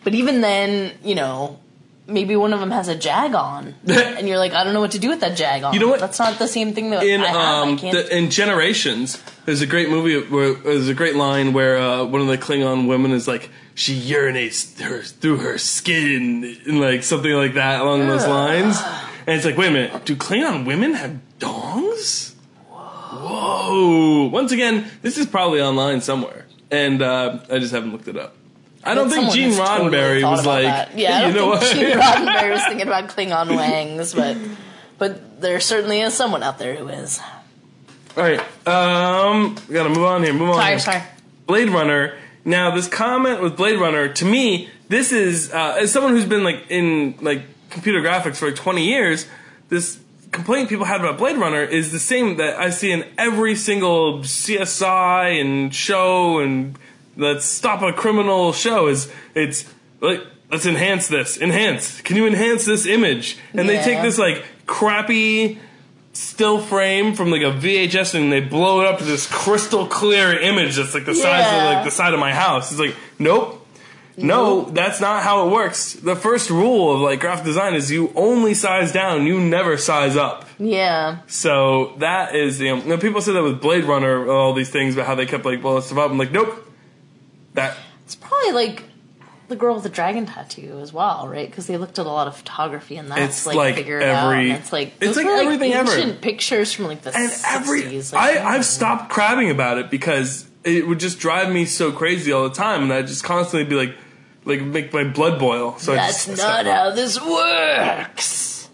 but 0.04 0.14
even 0.14 0.40
then, 0.42 0.92
you 1.02 1.14
know, 1.14 1.58
maybe 2.06 2.36
one 2.36 2.52
of 2.52 2.60
them 2.60 2.70
has 2.70 2.88
a 2.88 2.94
jag 2.96 3.34
on, 3.34 3.74
and 3.86 4.28
you're 4.28 4.38
like, 4.38 4.52
I 4.52 4.64
don't 4.64 4.74
know 4.74 4.80
what 4.80 4.92
to 4.92 4.98
do 4.98 5.08
with 5.08 5.20
that 5.20 5.36
jag 5.36 5.62
on. 5.64 5.74
You 5.74 5.80
know 5.80 5.88
what? 5.88 6.00
That's 6.00 6.18
not 6.18 6.38
the 6.38 6.48
same 6.48 6.72
thing 6.74 6.90
that 6.90 7.02
in 7.02 7.22
I 7.22 7.26
have. 7.26 7.36
um 7.36 7.74
I 7.74 7.76
can't. 7.76 7.96
the, 7.96 8.16
in 8.16 8.30
Generations, 8.30 9.22
there's 9.44 9.60
a 9.60 9.66
great 9.66 9.90
movie 9.90 10.20
where 10.20 10.54
there's 10.54 10.88
a 10.88 10.94
great 10.94 11.16
line 11.16 11.52
where 11.52 11.78
uh, 11.78 12.04
one 12.04 12.20
of 12.20 12.26
the 12.28 12.38
Klingon 12.38 12.86
women 12.88 13.12
is 13.12 13.26
like 13.26 13.50
she 13.74 13.98
urinates 13.98 14.80
her, 14.80 15.02
through 15.02 15.38
her 15.38 15.58
skin 15.58 16.56
and 16.66 16.80
like 16.80 17.02
something 17.02 17.32
like 17.32 17.54
that 17.54 17.80
along 17.80 18.06
those 18.06 18.26
lines, 18.26 18.80
and 19.26 19.36
it's 19.36 19.44
like 19.44 19.56
wait 19.56 19.68
a 19.68 19.72
minute, 19.72 20.04
do 20.04 20.16
Klingon 20.16 20.66
women 20.66 20.94
have 20.94 21.18
dongs? 21.38 22.34
Whoa! 22.70 24.28
Once 24.28 24.52
again, 24.52 24.86
this 25.02 25.18
is 25.18 25.26
probably 25.26 25.60
online 25.60 26.00
somewhere, 26.00 26.46
and 26.70 27.02
uh, 27.02 27.40
I 27.50 27.58
just 27.58 27.72
haven't 27.72 27.92
looked 27.92 28.08
it 28.08 28.16
up. 28.16 28.35
I 28.86 28.94
don't 28.94 29.10
think 29.10 29.32
Gene 29.32 29.48
has 29.50 29.58
totally 29.58 29.90
Roddenberry 29.90 30.30
was 30.30 30.46
like, 30.46 30.64
that. 30.64 30.98
yeah, 30.98 31.18
I 31.18 31.26
you 31.28 31.34
know 31.34 31.56
think 31.56 31.62
what? 31.62 31.76
Gene 31.76 31.98
Roddenberry 31.98 32.50
was 32.50 32.64
thinking 32.64 32.86
about 32.86 33.08
Klingon 33.08 33.54
wangs, 33.56 34.14
but 34.14 34.36
but 34.98 35.40
there 35.40 35.60
certainly 35.60 36.00
is 36.00 36.14
someone 36.14 36.42
out 36.42 36.58
there 36.58 36.76
who 36.76 36.88
is. 36.88 37.20
All 38.16 38.22
right, 38.22 38.40
um, 38.66 39.56
we 39.68 39.74
gotta 39.74 39.90
move 39.90 40.04
on 40.04 40.22
here. 40.22 40.32
Move 40.32 40.50
on. 40.50 40.54
Sorry, 40.54 40.68
here. 40.70 40.78
sorry. 40.78 41.02
Blade 41.46 41.70
Runner. 41.70 42.16
Now, 42.44 42.74
this 42.74 42.86
comment 42.86 43.42
with 43.42 43.56
Blade 43.56 43.78
Runner, 43.78 44.08
to 44.08 44.24
me, 44.24 44.70
this 44.88 45.10
is 45.10 45.52
uh, 45.52 45.76
as 45.80 45.92
someone 45.92 46.12
who's 46.12 46.24
been 46.24 46.44
like 46.44 46.64
in 46.70 47.16
like 47.20 47.42
computer 47.70 48.00
graphics 48.00 48.36
for 48.36 48.46
like 48.46 48.54
20 48.56 48.84
years. 48.84 49.26
This 49.68 49.98
complaint 50.30 50.68
people 50.68 50.84
had 50.84 51.00
about 51.00 51.18
Blade 51.18 51.38
Runner 51.38 51.62
is 51.62 51.92
the 51.92 51.98
same 51.98 52.36
that 52.36 52.58
I 52.58 52.70
see 52.70 52.92
in 52.92 53.04
every 53.18 53.54
single 53.54 54.20
CSI 54.20 55.40
and 55.40 55.74
show 55.74 56.38
and 56.38 56.78
let's 57.16 57.44
stop 57.44 57.82
a 57.82 57.92
criminal 57.92 58.52
show. 58.52 58.88
Is 58.88 59.10
it's 59.34 59.64
like 60.00 60.22
let's 60.50 60.66
enhance 60.66 61.08
this, 61.08 61.38
enhance. 61.38 62.00
Can 62.02 62.16
you 62.16 62.26
enhance 62.26 62.64
this 62.64 62.86
image? 62.86 63.38
And 63.52 63.68
they 63.68 63.82
take 63.82 64.02
this 64.02 64.18
like 64.18 64.44
crappy 64.66 65.58
still 66.12 66.58
frame 66.58 67.14
from 67.14 67.30
like 67.30 67.42
a 67.42 67.52
VHS 67.52 68.14
and 68.14 68.32
they 68.32 68.40
blow 68.40 68.80
it 68.80 68.86
up 68.86 68.98
to 68.98 69.04
this 69.04 69.26
crystal 69.30 69.86
clear 69.86 70.38
image 70.38 70.76
that's 70.76 70.94
like 70.94 71.04
the 71.04 71.14
size 71.14 71.46
of 71.46 71.74
like 71.74 71.84
the 71.84 71.90
side 71.90 72.14
of 72.14 72.20
my 72.20 72.32
house. 72.32 72.70
It's 72.70 72.80
like, 72.80 72.96
nope. 73.18 73.66
no, 74.16 74.62
that's 74.62 74.98
not 74.98 75.22
how 75.22 75.46
it 75.46 75.52
works. 75.52 75.92
The 75.92 76.16
first 76.16 76.48
rule 76.48 76.94
of 76.94 77.00
like 77.02 77.20
graphic 77.20 77.44
design 77.44 77.74
is 77.74 77.90
you 77.90 78.12
only 78.16 78.54
size 78.54 78.92
down, 78.92 79.26
you 79.26 79.38
never 79.38 79.76
size 79.76 80.16
up. 80.16 80.48
Yeah. 80.58 81.18
So 81.26 81.94
that 81.98 82.34
is 82.34 82.58
the. 82.58 82.66
You 82.66 82.82
know, 82.82 82.96
people 82.96 83.20
say 83.20 83.34
that 83.34 83.42
with 83.42 83.60
Blade 83.60 83.84
Runner, 83.84 84.26
all 84.30 84.54
these 84.54 84.70
things 84.70 84.94
about 84.94 85.06
how 85.06 85.14
they 85.14 85.26
kept 85.26 85.44
like 85.44 85.60
blowing 85.60 85.82
stuff 85.82 85.98
up. 85.98 86.10
I'm 86.10 86.16
like, 86.16 86.32
nope. 86.32 86.65
That 87.56 87.76
It's 88.04 88.14
probably 88.14 88.52
like 88.52 88.84
the 89.48 89.56
girl 89.56 89.74
with 89.74 89.82
the 89.84 89.88
dragon 89.90 90.26
tattoo 90.26 90.78
as 90.80 90.92
well, 90.92 91.28
right? 91.28 91.48
Because 91.48 91.66
they 91.66 91.76
looked 91.76 91.98
at 91.98 92.06
a 92.06 92.08
lot 92.08 92.26
of 92.28 92.36
photography 92.36 92.96
and 92.96 93.10
that's 93.10 93.38
It's 93.38 93.46
like, 93.46 93.56
like 93.56 93.74
figure 93.76 93.98
it 94.00 94.08
out. 94.08 94.32
every- 94.32 94.50
And 94.50 94.58
it's 94.60 94.72
like 94.72 94.94
it's 95.00 95.16
like 95.16 95.26
everything 95.26 95.72
ever. 95.72 95.90
ancient 95.92 96.20
pictures 96.20 96.72
from 96.72 96.86
like 96.86 97.02
the 97.02 97.16
and 97.16 97.32
every 97.46 97.82
60s. 97.82 98.12
Like, 98.12 98.38
I 98.38 98.54
I've 98.56 98.64
stopped 98.64 99.10
crabbing 99.10 99.50
about 99.50 99.78
it 99.78 99.90
because 99.90 100.46
it 100.64 100.86
would 100.86 100.98
just 101.00 101.18
drive 101.18 101.52
me 101.52 101.64
so 101.64 101.92
crazy 101.92 102.32
all 102.32 102.42
the 102.48 102.54
time, 102.54 102.82
and 102.82 102.92
I'd 102.92 103.06
just 103.06 103.22
constantly 103.22 103.68
be 103.68 103.76
like, 103.76 103.94
like 104.44 104.62
make 104.62 104.92
my 104.92 105.04
blood 105.04 105.38
boil. 105.38 105.78
So 105.78 105.94
That's 105.94 106.26
just, 106.26 106.42
not 106.42 106.66
how 106.66 106.90
this 106.90 107.20
works. 107.20 108.68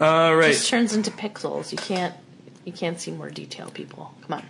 All 0.00 0.36
right. 0.36 0.52
Just 0.52 0.68
turns 0.68 0.94
into 0.94 1.10
pixels. 1.10 1.72
You 1.72 1.78
can't 1.78 2.14
you 2.64 2.72
can't 2.72 3.00
see 3.00 3.10
more 3.12 3.30
detail, 3.30 3.70
people. 3.70 4.12
Come 4.22 4.34
on. 4.40 4.46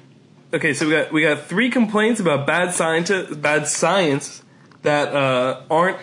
Okay, 0.52 0.72
so 0.72 0.86
we 0.86 0.92
got 0.92 1.12
we 1.12 1.22
got 1.22 1.44
three 1.44 1.70
complaints 1.70 2.20
about 2.20 2.46
bad 2.46 2.72
science 2.72 3.10
bad 3.36 3.68
science 3.68 4.42
that 4.82 5.14
uh, 5.14 5.62
aren't 5.70 5.98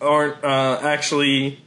aren't 0.00 0.44
uh, 0.44 0.78
actually 0.82 1.60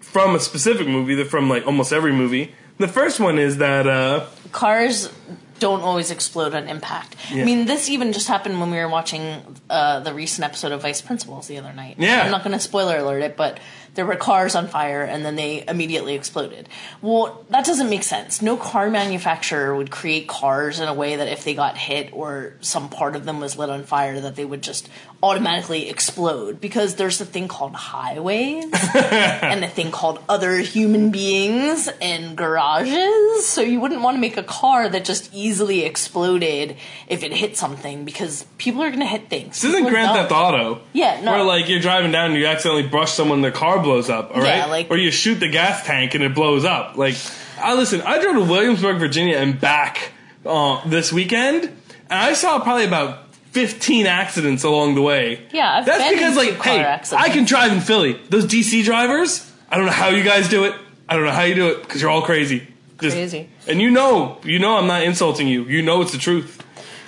from 0.00 0.36
a 0.36 0.40
specific 0.40 0.86
movie. 0.86 1.14
They're 1.16 1.24
from 1.24 1.48
like 1.48 1.66
almost 1.66 1.92
every 1.92 2.12
movie. 2.12 2.54
The 2.78 2.88
first 2.88 3.18
one 3.18 3.38
is 3.38 3.58
that 3.58 3.86
uh, 3.86 4.26
Cars 4.52 5.12
don't 5.58 5.80
always 5.80 6.10
explode 6.10 6.54
on 6.54 6.68
impact. 6.68 7.16
Yeah. 7.30 7.42
I 7.42 7.44
mean, 7.44 7.66
this 7.66 7.88
even 7.88 8.12
just 8.12 8.28
happened 8.28 8.60
when 8.60 8.70
we 8.70 8.76
were 8.76 8.88
watching 8.88 9.42
uh, 9.70 10.00
the 10.00 10.12
recent 10.12 10.44
episode 10.44 10.72
of 10.72 10.82
Vice 10.82 11.00
Principals 11.00 11.46
the 11.46 11.58
other 11.58 11.72
night. 11.72 11.96
Yeah. 11.98 12.22
I'm 12.22 12.30
not 12.30 12.42
going 12.44 12.52
to 12.52 12.60
spoiler 12.60 12.98
alert 12.98 13.22
it, 13.22 13.36
but 13.36 13.58
there 13.94 14.04
were 14.04 14.16
cars 14.16 14.54
on 14.54 14.68
fire 14.68 15.02
and 15.02 15.24
then 15.24 15.36
they 15.36 15.64
immediately 15.66 16.14
exploded. 16.14 16.68
Well, 17.00 17.44
that 17.50 17.64
doesn't 17.64 17.88
make 17.88 18.02
sense. 18.02 18.42
No 18.42 18.56
car 18.56 18.90
manufacturer 18.90 19.74
would 19.74 19.90
create 19.90 20.26
cars 20.26 20.80
in 20.80 20.88
a 20.88 20.94
way 20.94 21.16
that 21.16 21.28
if 21.28 21.44
they 21.44 21.54
got 21.54 21.76
hit 21.76 22.12
or 22.12 22.54
some 22.60 22.88
part 22.88 23.16
of 23.16 23.24
them 23.24 23.40
was 23.40 23.56
lit 23.56 23.70
on 23.70 23.84
fire, 23.84 24.20
that 24.20 24.36
they 24.36 24.44
would 24.44 24.62
just 24.62 24.88
automatically 25.22 25.88
explode 25.88 26.60
because 26.60 26.96
there's 26.96 27.20
a 27.20 27.24
thing 27.24 27.48
called 27.48 27.72
highways 27.74 28.64
and 28.94 29.64
a 29.64 29.68
thing 29.68 29.90
called 29.90 30.22
other 30.28 30.58
human 30.58 31.10
beings 31.10 31.88
and 32.02 32.36
garages. 32.36 33.46
So 33.46 33.62
you 33.62 33.80
wouldn't 33.80 34.02
want 34.02 34.16
to 34.16 34.20
make 34.20 34.36
a 34.36 34.42
car 34.42 34.88
that 34.88 35.04
just 35.04 35.32
easily 35.32 35.84
exploded 35.84 36.76
if 37.08 37.22
it 37.22 37.32
hit 37.32 37.56
something 37.56 38.04
because 38.04 38.44
people 38.58 38.82
are 38.82 38.88
going 38.88 39.00
to 39.00 39.06
hit 39.06 39.30
things. 39.30 39.62
this 39.62 39.72
isn't 39.72 39.88
Grand. 39.88 40.14
Theft 40.14 40.32
Auto. 40.32 40.80
Yeah, 40.92 41.20
no. 41.22 41.32
Where 41.32 41.44
like 41.44 41.68
you're 41.68 41.80
driving 41.80 42.12
down 42.12 42.32
and 42.32 42.40
you 42.40 42.46
accidentally 42.46 42.86
brush 42.86 43.12
someone, 43.12 43.40
their 43.40 43.50
car 43.50 43.82
blows 43.84 44.10
up. 44.10 44.30
All 44.34 44.40
right, 44.42 44.56
Yeah, 44.58 44.66
like- 44.66 44.90
or 44.90 44.96
you 44.96 45.10
shoot 45.10 45.36
the 45.36 45.48
gas 45.48 45.84
tank 45.86 46.14
and 46.14 46.24
it 46.24 46.34
blows 46.34 46.64
up. 46.64 46.96
Like, 46.96 47.16
I 47.58 47.74
listen. 47.74 48.00
I 48.02 48.20
drove 48.20 48.34
to 48.34 48.44
Williamsburg, 48.52 48.98
Virginia, 48.98 49.36
and 49.38 49.60
back 49.60 50.12
uh, 50.44 50.86
this 50.88 51.12
weekend, 51.12 51.64
and 51.64 51.72
I 52.10 52.32
saw 52.34 52.58
probably 52.60 52.84
about. 52.86 53.20
15 53.52 54.06
accidents 54.08 54.64
along 54.64 54.96
the 54.96 55.00
way. 55.00 55.46
Yeah, 55.52 55.76
I've 55.76 55.86
That's 55.86 56.12
because, 56.12 56.36
like, 56.36 56.56
car 56.58 56.72
hey, 56.72 56.80
accidents. 56.82 57.12
I 57.12 57.32
can 57.32 57.44
drive 57.44 57.70
in 57.70 57.78
Philly. 57.80 58.20
Those 58.28 58.46
DC 58.46 58.82
drivers, 58.84 59.48
I 59.70 59.76
don't 59.76 59.86
know 59.86 59.92
how 59.92 60.08
you 60.08 60.24
guys 60.24 60.48
do 60.48 60.64
it. 60.64 60.74
I 61.08 61.14
don't 61.14 61.24
know 61.24 61.30
how 61.30 61.44
you 61.44 61.54
do 61.54 61.68
it 61.68 61.82
because 61.82 62.02
you're 62.02 62.10
all 62.10 62.22
crazy. 62.22 62.66
Just- 63.00 63.14
Crazy. 63.14 63.48
And 63.68 63.80
you 63.80 63.92
know, 63.92 64.38
you 64.42 64.58
know, 64.58 64.76
I'm 64.76 64.88
not 64.88 65.04
insulting 65.04 65.46
you. 65.46 65.66
You 65.66 65.82
know, 65.82 66.02
it's 66.02 66.10
the 66.10 66.18
truth. 66.18 66.64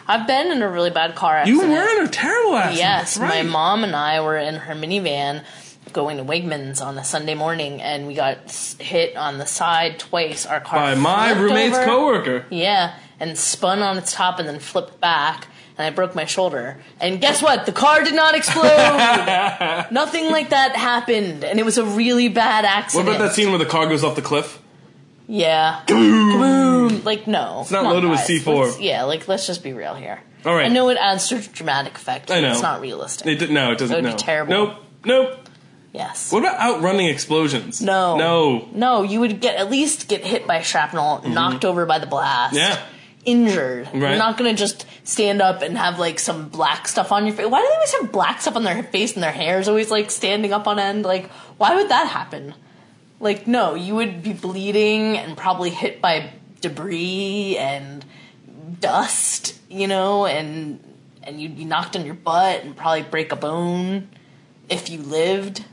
I've 0.06 0.28
been 0.28 0.52
in 0.52 0.62
a 0.62 0.70
really 0.70 0.90
bad 0.90 1.16
car 1.16 1.36
accident. 1.36 1.62
You 1.64 1.68
were 1.68 2.00
in 2.00 2.06
a 2.06 2.08
terrible 2.08 2.54
accident. 2.54 2.78
Yes, 2.78 3.18
right. 3.18 3.44
my 3.44 3.50
mom 3.50 3.82
and 3.82 3.96
I 3.96 4.20
were 4.20 4.36
in 4.38 4.54
her 4.54 4.74
minivan 4.74 5.42
going 5.92 6.16
to 6.18 6.24
Wegmans 6.24 6.84
on 6.84 6.98
a 6.98 7.04
Sunday 7.04 7.34
morning, 7.34 7.80
and 7.80 8.06
we 8.06 8.14
got 8.14 8.50
hit 8.80 9.16
on 9.16 9.38
the 9.38 9.46
side 9.46 9.98
twice. 9.98 10.46
Our 10.46 10.60
car 10.60 10.78
by 10.78 10.94
my 10.94 11.32
roommate's 11.32 11.76
over. 11.76 11.84
coworker. 11.84 12.46
Yeah, 12.50 12.94
and 13.20 13.36
spun 13.38 13.80
on 13.80 13.98
its 13.98 14.12
top 14.12 14.38
and 14.38 14.48
then 14.48 14.58
flipped 14.58 15.00
back, 15.00 15.48
and 15.78 15.86
I 15.86 15.90
broke 15.90 16.14
my 16.14 16.24
shoulder. 16.24 16.78
And 17.00 17.20
guess 17.20 17.42
what? 17.42 17.66
The 17.66 17.72
car 17.72 18.02
did 18.02 18.14
not 18.14 18.34
explode. 18.34 19.86
Nothing 19.90 20.30
like 20.30 20.50
that 20.50 20.76
happened, 20.76 21.44
and 21.44 21.58
it 21.58 21.64
was 21.64 21.78
a 21.78 21.84
really 21.84 22.28
bad 22.28 22.64
accident. 22.64 23.06
What 23.06 23.16
about 23.16 23.26
that 23.26 23.34
scene 23.34 23.50
where 23.50 23.58
the 23.58 23.66
car 23.66 23.86
goes 23.88 24.04
off 24.04 24.16
the 24.16 24.22
cliff? 24.22 24.62
Yeah. 25.28 25.82
Kaboom! 25.86 27.04
Like 27.04 27.26
no, 27.26 27.62
it's 27.62 27.70
not 27.70 27.84
loaded 27.84 28.10
with 28.10 28.20
C4. 28.20 28.80
Yeah, 28.80 29.04
like 29.04 29.26
let's 29.28 29.46
just 29.46 29.62
be 29.62 29.72
real 29.72 29.94
here. 29.94 30.20
All 30.44 30.54
right. 30.54 30.66
I 30.66 30.68
know 30.68 30.88
it 30.90 30.98
adds 30.98 31.28
to 31.28 31.40
dramatic 31.40 31.96
effect. 31.96 32.30
I 32.30 32.40
know. 32.40 32.52
It's 32.52 32.62
not 32.62 32.80
realistic. 32.80 33.42
It, 33.42 33.50
no, 33.50 33.72
it 33.72 33.78
doesn't. 33.78 34.02
That 34.02 34.08
would 34.08 34.16
be 34.16 34.22
terrible. 34.22 34.52
Nope. 34.52 34.84
Nope. 35.04 35.45
Yes. 35.96 36.32
What 36.32 36.40
about 36.40 36.60
outrunning 36.60 37.08
explosions? 37.08 37.80
No. 37.80 38.16
No. 38.16 38.68
No, 38.72 39.02
you 39.02 39.20
would 39.20 39.40
get 39.40 39.56
at 39.56 39.70
least 39.70 40.08
get 40.08 40.24
hit 40.24 40.46
by 40.46 40.60
shrapnel, 40.62 41.22
knocked 41.26 41.64
over 41.64 41.86
by 41.86 41.98
the 41.98 42.06
blast. 42.06 42.54
Mm-hmm. 42.54 42.72
Yeah. 42.72 42.82
Injured. 43.24 43.88
Right. 43.92 44.10
You're 44.10 44.18
not 44.18 44.38
gonna 44.38 44.54
just 44.54 44.86
stand 45.02 45.42
up 45.42 45.62
and 45.62 45.76
have 45.76 45.98
like 45.98 46.20
some 46.20 46.48
black 46.48 46.86
stuff 46.86 47.10
on 47.10 47.26
your 47.26 47.34
face. 47.34 47.46
Why 47.46 47.60
do 47.60 47.66
they 47.66 47.74
always 47.74 47.94
have 47.94 48.12
black 48.12 48.40
stuff 48.40 48.54
on 48.54 48.62
their 48.62 48.82
face 48.84 49.14
and 49.14 49.22
their 49.22 49.32
hair 49.32 49.58
is 49.58 49.68
always 49.68 49.90
like 49.90 50.12
standing 50.12 50.52
up 50.52 50.68
on 50.68 50.78
end? 50.78 51.02
Like, 51.04 51.28
why 51.58 51.74
would 51.74 51.88
that 51.88 52.06
happen? 52.06 52.54
Like, 53.18 53.46
no, 53.46 53.74
you 53.74 53.94
would 53.96 54.22
be 54.22 54.32
bleeding 54.32 55.16
and 55.16 55.36
probably 55.36 55.70
hit 55.70 56.00
by 56.00 56.30
debris 56.60 57.56
and 57.58 58.04
dust, 58.78 59.58
you 59.68 59.88
know, 59.88 60.26
and 60.26 60.78
and 61.22 61.40
you'd 61.40 61.56
be 61.56 61.64
knocked 61.64 61.96
on 61.96 62.06
your 62.06 62.14
butt 62.14 62.62
and 62.62 62.76
probably 62.76 63.02
break 63.02 63.32
a 63.32 63.36
bone 63.36 64.08
if 64.68 64.88
you 64.90 65.02
lived. 65.02 65.64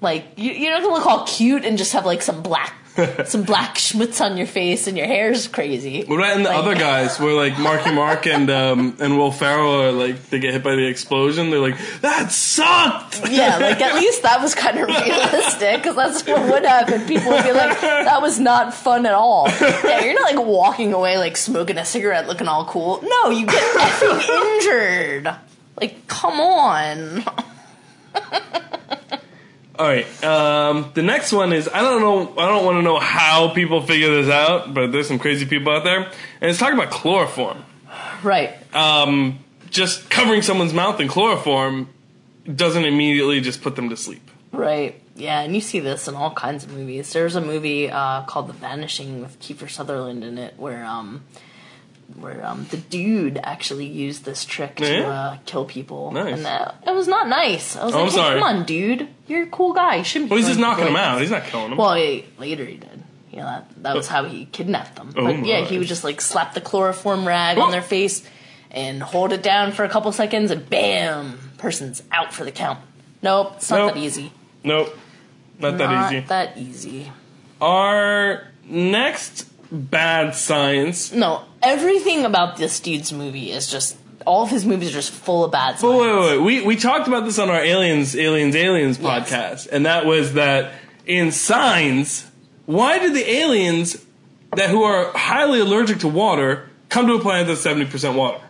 Like 0.00 0.24
you, 0.36 0.52
you're 0.52 0.72
not 0.72 0.82
gonna 0.82 0.94
look 0.94 1.06
all 1.06 1.24
cute 1.26 1.64
and 1.64 1.78
just 1.78 1.92
have 1.94 2.04
like 2.04 2.20
some 2.20 2.42
black, 2.42 2.74
some 3.26 3.44
black 3.44 3.76
schmutz 3.76 4.20
on 4.20 4.36
your 4.36 4.46
face 4.46 4.86
and 4.86 4.96
your 4.96 5.06
hair's 5.06 5.48
crazy. 5.48 6.04
What 6.04 6.18
about 6.18 6.36
in 6.36 6.42
the 6.42 6.50
Like- 6.50 6.58
other 6.58 6.74
guys 6.74 7.18
where 7.18 7.32
like 7.34 7.58
Marky 7.58 7.92
Mark 7.92 8.26
and 8.26 8.50
um, 8.50 8.96
and 9.00 9.16
Will 9.16 9.32
Ferrell 9.32 9.80
are 9.80 9.92
like 9.92 10.28
they 10.28 10.38
get 10.38 10.52
hit 10.52 10.62
by 10.62 10.74
the 10.74 10.86
explosion? 10.86 11.48
They're 11.50 11.60
like 11.60 11.78
that 12.02 12.30
sucked. 12.30 13.26
Yeah, 13.30 13.56
like 13.56 13.80
at 13.80 13.94
least 13.94 14.22
that 14.22 14.42
was 14.42 14.54
kind 14.54 14.78
of 14.78 14.86
realistic 14.88 15.78
because 15.82 15.96
that's 15.96 16.26
what 16.26 16.42
would 16.52 16.64
happen. 16.66 17.06
People 17.06 17.32
would 17.32 17.44
be 17.44 17.52
like, 17.52 17.80
"That 17.80 18.20
was 18.20 18.38
not 18.38 18.74
fun 18.74 19.06
at 19.06 19.14
all." 19.14 19.48
Yeah, 19.86 20.04
you're 20.04 20.14
not 20.14 20.34
like 20.34 20.46
walking 20.46 20.92
away 20.92 21.16
like 21.16 21.36
smoking 21.38 21.78
a 21.78 21.84
cigarette, 21.86 22.26
looking 22.28 22.48
all 22.48 22.66
cool. 22.66 23.00
No, 23.02 23.30
you 23.30 23.46
get 23.46 23.76
effing 23.76 24.28
injured. 24.58 25.34
Like, 25.80 26.06
come 26.06 26.38
on. 26.40 27.24
All 29.78 29.86
right. 29.86 30.24
Um, 30.24 30.90
the 30.94 31.02
next 31.02 31.32
one 31.32 31.52
is 31.52 31.68
I 31.68 31.80
don't 31.82 32.00
know. 32.00 32.40
I 32.40 32.48
don't 32.48 32.64
want 32.64 32.78
to 32.78 32.82
know 32.82 32.98
how 32.98 33.52
people 33.54 33.82
figure 33.82 34.22
this 34.22 34.30
out, 34.30 34.72
but 34.72 34.92
there's 34.92 35.08
some 35.08 35.18
crazy 35.18 35.46
people 35.46 35.72
out 35.72 35.84
there, 35.84 36.04
and 36.04 36.50
it's 36.50 36.58
talking 36.58 36.78
about 36.78 36.90
chloroform. 36.90 37.64
Right. 38.22 38.54
Um, 38.74 39.38
just 39.70 40.08
covering 40.10 40.42
someone's 40.42 40.72
mouth 40.72 41.00
in 41.00 41.08
chloroform 41.08 41.88
doesn't 42.52 42.84
immediately 42.84 43.40
just 43.40 43.62
put 43.62 43.76
them 43.76 43.90
to 43.90 43.96
sleep. 43.96 44.30
Right. 44.52 45.00
Yeah, 45.16 45.40
and 45.40 45.54
you 45.54 45.60
see 45.60 45.80
this 45.80 46.08
in 46.08 46.14
all 46.14 46.30
kinds 46.30 46.64
of 46.64 46.72
movies. 46.72 47.12
There's 47.12 47.36
a 47.36 47.40
movie 47.40 47.90
uh, 47.90 48.22
called 48.24 48.48
The 48.48 48.52
Vanishing 48.52 49.22
with 49.22 49.40
Kiefer 49.40 49.68
Sutherland 49.68 50.22
in 50.22 50.36
it, 50.38 50.54
where 50.58 50.84
um, 50.84 51.24
where 52.14 52.44
um, 52.46 52.66
the 52.70 52.76
dude 52.76 53.38
actually 53.42 53.86
used 53.86 54.24
this 54.24 54.44
trick 54.44 54.76
to 54.76 54.86
Yeah? 54.90 55.08
uh, 55.10 55.36
kill 55.46 55.64
people, 55.64 56.12
Nice. 56.12 56.34
and 56.34 56.44
that, 56.44 56.76
it 56.86 56.94
was 56.94 57.08
not 57.08 57.28
nice. 57.28 57.76
I 57.76 57.84
was 57.84 57.94
Oh, 57.94 57.98
like, 57.98 58.04
I'm 58.06 58.10
hey, 58.10 58.16
sorry. 58.16 58.40
come 58.40 58.48
on, 58.56 58.64
dude, 58.64 59.08
you're 59.26 59.42
a 59.42 59.46
cool 59.46 59.72
guy. 59.72 59.96
You 59.96 60.04
shouldn't. 60.04 60.30
be 60.30 60.34
Well, 60.34 60.38
he's 60.38 60.48
just 60.48 60.60
knocking 60.60 60.84
them 60.84 60.94
like 60.94 61.02
out. 61.02 61.14
this." 61.14 61.22
He's 61.22 61.30
not 61.30 61.44
killing 61.44 61.70
them. 61.70 61.78
Well, 61.78 61.94
he, 61.94 62.24
later 62.38 62.64
he 62.64 62.76
did. 62.76 63.02
Yeah, 63.32 63.44
that, 63.44 63.82
that 63.82 63.96
was 63.96 64.08
how 64.08 64.24
he 64.24 64.46
kidnapped 64.46 64.96
them. 64.96 65.12
Oh 65.16 65.24
but 65.26 65.44
yeah, 65.44 65.60
my. 65.60 65.66
he 65.66 65.78
would 65.78 65.88
just 65.88 66.04
like 66.04 66.20
slap 66.22 66.54
the 66.54 66.60
chloroform 66.62 67.26
rag 67.26 67.58
on 67.58 67.68
Oh. 67.68 67.70
their 67.70 67.82
face 67.82 68.26
and 68.70 69.02
hold 69.02 69.32
it 69.32 69.42
down 69.42 69.72
for 69.72 69.84
a 69.84 69.88
couple 69.90 70.10
seconds, 70.12 70.50
and 70.50 70.68
bam, 70.70 71.38
person's 71.58 72.02
out 72.12 72.32
for 72.32 72.44
the 72.44 72.52
count. 72.52 72.78
Nope, 73.22 73.54
it's 73.56 73.70
not 73.70 73.78
Nope. 73.78 73.94
that 73.94 74.00
easy. 74.00 74.32
nope, 74.64 74.96
not 75.58 75.76
that 75.78 75.90
Not 75.90 76.12
easy. 76.14 76.26
that 76.28 76.56
easy. 76.56 77.12
Our 77.60 78.46
next 78.64 79.46
bad 79.70 80.34
science. 80.34 81.12
No, 81.12 81.42
everything 81.62 82.24
about 82.24 82.56
this 82.56 82.80
dude's 82.80 83.12
movie 83.12 83.50
is 83.50 83.70
just 83.70 83.96
all 84.26 84.42
of 84.42 84.50
his 84.50 84.64
movies 84.66 84.90
are 84.90 84.94
just 84.94 85.12
full 85.12 85.44
of 85.44 85.52
bad 85.52 85.74
Wait, 85.74 85.80
signs. 85.80 86.00
wait, 86.00 86.18
wait. 86.18 86.38
We 86.38 86.66
we 86.66 86.76
talked 86.76 87.06
about 87.08 87.24
this 87.24 87.38
on 87.38 87.48
our 87.50 87.60
aliens, 87.60 88.16
aliens, 88.16 88.56
aliens 88.56 88.98
Yes. 88.98 89.30
podcast, 89.30 89.68
and 89.70 89.86
that 89.86 90.04
was 90.06 90.34
that 90.34 90.72
in 91.06 91.30
signs, 91.32 92.26
why 92.66 92.98
did 92.98 93.14
the 93.14 93.28
aliens 93.30 94.04
that 94.56 94.70
who 94.70 94.82
are 94.82 95.12
highly 95.16 95.60
allergic 95.60 95.98
to 96.00 96.08
water 96.08 96.68
come 96.88 97.06
to 97.06 97.14
a 97.14 97.20
planet 97.20 97.46
that's 97.46 97.60
seventy 97.60 97.86
percent 97.86 98.16
water? 98.16 98.40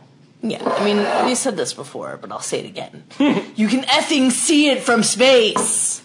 Yeah, 0.43 0.63
I 0.65 0.85
mean, 0.85 1.27
we 1.27 1.35
said 1.35 1.57
this 1.57 1.73
before, 1.75 2.19
but 2.21 2.31
I'll 2.31 2.41
say 2.41 2.61
it 2.61 2.67
again. 2.67 3.05
you 3.57 3.67
can 3.69 3.83
effing 3.85 4.31
see 4.31 4.69
it 4.69 4.83
from 4.83 5.03
space 5.03 6.03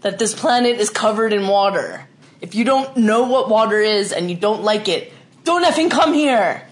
that 0.00 0.18
this 0.18 0.34
planet 0.34 0.80
is 0.80 0.90
covered 0.90 1.32
in 1.32 1.46
water. 1.46 2.06
If 2.44 2.54
you 2.54 2.64
don't 2.64 2.94
know 2.98 3.22
what 3.24 3.48
water 3.48 3.80
is 3.80 4.12
and 4.12 4.30
you 4.30 4.36
don't 4.36 4.62
like 4.62 4.86
it, 4.86 5.10
don't 5.44 5.64
effing 5.64 5.90
come 5.90 6.12
here. 6.12 6.62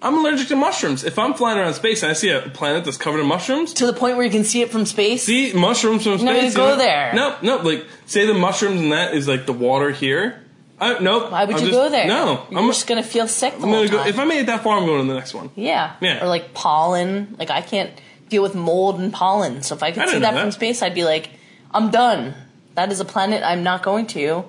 I'm 0.00 0.16
allergic 0.18 0.46
to 0.48 0.56
mushrooms. 0.56 1.02
If 1.02 1.18
I'm 1.18 1.34
flying 1.34 1.58
around 1.58 1.74
space 1.74 2.02
and 2.04 2.10
I 2.10 2.14
see 2.14 2.28
a 2.30 2.42
planet 2.42 2.84
that's 2.84 2.96
covered 2.96 3.18
in 3.20 3.26
mushrooms, 3.26 3.74
To 3.74 3.86
the 3.86 3.92
point 3.92 4.16
where 4.16 4.24
you 4.24 4.30
can 4.30 4.44
see 4.44 4.62
it 4.62 4.70
from 4.70 4.86
space. 4.86 5.24
see 5.24 5.52
mushrooms 5.52 6.04
from 6.04 6.18
space. 6.18 6.26
gonna 6.28 6.46
you 6.48 6.54
go 6.54 6.68
know? 6.70 6.76
there. 6.76 7.12
No, 7.12 7.36
no. 7.42 7.56
Like 7.56 7.84
say 8.06 8.24
the 8.24 8.34
mushrooms 8.34 8.80
and 8.80 8.92
that 8.92 9.14
is 9.14 9.26
like 9.26 9.46
the 9.46 9.52
water 9.52 9.90
here. 9.90 10.40
I, 10.80 10.98
nope. 11.00 11.32
Why 11.32 11.44
would 11.44 11.56
I'm 11.56 11.62
you 11.62 11.68
just- 11.70 11.78
go 11.78 11.90
there? 11.90 12.06
No, 12.06 12.46
you're 12.50 12.60
I'm, 12.60 12.66
just 12.68 12.86
gonna 12.86 13.02
feel 13.02 13.26
sick 13.28 13.52
the 13.58 13.64
I'm 13.64 13.68
whole 13.68 13.88
go. 13.88 13.96
time. 13.98 14.06
If 14.08 14.18
I 14.18 14.24
made 14.24 14.38
it 14.38 14.46
that 14.46 14.62
far, 14.62 14.78
I'm 14.78 14.86
going 14.86 15.02
to 15.02 15.08
the 15.12 15.18
next 15.18 15.34
one. 15.34 15.50
yeah. 15.56 15.96
Yeah. 16.00 16.24
Or 16.24 16.28
like 16.28 16.54
pollen. 16.54 17.34
Like 17.38 17.50
I 17.50 17.60
can't 17.62 17.90
deal 18.30 18.42
with 18.42 18.54
mold 18.54 19.00
and 19.00 19.12
pollen. 19.12 19.60
So 19.62 19.74
if 19.74 19.82
I 19.82 19.90
could 19.90 20.04
I 20.04 20.06
see 20.06 20.12
didn't 20.20 20.34
that, 20.34 20.40
from 20.40 20.52
space, 20.52 20.80
I'd 20.82 20.94
be 20.94 21.04
like, 21.04 21.28
I'm 21.72 21.90
done. 21.90 22.34
That 22.76 22.90
is 22.92 23.00
a 23.00 23.04
planet 23.04 23.42
I'm 23.44 23.62
not 23.64 23.82
going 23.82 24.06
to. 24.08 24.44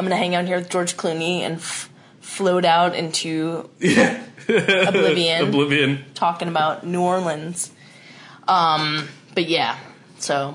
I'm 0.00 0.06
gonna 0.06 0.16
hang 0.16 0.34
out 0.34 0.46
here 0.46 0.56
with 0.56 0.70
George 0.70 0.96
Clooney 0.96 1.40
and 1.40 1.56
f- 1.56 1.90
float 2.22 2.64
out 2.64 2.94
into 2.94 3.68
Yeah. 3.78 4.24
Oblivion. 4.48 5.48
Oblivion. 5.48 6.04
talking 6.14 6.48
about 6.48 6.86
New 6.86 7.02
Orleans. 7.02 7.70
Um, 8.48 9.08
but 9.34 9.46
yeah, 9.46 9.76
so 10.18 10.54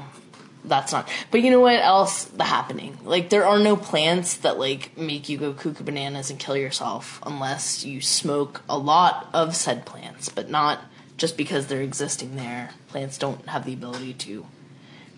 that's 0.64 0.92
not. 0.92 1.08
But 1.30 1.42
you 1.42 1.52
know 1.52 1.60
what 1.60 1.76
else? 1.80 2.24
The 2.24 2.44
happening. 2.44 2.98
Like 3.04 3.30
there 3.30 3.46
are 3.46 3.60
no 3.60 3.76
plants 3.78 4.38
that 4.38 4.58
like 4.58 4.98
make 4.98 5.30
you 5.30 5.38
go 5.38 5.54
cuckoo 5.54 5.84
bananas 5.84 6.32
and 6.32 6.40
kill 6.40 6.58
yourself 6.58 7.20
unless 7.24 7.86
you 7.86 8.02
smoke 8.02 8.64
a 8.68 8.80
lot 8.80 9.30
of 9.32 9.56
said 9.56 9.86
plants, 9.86 10.28
but 10.28 10.50
not 10.50 10.80
just 11.18 11.38
because 11.38 11.68
they're 11.68 11.84
existing 11.84 12.36
there. 12.36 12.72
Plants 12.88 13.20
don't 13.20 13.48
have 13.48 13.64
the 13.64 13.74
ability 13.74 14.16
to 14.16 14.48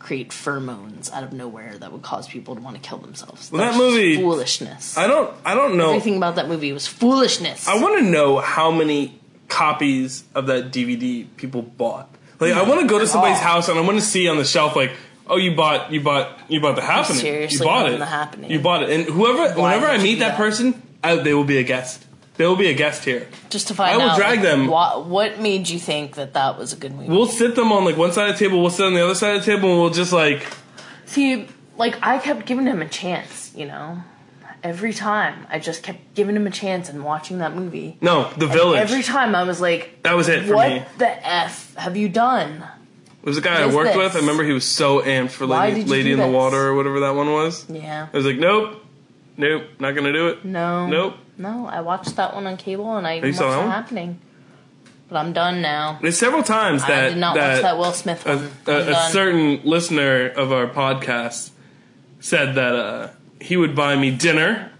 create 0.07 0.29
pheromones 0.29 1.11
out 1.11 1.21
of 1.21 1.33
nowhere 1.33 1.77
that 1.77 1.91
would 1.91 2.01
cause 2.01 2.29
people 2.29 2.55
to 2.55 2.61
want 2.61 2.81
to 2.81 2.81
kill 2.81 2.97
themselves. 2.97 3.51
Well, 3.51 3.59
that 3.61 3.77
movie- 3.77 4.15
foolishness. 4.15 4.97
I 4.97 5.05
don't. 5.05 5.29
I 5.43 5.53
don't 5.53 5.75
know. 5.75 5.89
Everything 5.89 6.15
about 6.15 6.35
that 6.37 6.47
movie 6.47 6.71
was 6.71 6.87
foolishness. 6.87 7.67
I 7.67 7.77
want 7.81 7.99
to 7.99 8.05
know 8.05 8.37
how 8.37 8.71
many 8.71 9.19
copies 9.49 10.23
of 10.33 10.47
that 10.47 10.71
DVD 10.71 11.27
people 11.35 11.61
bought. 11.61 12.09
Like, 12.39 12.53
I 12.53 12.63
want 12.63 12.79
to 12.81 12.87
go 12.87 12.99
to 12.99 13.07
somebody's 13.07 13.37
all. 13.39 13.43
house 13.43 13.67
and 13.67 13.77
I 13.77 13.81
want 13.81 13.99
to 13.99 14.05
see 14.05 14.29
on 14.29 14.37
the 14.37 14.45
shelf, 14.45 14.77
like, 14.77 14.91
oh, 15.27 15.35
you 15.35 15.55
bought, 15.57 15.91
you 15.91 15.99
bought, 15.99 16.39
you 16.47 16.61
bought 16.61 16.75
the 16.77 16.81
happening. 16.83 17.19
seriously 17.19 17.57
you 17.57 17.63
bought 17.65 17.83
bought 17.83 17.91
it. 17.91 17.99
The 17.99 18.05
Happening. 18.05 18.51
You 18.51 18.59
bought 18.61 18.83
it, 18.83 18.89
and 18.91 19.03
whoever, 19.09 19.59
Why 19.59 19.75
whenever 19.75 19.91
I 19.91 19.97
meet 20.01 20.19
that, 20.19 20.29
that? 20.29 20.37
person, 20.37 20.81
I, 21.03 21.15
they 21.17 21.33
will 21.33 21.43
be 21.43 21.57
a 21.57 21.63
guest. 21.63 22.05
They 22.37 22.45
will 22.45 22.55
be 22.55 22.67
a 22.67 22.73
guest 22.73 23.03
here. 23.03 23.27
just 23.49 23.67
to 23.69 23.73
find 23.73 23.93
I 23.93 23.97
will 23.97 24.11
out, 24.11 24.17
drag 24.17 24.39
like, 24.39 24.41
them. 24.43 24.67
What, 24.67 25.05
what 25.07 25.39
made 25.39 25.67
you 25.69 25.79
think 25.79 26.15
that 26.15 26.33
that 26.33 26.57
was 26.57 26.71
a 26.71 26.75
good 26.77 26.93
movie? 26.93 27.09
We'll 27.09 27.25
sit 27.27 27.55
them 27.55 27.71
on 27.71 27.83
like 27.83 27.97
one 27.97 28.11
side 28.11 28.29
of 28.29 28.37
the 28.37 28.45
table. 28.45 28.61
We'll 28.61 28.69
sit 28.69 28.85
on 28.85 28.93
the 28.93 29.03
other 29.03 29.15
side 29.15 29.35
of 29.37 29.45
the 29.45 29.51
table, 29.55 29.69
and 29.71 29.81
we'll 29.81 29.89
just 29.89 30.13
like, 30.13 30.45
See, 31.05 31.47
like 31.77 31.97
I 32.01 32.19
kept 32.19 32.45
giving 32.45 32.65
him 32.67 32.81
a 32.81 32.87
chance, 32.87 33.51
you 33.55 33.65
know. 33.65 34.03
Every 34.63 34.91
time, 34.91 35.45
I 35.49 35.59
just 35.59 35.83
kept 35.83 36.15
giving 36.15 36.35
him 36.35 36.47
a 36.47 36.51
chance 36.51 36.89
and 36.89 37.03
watching 37.05 37.37
that 37.39 37.55
movie. 37.55 37.97
no, 38.01 38.29
the 38.37 38.47
village. 38.47 38.79
Every 38.81 39.03
time, 39.03 39.35
I 39.35 39.43
was 39.43 39.61
like, 39.61 40.01
that 40.03 40.15
was 40.15 40.27
it 40.29 40.45
for 40.45 40.55
"What 40.55 40.69
me. 40.69 40.83
the 40.97 41.27
f 41.27 41.75
have 41.75 41.95
you 41.95 42.09
done?" 42.09 42.63
It 43.21 43.25
was 43.25 43.37
a 43.37 43.41
guy 43.41 43.61
I 43.61 43.67
worked 43.67 43.89
this? 43.89 43.97
with. 43.97 44.15
I 44.15 44.19
remember 44.19 44.43
he 44.43 44.53
was 44.53 44.65
so 44.65 45.01
amped 45.01 45.29
for 45.31 45.45
Why 45.47 45.69
Lady, 45.69 45.83
Lady 45.85 46.11
in 46.11 46.19
the? 46.19 46.27
Water 46.27 46.67
or 46.67 46.75
whatever 46.75 47.01
that 47.01 47.13
one 47.15 47.31
was. 47.31 47.69
Yeah. 47.69 48.07
I 48.11 48.15
was 48.17 48.25
like, 48.25 48.37
nope, 48.37 48.83
nope, 49.37 49.63
not 49.79 49.91
gonna 49.95 50.13
do 50.13 50.29
it. 50.29 50.43
No. 50.43 50.87
Nope. 50.87 51.15
No, 51.37 51.67
I 51.67 51.81
watched 51.81 52.15
that 52.15 52.33
one 52.33 52.47
on 52.47 52.57
cable 52.57 52.97
and 52.97 53.05
I 53.07 53.15
you 53.15 53.21
watched 53.23 53.39
that 53.39 53.57
one? 53.57 53.69
happening. 53.69 54.19
But 55.09 55.17
I'm 55.17 55.31
done 55.33 55.61
now. 55.61 55.99
There's 56.01 56.17
several 56.17 56.43
times 56.43 56.81
that 56.85 57.05
I 57.05 57.09
did 57.09 57.17
not 57.17 57.35
that 57.35 57.53
watch 57.53 57.61
that 57.61 57.77
Will 57.77 57.93
Smith 57.93 58.25
a, 58.25 58.35
one. 58.35 58.49
a- 58.67 58.71
a 58.81 58.85
done. 58.91 59.11
certain 59.11 59.61
listener 59.63 60.27
of 60.27 60.51
our 60.51 60.67
podcast 60.67 61.51
said 62.19 62.55
that 62.55 62.75
uh, 62.75 63.09
he 63.39 63.55
would 63.55 63.73
buy 63.75 63.95
me 63.95 64.11
dinner 64.11 64.71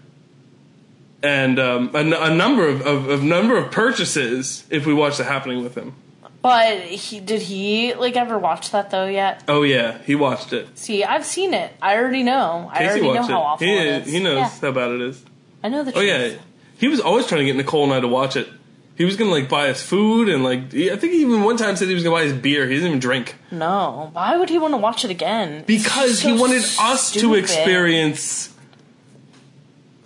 and 1.22 1.58
um, 1.58 1.90
a, 1.94 1.98
n- 1.98 2.12
a 2.12 2.34
number 2.34 2.68
of, 2.68 2.82
of, 2.82 3.08
of 3.08 3.22
number 3.22 3.56
of 3.56 3.70
purchases 3.70 4.64
if 4.70 4.86
we 4.86 4.92
watched 4.94 5.18
the 5.18 5.24
happening 5.24 5.62
with 5.62 5.74
him. 5.74 5.94
But 6.42 6.82
he 6.82 7.18
did 7.20 7.42
he 7.42 7.94
like 7.94 8.14
ever 8.16 8.38
watch 8.38 8.70
that 8.70 8.90
though 8.90 9.06
yet? 9.06 9.42
Oh 9.48 9.62
yeah, 9.62 9.98
he 10.02 10.14
watched 10.14 10.52
it. 10.52 10.78
See, 10.78 11.02
I've 11.02 11.24
seen 11.24 11.52
it. 11.52 11.72
I 11.82 11.96
already 11.96 12.22
know. 12.22 12.70
I 12.72 12.78
Casey 12.78 12.86
already 12.90 13.02
know 13.02 13.08
watched 13.14 13.30
how 13.30 13.40
it. 13.40 13.44
awful 13.44 13.66
he, 13.66 13.76
it 13.76 13.86
is. 14.06 14.12
he 14.12 14.20
knows 14.22 14.36
Yeah, 14.38 14.48
how 14.60 14.70
bad 14.72 14.90
it 14.92 15.00
is. 15.00 15.24
I 15.64 15.68
know 15.68 15.82
the 15.82 15.90
truth. 15.90 16.04
Oh 16.04 16.06
yeah, 16.06 16.34
he 16.78 16.88
was 16.88 17.00
always 17.00 17.26
trying 17.26 17.40
to 17.40 17.44
get 17.44 17.56
Nicole 17.56 17.84
and 17.84 17.92
I 17.92 18.00
to 18.00 18.08
watch 18.08 18.34
it. 18.36 18.48
He 18.96 19.04
was 19.04 19.16
gonna 19.16 19.30
like 19.30 19.48
buy 19.48 19.68
us 19.70 19.80
food 19.82 20.28
and 20.28 20.42
like 20.42 20.72
he- 20.72 20.90
I 20.90 20.96
think 20.96 21.12
he 21.12 21.20
even 21.20 21.42
one 21.44 21.56
time 21.56 21.76
said 21.76 21.86
he 21.88 21.94
was 21.94 22.02
gonna 22.02 22.16
buy 22.16 22.24
us 22.24 22.32
beer. 22.32 22.66
He 22.66 22.74
doesn't 22.74 22.88
even 22.88 22.98
drink 23.00 23.36
No. 23.52 24.10
Why 24.12 24.36
would 24.36 24.48
he 24.48 24.58
want 24.58 24.74
to 24.74 24.78
watch 24.78 25.04
it 25.04 25.10
again? 25.12 25.62
because 25.66 26.20
he 26.20 26.30
So 26.36 26.40
wanted 26.40 26.64
us 26.80 27.12
to 27.12 27.18
stupid. 27.20 27.38
experience 27.38 28.50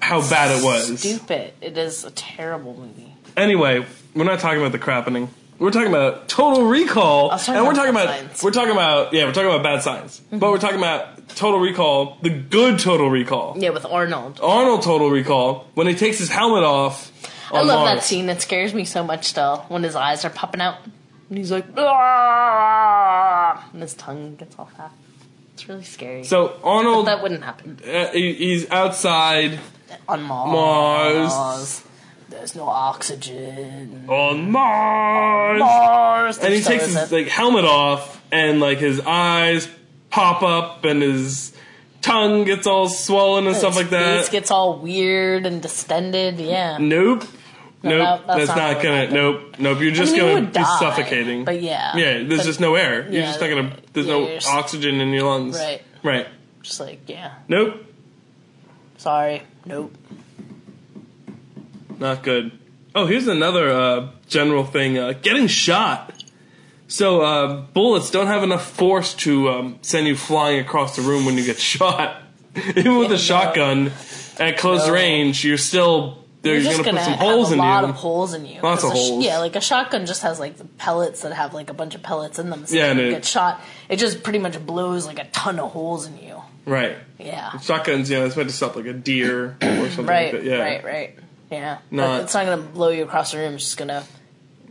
how 0.00 0.20
bad 0.28 0.58
it 0.58 0.64
was. 0.64 0.98
Stupid. 1.00 1.54
It 1.60 1.78
is 1.78 2.04
a 2.04 2.10
terrible 2.10 2.74
movie. 2.74 3.14
Anyway, 3.36 3.86
we're 4.14 4.24
not 4.24 4.40
talking 4.40 4.58
about 4.58 4.72
the 4.72 4.78
crappening. 4.78 5.30
We're 5.62 5.70
talking 5.70 5.88
about 5.90 6.28
Total 6.28 6.64
Recall, 6.64 7.30
talking 7.30 7.54
and 7.54 7.64
we're 7.66 7.74
talking 7.74 7.94
Bad 7.94 8.04
about 8.04 8.16
Science. 8.18 8.42
we're 8.42 8.50
talking 8.50 8.72
about 8.72 9.12
yeah, 9.12 9.26
we're 9.26 9.32
talking 9.32 9.48
about 9.48 9.62
bad 9.62 9.80
science, 9.82 10.20
but 10.32 10.50
we're 10.50 10.58
talking 10.58 10.78
about 10.78 11.28
Total 11.36 11.60
Recall, 11.60 12.18
the 12.20 12.30
good 12.30 12.80
Total 12.80 13.08
Recall, 13.08 13.54
Yeah, 13.56 13.70
with 13.70 13.86
Arnold. 13.86 14.40
Arnold 14.42 14.82
Total 14.82 15.08
Recall, 15.08 15.68
when 15.74 15.86
he 15.86 15.94
takes 15.94 16.18
his 16.18 16.30
helmet 16.30 16.64
off. 16.64 17.12
I 17.52 17.60
on 17.60 17.66
love 17.68 17.86
that 17.86 18.02
scene. 18.02 18.28
It 18.28 18.42
scares 18.42 18.74
me 18.74 18.84
so 18.84 19.04
much 19.04 19.26
still 19.26 19.58
when 19.68 19.84
his 19.84 19.94
eyes 19.94 20.24
are 20.24 20.30
popping 20.30 20.60
out 20.60 20.78
and 21.28 21.38
he's 21.38 21.52
like, 21.52 21.66
"Ah," 21.76 23.68
and 23.72 23.82
his 23.82 23.94
tongue 23.94 24.34
gets 24.36 24.56
all 24.58 24.66
fat. 24.76 24.90
It's 25.54 25.68
really 25.68 25.84
scary. 25.84 26.24
So 26.24 26.56
Arnold, 26.64 27.06
that 27.06 27.22
wouldn't 27.22 27.44
happen 27.44 27.78
uh, 27.86 28.08
he- 28.08 28.32
he's 28.34 28.68
outside 28.70 29.60
on 30.08 30.22
Mars. 30.22 31.28
Mars. 31.30 31.82
There's 32.32 32.56
no 32.56 32.66
oxygen. 32.66 34.06
on 34.08 34.50
Mars, 34.50 35.58
Mars. 35.58 36.38
and 36.38 36.54
he 36.54 36.62
takes 36.62 36.86
his 36.86 37.12
like 37.12 37.28
helmet 37.28 37.64
off, 37.64 38.22
and 38.32 38.58
like 38.58 38.78
his 38.78 39.00
eyes 39.00 39.68
pop 40.10 40.42
up, 40.42 40.84
and 40.84 41.02
his 41.02 41.52
tongue 42.00 42.44
gets 42.44 42.66
all 42.66 42.88
swollen 42.88 43.46
and 43.46 43.54
stuff 43.54 43.76
like 43.76 43.90
that. 43.90 44.20
Face 44.20 44.28
gets 44.30 44.50
all 44.50 44.78
weird 44.78 45.46
and 45.46 45.60
distended. 45.62 46.40
Yeah. 46.40 46.78
Nope. 46.78 47.24
No, 47.82 47.90
nope. 47.90 47.98
that- 47.98 48.26
that's 48.26 48.38
that's, 48.46 48.48
not 48.48 48.72
not, 48.74 48.82
gonna. 48.82 48.96
happen. 48.96 49.14
Nope. 49.14 49.58
Nope. 49.58 49.80
You're 49.80 49.92
just 49.92 50.14
I 50.14 50.18
mean, 50.18 50.34
gonna 50.34 50.46
be 50.46 50.52
die, 50.52 50.78
suffocating. 50.78 51.44
but 51.44 51.60
yeah. 51.60 51.96
Yeah. 51.96 52.22
There's 52.22 52.44
just 52.44 52.60
no 52.60 52.76
air. 52.76 53.02
You're 53.04 53.12
yeah, 53.12 53.26
just 53.26 53.40
not 53.40 53.48
gonna. 53.48 53.76
There's 53.92 54.06
yeah, 54.06 54.12
no 54.12 54.38
oxygen 54.46 55.00
in 55.00 55.08
your 55.10 55.24
lungs. 55.24 55.58
Right. 55.58 55.82
Right. 56.02 56.26
Just 56.62 56.80
like, 56.80 57.08
yeah. 57.08 57.34
Nope. 57.48 57.84
Sorry. 58.96 59.42
Nope. 59.66 59.94
Not 62.03 62.22
good. 62.22 62.53
Oh, 62.94 63.07
here's 63.07 63.26
another 63.28 63.70
uh, 63.70 64.09
general 64.28 64.64
thing: 64.64 64.98
uh, 64.98 65.12
getting 65.22 65.46
shot. 65.46 66.22
So 66.88 67.22
uh, 67.22 67.61
bullets 67.72 68.11
don't 68.11 68.26
have 68.26 68.42
enough 68.42 68.70
force 68.70 69.14
to 69.14 69.48
um, 69.48 69.78
send 69.80 70.07
you 70.07 70.14
flying 70.16 70.61
across 70.61 70.94
the 70.96 71.03
room 71.03 71.24
when 71.24 71.38
you 71.38 71.44
get 71.44 71.59
shot. 71.72 72.20
Even 72.76 72.98
with 72.98 73.11
a 73.12 73.16
shotgun 73.18 73.90
at 74.38 74.59
close 74.59 74.86
No. 74.86 74.92
range, 74.92 75.42
you're 75.42 75.57
still 75.57 76.18
they're 76.42 76.55
You're 76.55 76.64
just 76.72 76.84
gonna, 76.84 76.98
put 76.98 77.05
some 77.05 77.12
have 77.14 77.20
holes 77.20 77.50
a 77.50 77.53
in 77.55 77.59
lot 77.61 77.84
you. 77.84 77.88
of 77.90 77.94
holes 77.94 78.34
in 78.34 78.44
you. 78.44 78.61
Lots 78.61 78.82
of 78.84 78.90
a 78.90 78.94
sh- 78.94 78.98
holes. 78.98 79.24
Yeah, 79.24 79.38
like 79.38 79.57
a 79.57 79.61
shotgun 79.62 80.05
just 80.05 80.20
has 80.22 80.38
like 80.40 80.57
the 80.59 80.64
pellets 80.66 81.22
that 81.22 81.32
have 81.32 81.55
like 81.55 81.70
a 81.70 81.74
bunch 81.74 81.94
of 81.94 82.03
pellets 82.03 82.38
in 82.38 82.50
them. 82.50 82.66
So 82.66 82.74
Yeah, 82.76 82.88
when 82.88 82.90
and 82.90 83.00
you 83.00 83.07
it- 83.07 83.11
get 83.12 83.24
shot, 83.24 83.61
it 83.88 83.96
just 83.96 84.22
pretty 84.22 84.40
much 84.40 84.59
blows 84.66 85.07
like 85.07 85.18
a 85.20 85.24
ton 85.28 85.59
of 85.61 85.70
holes 85.70 86.07
in 86.07 86.18
you. 86.18 86.42
Right. 86.66 86.96
Yeah. 87.18 87.59
Shotguns, 87.61 88.11
you 88.11 88.18
know, 88.18 88.26
it's 88.26 88.36
meant 88.36 88.50
to 88.50 88.55
stop 88.55 88.76
like 88.76 88.86
a 88.86 88.92
deer 88.92 89.57
or 89.62 89.88
something 89.88 90.07
Right. 90.07 90.34
like 90.34 90.42
that. 90.42 90.44
Yeah. 90.44 90.59
Right. 90.59 90.84
Right. 90.84 91.18
Yeah. 91.53 91.78
Not- 91.90 92.07
but 92.09 92.20
it's 92.24 92.34
not 92.34 92.46
gonna 92.46 92.62
blow 92.62 92.88
you 92.88 93.05
across 93.05 93.30
the 93.32 93.38
room. 93.38 93.55
It's 93.55 93.64
just 93.64 93.76
gonna, 93.76 94.03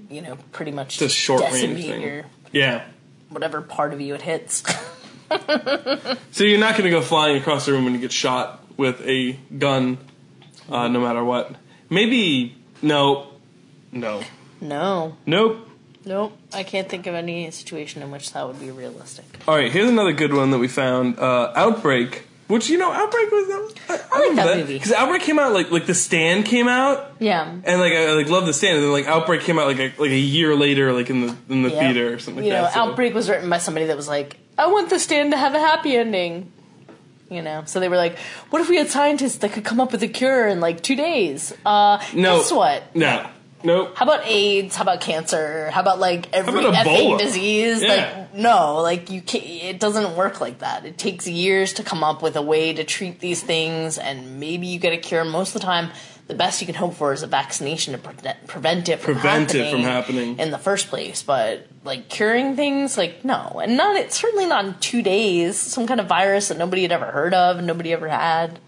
you 0.10 0.22
know, 0.22 0.38
pretty 0.52 0.72
much 0.72 0.98
just 0.98 1.16
short 1.16 1.42
range 1.44 1.84
thing. 1.86 2.02
your 2.02 2.26
Yeah. 2.52 2.84
whatever 3.30 3.62
part 3.62 3.94
of 3.94 4.02
you 4.02 4.14
it 4.16 4.22
hits. 4.24 4.64
So 6.32 6.44
you're 6.44 6.60
not 6.60 6.74
going 6.74 6.84
to 6.84 6.90
go 6.90 7.00
flying 7.02 7.38
across 7.38 7.66
the 7.66 7.72
room 7.72 7.86
when 7.86 7.94
you 7.94 8.00
get 8.02 8.12
shot 8.12 8.62
with 8.76 9.00
a 9.08 9.34
gun, 9.58 9.98
uh, 10.70 10.90
no 10.90 11.00
matter 11.00 11.24
what. 11.24 11.56
Maybe 11.90 12.56
no, 12.82 13.28
no, 13.94 14.22
no. 14.60 15.16
nope. 15.26 15.70
Nope. 16.04 16.38
I 16.54 16.64
can't 16.64 16.90
think 16.90 17.08
of 17.08 17.16
any 17.16 17.50
situation 17.52 18.02
in 18.02 18.12
which 18.12 18.34
that 18.34 18.46
would 18.46 18.60
be 18.60 18.72
realistic. 18.72 19.24
All 19.48 19.56
right, 19.56 19.72
here's 19.72 19.90
another 19.90 20.12
good 20.14 20.34
one 20.34 20.52
that 20.52 20.58
we 20.58 20.68
found. 20.68 21.18
Uh, 21.20 21.54
Outbreak, 21.56 22.24
which 22.52 22.70
you 22.70 22.78
know, 22.78 22.92
Outbreak 22.92 23.32
was 23.32 23.48
that. 23.48 24.02
I, 24.12 24.28
like 24.28 24.36
that 24.36 24.58
movie. 24.58 24.74
because 24.74 24.92
Outbreak 24.92 25.22
came 25.24 25.40
out 25.40 25.54
like 25.54 25.72
like 25.72 25.86
the 25.86 25.94
Stand 25.96 26.46
came 26.46 26.68
out, 26.68 27.14
Yeah. 27.20 27.50
and 27.50 27.80
like 27.80 27.94
I 27.94 28.12
like 28.14 28.30
love 28.30 28.46
the 28.46 28.54
Stand, 28.54 28.76
and 28.78 28.84
then 28.86 28.92
like 28.92 29.08
Outbreak 29.08 29.42
came 29.42 29.58
out 29.58 29.68
like 29.68 29.80
a, 29.80 29.94
like 29.98 30.12
a 30.12 30.18
year 30.18 30.56
later, 30.56 30.94
like 30.94 31.10
in 31.10 31.22
the 31.28 31.36
in 31.50 31.64
the 31.64 31.70
Yeah. 31.72 31.80
theater 31.80 32.14
or 32.14 32.20
something. 32.20 32.44
You 32.44 32.52
like 32.52 32.60
know, 32.60 32.64
that. 32.66 32.74
so- 32.74 32.82
Outbreak 32.82 33.14
was 33.14 33.30
written 33.30 33.50
by 33.50 33.58
somebody 33.58 33.88
that 33.88 33.98
was 33.98 34.08
like, 34.08 34.38
I 34.58 34.68
want 34.68 34.90
the 34.90 35.00
stand 35.00 35.32
to 35.32 35.38
have 35.38 35.56
a 35.56 35.60
happy 35.60 35.96
ending. 35.96 36.52
You 37.30 37.42
know, 37.42 37.64
so 37.66 37.80
they 37.80 37.88
were 37.88 37.96
like, 37.96 38.20
what 38.50 38.62
if 38.62 38.68
we 38.68 38.76
had 38.76 38.90
scientists 38.90 39.38
that 39.38 39.54
could 39.54 39.64
come 39.64 39.80
up 39.80 39.94
with 39.94 40.04
a 40.04 40.10
cure 40.10 40.50
in 40.50 40.60
like 40.60 40.82
two 40.84 40.98
days? 40.98 41.54
Uh, 41.66 41.98
No, 42.14 42.40
guess 42.40 42.52
what? 42.52 42.94
No, 42.94 43.26
nope. 43.64 43.94
How 43.96 44.06
about 44.06 44.26
AIDS? 44.26 44.76
How 44.76 44.84
about 44.84 45.02
cancer? 45.02 45.70
How 45.72 45.82
about 45.82 46.00
like 46.00 46.30
every 46.34 46.60
about 46.66 46.74
effing 46.86 47.18
disease? 47.18 47.82
Yeah. 47.82 47.90
Like, 47.90 48.34
no, 48.36 48.82
like 48.82 49.10
you 49.10 49.22
can't, 49.22 49.44
it 49.46 49.80
doesn't 49.80 50.16
work 50.16 50.40
like 50.42 50.60
that. 50.60 50.86
It 50.86 50.98
takes 50.98 51.28
years 51.28 51.74
to 51.74 51.84
come 51.84 52.04
up 52.04 52.22
with 52.22 52.36
a 52.36 52.42
way 52.42 52.74
to 52.74 52.84
treat 52.84 53.20
these 53.20 53.42
things, 53.44 53.98
and 53.98 54.40
maybe 54.40 54.68
you 54.68 54.80
get 54.80 54.94
a 54.94 54.98
cure. 54.98 55.24
Most 55.26 55.56
of 55.56 55.62
the 55.62 55.66
time, 55.66 55.90
the 56.28 56.36
best 56.36 56.62
you 56.62 56.66
can 56.66 56.76
hope 56.76 56.94
for 56.94 57.12
is 57.12 57.24
a 57.24 57.28
vaccination 57.28 57.92
to 57.92 57.98
pre- 58.00 58.32
prevent 58.48 58.88
it 58.88 59.00
from 59.00 59.16
Prevent 59.16 59.54
it 59.54 59.66
happening 59.66 59.72
from 59.72 59.82
happening. 59.92 60.40
in 60.40 60.52
the 60.52 60.58
first 60.58 60.88
place. 60.88 61.24
But 61.24 61.68
like 61.84 62.08
curing 62.08 62.56
things, 62.56 62.98
like 62.98 63.26
no, 63.26 63.60
and 63.62 63.76
not 63.76 63.98
it's 63.98 64.18
certainly 64.20 64.46
not 64.46 64.64
in 64.66 64.76
two 64.80 65.02
days. 65.02 65.60
Some 65.60 65.88
kind 65.88 66.00
of 66.00 66.08
virus 66.08 66.48
that 66.48 66.58
nobody 66.58 66.84
had 66.84 66.92
ever 66.94 67.08
heard 67.08 67.34
of 67.34 67.58
and 67.58 67.68
nobody 67.68 67.92
ever 67.92 68.08
had. 68.08 68.60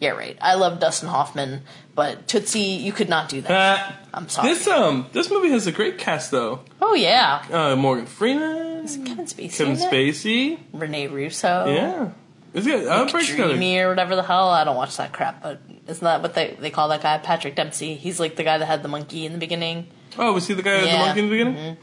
Yeah, 0.00 0.10
right. 0.10 0.38
I 0.40 0.54
love 0.54 0.78
Dustin 0.78 1.08
Hoffman, 1.08 1.62
but 1.96 2.28
Tootsie, 2.28 2.60
you 2.60 2.92
could 2.92 3.08
not 3.08 3.28
do 3.28 3.40
that. 3.40 3.50
Uh, 3.50 3.92
I'm 4.14 4.28
sorry. 4.28 4.48
This 4.50 4.68
um 4.68 5.06
this 5.12 5.28
movie 5.30 5.50
has 5.50 5.66
a 5.66 5.72
great 5.72 5.98
cast 5.98 6.30
though. 6.30 6.60
oh 6.80 6.94
yeah, 6.94 7.44
Uh, 7.50 7.74
Morgan 7.76 8.06
Freeman, 8.06 8.86
Kevin 8.86 9.24
Spacey. 9.26 9.56
Kevin? 9.56 9.76
Spacey. 9.76 10.58
Renee 10.72 11.08
Russo. 11.08 11.66
Yeah, 11.66 12.10
it's 12.54 12.64
good. 12.66 12.86
I'm 12.86 13.08
pretty 13.08 13.26
sure. 13.26 13.48
Dreamy 13.48 13.78
or 13.80 13.88
whatever 13.88 14.14
the 14.14 14.22
hell. 14.22 14.48
I 14.50 14.62
don't 14.62 14.76
watch 14.76 14.96
that 14.98 15.12
crap, 15.12 15.42
but 15.42 15.60
isn't 15.88 16.04
that 16.04 16.22
what 16.22 16.34
they 16.34 16.56
they 16.60 16.70
call 16.70 16.88
that 16.90 17.02
guy? 17.02 17.18
Patrick 17.18 17.56
Dempsey. 17.56 17.94
He's 17.96 18.20
like 18.20 18.36
the 18.36 18.44
guy 18.44 18.58
that 18.58 18.66
had 18.66 18.84
the 18.84 18.88
monkey 18.88 19.26
in 19.26 19.32
the 19.32 19.38
beginning. 19.38 19.88
Oh, 20.16 20.32
was 20.32 20.46
he 20.46 20.54
the 20.54 20.62
guy 20.62 20.74
with 20.76 20.82
the 20.82 20.88
Mm-hmm. 20.90 20.98
monkey 21.06 21.20
in 21.20 21.26
the 21.26 21.30
beginning? 21.30 21.76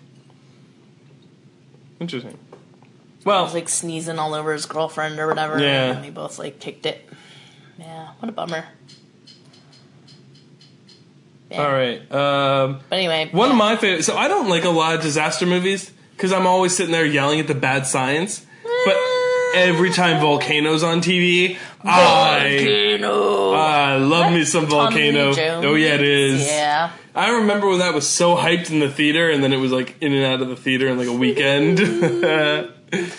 Interesting. 1.99 2.37
He 3.19 3.25
Well, 3.25 3.43
was 3.43 3.53
like 3.53 3.69
sneezing 3.69 4.19
all 4.19 4.33
over 4.33 4.53
his 4.53 4.65
girlfriend 4.65 5.19
or 5.19 5.27
whatever. 5.27 5.59
Yeah. 5.59 5.91
And 5.93 6.03
they 6.03 6.09
both 6.09 6.39
like 6.39 6.59
kicked 6.59 6.85
it. 6.85 7.07
Yeah, 8.15 8.19
what 8.19 8.29
a 8.29 8.31
bummer. 8.31 8.65
Yeah. 11.51 11.63
all 11.63 11.71
right. 11.71 11.99
Um, 12.11 12.79
But 12.89 12.95
anyway, 12.97 13.29
one 13.31 13.51
of 13.51 13.57
my 13.57 13.75
favorite. 13.75 14.03
So 14.03 14.17
I 14.17 14.27
don't 14.27 14.49
like 14.49 14.63
a 14.63 14.69
lot 14.69 14.95
of 14.95 15.01
disaster 15.01 15.45
movies 15.45 15.91
because 16.15 16.33
I'm 16.33 16.47
always 16.47 16.75
sitting 16.75 16.91
there 16.91 17.05
yelling 17.05 17.39
at 17.39 17.47
the 17.47 17.55
bad 17.55 17.85
science. 17.85 18.45
But 18.85 18.95
every 19.55 19.91
time 19.91 20.19
volcanoes 20.19 20.83
on 20.83 21.01
TV, 21.01 21.57
I 21.83 22.57
Volcano. 22.57 23.51
I 23.53 23.97
love 23.97 24.33
me 24.33 24.43
some 24.43 24.65
volcano. 24.65 25.33
Oh 25.37 25.75
yeah, 25.75 25.93
it 25.95 26.01
is. 26.01 26.47
Yeah. 26.47 26.91
I 27.13 27.29
remember 27.37 27.67
when 27.69 27.79
that 27.79 27.93
was 27.93 28.07
so 28.07 28.35
hyped 28.35 28.69
in 28.71 28.79
the 28.79 28.89
theater, 28.89 29.29
and 29.29 29.41
then 29.43 29.53
it 29.53 29.57
was 29.57 29.71
like 29.71 29.95
in 30.01 30.13
and 30.13 30.25
out 30.25 30.41
of 30.41 30.49
the 30.49 30.55
theater 30.57 30.87
in 30.87 30.97
like 30.97 31.07
a 31.07 31.13
weekend. 31.13 31.79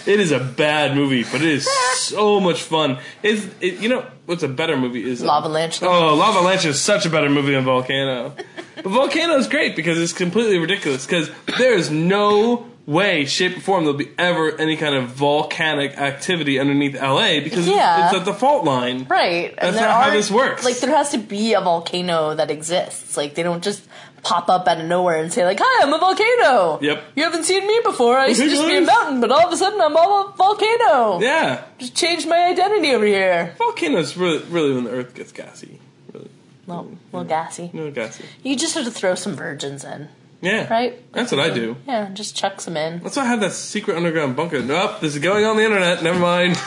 it 0.06 0.20
is 0.20 0.32
a 0.32 0.40
bad 0.40 0.94
movie, 0.96 1.22
but 1.24 1.36
it 1.42 1.48
is 1.48 1.68
so 1.94 2.40
much 2.40 2.62
fun. 2.62 2.98
Is 3.22 3.48
it, 3.60 3.80
you 3.80 3.88
know 3.88 4.04
what's 4.26 4.42
a 4.42 4.48
better 4.48 4.76
movie 4.76 5.08
is 5.08 5.22
Lava 5.22 5.48
Lanch. 5.48 5.82
Oh, 5.82 6.14
Lava 6.14 6.40
Lanch 6.40 6.64
is 6.66 6.80
such 6.80 7.06
a 7.06 7.10
better 7.10 7.28
movie 7.30 7.52
than 7.52 7.64
Volcano. 7.64 8.34
but 8.76 8.84
Volcano 8.86 9.36
is 9.36 9.46
great 9.48 9.76
because 9.76 9.98
it's 10.00 10.12
completely 10.12 10.58
ridiculous. 10.58 11.06
Because 11.06 11.30
there 11.58 11.74
is 11.74 11.90
no 11.90 12.66
way, 12.86 13.24
shape, 13.24 13.56
or 13.56 13.60
form 13.60 13.84
there'll 13.84 13.98
be 13.98 14.10
ever 14.16 14.56
any 14.60 14.76
kind 14.76 14.94
of 14.94 15.08
volcanic 15.08 15.98
activity 15.98 16.58
underneath 16.60 16.94
LA 16.94 17.40
because 17.40 17.66
Yeah. 17.66 18.06
it's 18.06 18.16
at 18.16 18.24
the 18.24 18.32
fault 18.34 18.64
line. 18.64 19.06
Right. 19.08 19.54
That's 19.60 19.76
not 19.76 20.04
how 20.04 20.10
this 20.10 20.30
works. 20.30 20.64
Like 20.64 20.78
there 20.78 20.94
has 20.94 21.10
to 21.10 21.18
be 21.18 21.54
a 21.54 21.60
volcano 21.60 22.34
that 22.36 22.48
exists. 22.50 23.16
Like 23.16 23.34
they 23.34 23.42
don't 23.42 23.62
just 23.64 23.82
pop 24.26 24.48
up 24.48 24.66
out 24.66 24.80
of 24.80 24.86
nowhere 24.86 25.18
and 25.22 25.32
say 25.32 25.44
like, 25.44 25.58
"Hi, 25.62 25.82
I'm 25.86 25.92
a 25.92 25.98
volcano." 25.98 26.78
Yep. 26.82 26.98
You 27.14 27.22
haven't 27.22 27.44
seen 27.44 27.64
me 27.66 27.80
before. 27.84 28.18
I 28.18 28.26
used 28.26 28.40
to 28.40 28.48
just 28.56 28.66
be 28.66 28.76
a 28.76 28.80
mountain, 28.80 29.20
but 29.20 29.30
all 29.30 29.46
of 29.46 29.52
a 29.52 29.56
sudden 29.56 29.80
I'm 29.80 29.96
all 29.96 30.28
a 30.28 30.32
volcano. 30.36 31.20
Yeah, 31.20 31.62
Just 31.78 31.94
changed 31.94 32.26
my 32.28 32.46
identity 32.46 32.90
over 32.92 33.06
here. 33.06 33.54
volcanoes 33.58 34.16
really, 34.16 34.42
really 34.50 34.74
when 34.74 34.84
the 34.84 34.90
Earth 34.90 35.14
gets 35.14 35.30
gassy. 35.32 35.78
Really, 36.12 36.30
Well, 36.66 36.80
a 37.12 37.16
little 37.16 37.28
gassy. 37.28 37.70
no 37.72 37.90
gassy. 37.90 38.24
You 38.42 38.56
just 38.56 38.74
have 38.74 38.84
to 38.84 38.90
throw 38.90 39.14
some 39.14 39.34
virgins 39.34 39.84
in, 39.84 40.08
Yeah, 40.40 40.66
right? 40.68 40.92
That's 41.12 41.30
what 41.30 41.40
I 41.40 41.50
do. 41.54 41.76
Yeah, 41.86 42.08
just 42.12 42.34
chuck 42.36 42.60
some 42.60 42.76
in. 42.76 43.00
That's 43.04 43.16
why 43.16 43.22
I 43.22 43.26
have 43.26 43.40
that 43.40 43.52
secret 43.52 43.96
underground 43.96 44.34
bunker. 44.36 44.60
Nope, 44.62 45.00
this 45.00 45.14
is 45.14 45.22
going 45.22 45.44
on 45.44 45.56
the 45.56 45.64
internet. 45.64 46.02
Never 46.02 46.18
mind. 46.18 46.56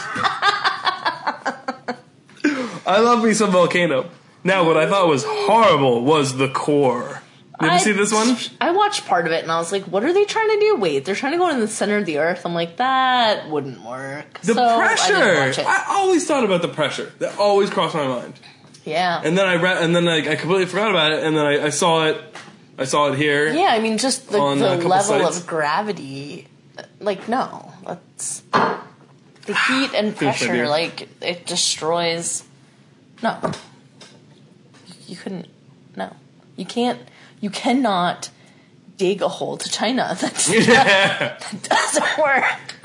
I 2.86 3.00
love 3.02 3.24
me 3.24 3.34
some 3.34 3.52
volcano. 3.52 4.10
Now, 4.44 4.66
what 4.66 4.78
I 4.78 4.88
thought 4.88 5.08
was 5.08 5.24
horrible 5.28 6.04
was 6.04 6.38
the 6.38 6.48
core. 6.50 7.22
You 7.62 7.68
ever 7.68 7.76
I- 7.76 7.80
see 7.80 7.92
this 7.92 8.12
one? 8.14 8.38
I 8.62 8.72
watched 8.72 9.06
part 9.06 9.26
of 9.26 9.34
it 9.34 9.44
and 9.44 9.52
I 9.52 9.58
was 9.58 9.72
like, 9.72 9.84
what 9.84 10.04
are 10.04 10.14
they 10.14 10.26
trying 10.26 10.48
to 10.50 10.60
do? 10.60 10.76
Wait, 10.78 11.04
they're 11.06 11.16
trying 11.16 11.34
to 11.34 11.38
go 11.38 11.50
in 11.50 11.60
the 11.60 11.68
center 11.68 11.98
of 11.98 12.06
the 12.06 12.20
earth. 12.20 12.46
I'm 12.46 12.54
like, 12.54 12.78
that 12.78 13.50
wouldn't 13.50 13.82
work. 13.84 14.40
The 14.42 14.54
so 14.54 14.64
I 14.64 14.78
pressure. 14.78 15.62
it. 15.62 15.68
I 15.68 15.86
always 15.90 16.26
thought 16.26 16.44
about 16.46 16.62
the 16.62 16.70
pressure. 16.70 17.12
That 17.20 17.38
always 17.38 17.70
crossed 17.70 17.96
my 17.96 18.08
mind. 18.08 18.36
yeah. 18.86 19.22
And 19.24 19.38
then 19.38 19.46
I 19.46 19.56
read, 19.56 19.84
and 19.84 19.94
then 19.96 20.08
I, 20.08 20.32
I 20.32 20.36
completely 20.36 20.68
forgot 20.68 20.90
about 20.90 21.12
it. 21.12 21.24
And 21.24 21.36
then 21.36 21.46
I, 21.46 21.66
I 21.66 21.70
saw 21.70 22.06
it. 22.08 22.22
I 22.78 22.86
saw 22.86 23.12
it 23.12 23.18
here. 23.18 23.52
Yeah, 23.52 23.68
I 23.72 23.80
mean, 23.82 23.98
just 23.98 24.30
the, 24.30 24.40
On 24.40 24.62
uh, 24.62 24.78
the 24.78 24.88
level 24.88 25.20
sites. 25.20 25.42
of 25.42 25.48
gravity. 25.48 26.48
Uh, 26.78 26.84
like, 27.02 27.28
no, 27.28 27.74
that's 27.86 28.40
the 28.52 29.54
heat 29.68 29.94
and 29.94 30.16
pressure. 30.16 30.66
Like, 30.66 31.10
it 31.22 31.46
destroys. 31.46 32.46
No, 33.22 33.52
you 35.08 35.18
couldn't. 35.18 35.48
No, 35.98 36.16
you 36.56 36.64
can't. 36.66 37.02
You 37.40 37.50
cannot 37.50 38.30
dig 38.98 39.22
a 39.22 39.30
hole 39.30 39.58
to 39.58 39.70
China. 39.70 40.16
That's 40.20 40.50
Yeah. 40.68 41.38
doesn't 41.64 42.18
work. 42.18 42.76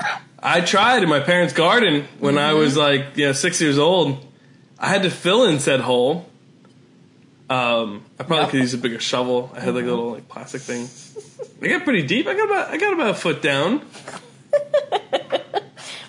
I 0.41 0.61
tried 0.61 1.03
in 1.03 1.09
my 1.09 1.19
parents' 1.19 1.53
garden 1.53 2.05
when 2.19 2.37
I 2.37 2.53
was 2.53 2.77
like, 2.77 3.05
yeah, 3.15 3.31
six 3.33 3.59
years 3.61 3.77
old. 3.79 4.25
I 4.79 4.89
had 4.89 5.03
to 5.03 5.09
fill 5.09 5.45
in 5.45 5.59
said 5.59 5.79
hole. 5.81 6.29
Um, 7.49 8.03
I 8.19 8.23
probably 8.23 8.37
Yep. 8.43 8.49
could 8.51 8.59
use 8.61 8.73
a 8.73 8.77
bigger 8.77 8.99
shovel. 8.99 9.51
I 9.55 9.59
had 9.59 9.75
like 9.75 9.85
a 9.85 9.87
little 9.87 10.11
like 10.11 10.27
plastic 10.27 10.61
thing. 10.61 10.87
I 11.61 11.67
got 11.67 11.83
pretty 11.83 12.03
deep. 12.05 12.27
I 12.27 12.33
got 12.35 12.49
about 12.49 12.67
I 12.69 12.77
got 12.77 12.93
about 12.93 13.09
a 13.11 13.15
foot 13.15 13.41
down. 13.41 13.81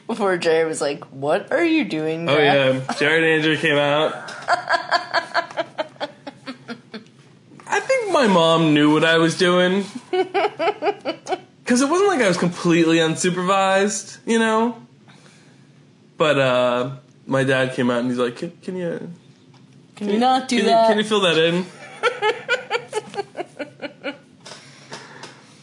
Before 0.07 0.37
Jerry 0.39 0.67
was 0.69 0.81
like, 0.81 1.05
"What 1.07 1.51
are 1.53 1.65
you 1.65 1.85
doing?" 1.85 2.29
Oh 2.29 2.37
Dad?" 2.37 2.85
yeah, 2.89 2.95
Jared 2.95 3.25
Andrew 3.25 3.57
came 3.57 3.77
out. 3.77 4.13
I 7.69 7.81
think 7.81 8.06
my 8.17 8.27
mom 8.27 8.73
knew 8.73 8.91
what 8.95 9.05
I 9.05 9.19
was 9.19 9.37
doing 9.37 9.85
because 10.11 11.83
it 11.83 11.89
wasn't 11.91 12.09
like 12.09 12.23
I 12.23 12.29
was 12.29 12.39
completely 12.39 12.97
unsupervised, 12.97 14.17
you 14.25 14.39
know. 14.39 14.81
But 16.17 16.39
uh, 16.39 16.97
my 17.27 17.45
dad 17.45 17.75
came 17.75 17.91
out 17.91 18.01
and 18.01 18.09
he's 18.09 18.19
like, 18.19 18.37
"Can, 18.37 18.53
can 18.63 18.77
you 18.77 19.11
Can 19.97 20.09
you 20.09 20.19
not 20.19 20.49
do 20.49 20.57
can 20.57 20.67
that? 20.67 20.83
You, 20.83 20.89
can 20.89 20.99
you 20.99 21.05
fill 21.05 21.21
that 21.21 21.37
in?" 21.37 21.67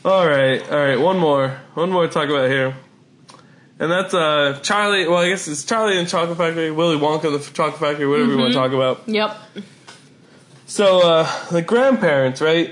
all 0.06 0.28
right, 0.28 0.62
all 0.72 0.78
right. 0.78 1.00
One 1.00 1.18
more, 1.18 1.60
one 1.74 1.90
more 1.90 2.06
to 2.06 2.14
talk 2.14 2.30
about 2.30 2.52
here, 2.52 2.76
and 3.80 3.92
that's 3.92 4.14
uh, 4.14 4.60
Charlie. 4.62 5.08
Well, 5.08 5.18
I 5.18 5.30
guess 5.30 5.48
it's 5.48 5.66
Charlie 5.66 5.98
and 5.98 6.08
Chocolate 6.08 6.38
Factory, 6.38 6.70
Willy 6.70 7.00
Wonka, 7.00 7.32
the 7.36 7.40
Chocolate 7.52 7.80
Factory, 7.80 8.06
whatever 8.08 8.32
you 8.32 8.38
want 8.38 8.54
to 8.54 8.60
talk 8.60 8.74
about. 8.74 9.10
Yep. 9.10 9.36
So, 10.74 11.08
uh, 11.08 11.50
the 11.50 11.62
grandparents, 11.62 12.42
right? 12.42 12.72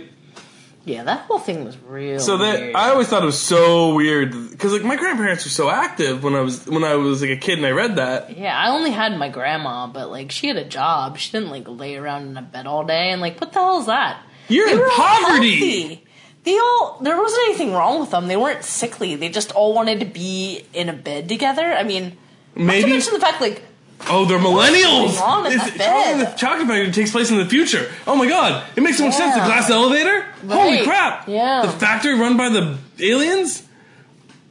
Yeah, 0.85 1.03
that 1.03 1.19
whole 1.25 1.37
thing 1.37 1.63
was 1.63 1.77
real. 1.77 2.19
So 2.19 2.37
that 2.37 2.59
weird. 2.59 2.75
I 2.75 2.89
always 2.89 3.07
thought 3.07 3.21
it 3.21 3.27
was 3.27 3.37
so 3.39 3.93
weird 3.93 4.31
because 4.49 4.73
like 4.73 4.83
my 4.83 4.95
grandparents 4.95 5.45
were 5.45 5.51
so 5.51 5.69
active 5.69 6.23
when 6.23 6.33
I 6.33 6.41
was 6.41 6.65
when 6.65 6.83
I 6.83 6.95
was 6.95 7.21
like 7.21 7.29
a 7.29 7.37
kid 7.37 7.59
and 7.59 7.67
I 7.67 7.69
read 7.69 7.97
that. 7.97 8.35
Yeah, 8.35 8.57
I 8.57 8.71
only 8.71 8.89
had 8.89 9.15
my 9.19 9.29
grandma, 9.29 9.85
but 9.85 10.09
like 10.09 10.31
she 10.31 10.47
had 10.47 10.57
a 10.57 10.65
job. 10.65 11.19
She 11.19 11.31
didn't 11.31 11.51
like 11.51 11.67
lay 11.67 11.95
around 11.95 12.29
in 12.29 12.37
a 12.37 12.41
bed 12.41 12.65
all 12.65 12.83
day. 12.83 13.11
And 13.11 13.21
like, 13.21 13.39
what 13.39 13.53
the 13.53 13.59
hell 13.59 13.79
is 13.81 13.85
that? 13.85 14.23
You're 14.47 14.65
They 14.65 14.73
in 14.73 14.89
poverty. 14.89 15.51
healthy. 15.59 16.05
They 16.43 16.57
all 16.57 16.97
there 17.01 17.15
wasn't 17.21 17.43
anything 17.49 17.73
wrong 17.73 17.99
with 17.99 18.09
them. 18.09 18.27
They 18.27 18.37
weren't 18.37 18.63
sickly. 18.63 19.15
They 19.15 19.29
just 19.29 19.51
all 19.51 19.75
wanted 19.75 19.99
to 19.99 20.07
be 20.07 20.65
in 20.73 20.89
a 20.89 20.93
bed 20.93 21.29
together. 21.29 21.71
I 21.71 21.83
mean, 21.83 22.05
not 22.05 22.13
to 22.55 22.63
Maybe 22.63 22.89
mention 22.89 23.13
the 23.13 23.19
fact 23.19 23.39
like 23.39 23.61
oh 24.09 24.25
they're 24.25 24.39
millennials. 24.39 25.17
going 25.17 25.17
on 25.19 25.45
It's- 25.47 25.71
that 25.71 25.77
Charlie 25.77 26.11
and 26.11 26.21
the 26.21 26.25
Chocolate 26.37 26.67
Factory 26.67 26.91
takes 26.91 27.11
place 27.11 27.29
in 27.31 27.37
the 27.37 27.45
future. 27.45 27.91
Oh 28.07 28.15
my 28.15 28.27
god, 28.27 28.63
it 28.75 28.81
makes 28.81 28.97
so 28.97 29.05
much 29.05 29.15
sense. 29.15 29.33
The 29.35 29.39
Yeah. 29.41 29.45
glass 29.47 29.69
elevator. 29.69 30.25
Holy 30.47 30.77
Right. 30.77 30.83
crap! 30.83 31.27
Yeah. 31.27 31.61
the 31.63 31.71
factory 31.71 32.13
run 32.17 32.37
by 32.37 32.49
the 32.49 32.77
aliens. 32.99 33.63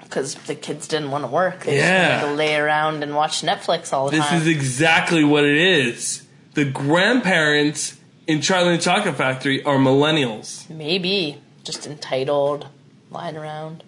because 0.03 0.35
the 0.47 0.57
kids 0.57 0.89
didn't 0.89 1.13
want 1.13 1.23
to 1.23 1.29
work. 1.31 1.65
They 1.65 1.77
Yeah. 1.77 2.09
just 2.09 2.23
wanted 2.25 2.33
to 2.33 2.37
lay 2.39 2.57
around 2.57 3.05
and 3.05 3.15
watch 3.15 3.43
Netflix 3.43 3.93
all 3.93 4.07
the 4.07 4.11
time. 4.17 4.21
This 4.21 4.29
time. 4.31 4.41
is 4.41 4.47
exactly 4.49 5.23
what 5.23 5.45
it 5.45 5.57
is. 5.57 6.23
The 6.55 6.65
grandparents 6.65 7.95
in 8.27 8.41
Charlie 8.41 8.71
and 8.71 8.81
the 8.81 8.83
Chocolate 8.83 9.17
Factory 9.17 9.63
are 9.63 9.77
millennials. 9.77 10.69
Maybe 10.69 11.39
just 11.63 11.87
entitled, 11.87 12.67
lying 13.13 13.37
around. 13.37 13.85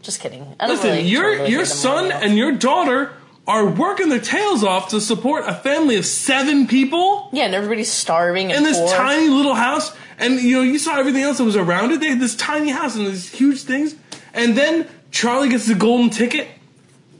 Just 0.00 0.20
kidding. 0.20 0.54
I 0.58 0.68
don't 0.68 0.76
Listen, 0.76 0.90
really 0.92 1.02
your 1.08 1.44
your 1.46 1.64
son 1.66 2.10
and 2.12 2.36
your 2.38 2.52
daughter 2.52 3.12
are 3.46 3.64
working 3.66 4.08
their 4.08 4.20
tails 4.20 4.64
off 4.64 4.88
to 4.88 5.00
support 5.00 5.44
a 5.46 5.54
family 5.54 5.96
of 5.96 6.04
seven 6.04 6.66
people 6.66 7.28
yeah, 7.32 7.44
and 7.44 7.54
everybody's 7.54 7.90
starving 7.92 8.50
and 8.50 8.58
in 8.58 8.64
this 8.64 8.78
poor. 8.78 8.88
tiny 8.96 9.28
little 9.28 9.54
house. 9.54 9.94
And 10.18 10.40
you 10.40 10.56
know, 10.56 10.62
you 10.62 10.78
saw 10.78 10.98
everything 10.98 11.22
else 11.22 11.38
that 11.38 11.44
was 11.44 11.56
around 11.56 11.92
it. 11.92 12.00
They 12.00 12.08
had 12.08 12.20
this 12.20 12.34
tiny 12.34 12.70
house 12.70 12.96
and 12.96 13.06
these 13.06 13.30
huge 13.30 13.62
things. 13.62 13.94
And 14.34 14.56
then 14.56 14.88
Charlie 15.10 15.48
gets 15.48 15.66
the 15.66 15.74
golden 15.74 16.10
ticket, 16.10 16.48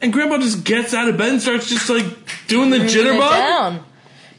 and 0.03 0.13
Grandpa 0.13 0.39
just 0.39 0.65
gets 0.65 0.93
out 0.95 1.09
of 1.09 1.17
bed 1.17 1.29
and 1.31 1.43
starts 1.43 1.69
just 1.69 1.89
like 1.89 2.05
doing 2.49 2.71
the 2.71 2.79
Bringing 2.79 2.97
it 2.97 3.01
jitterbug. 3.07 3.31
down. 3.31 3.85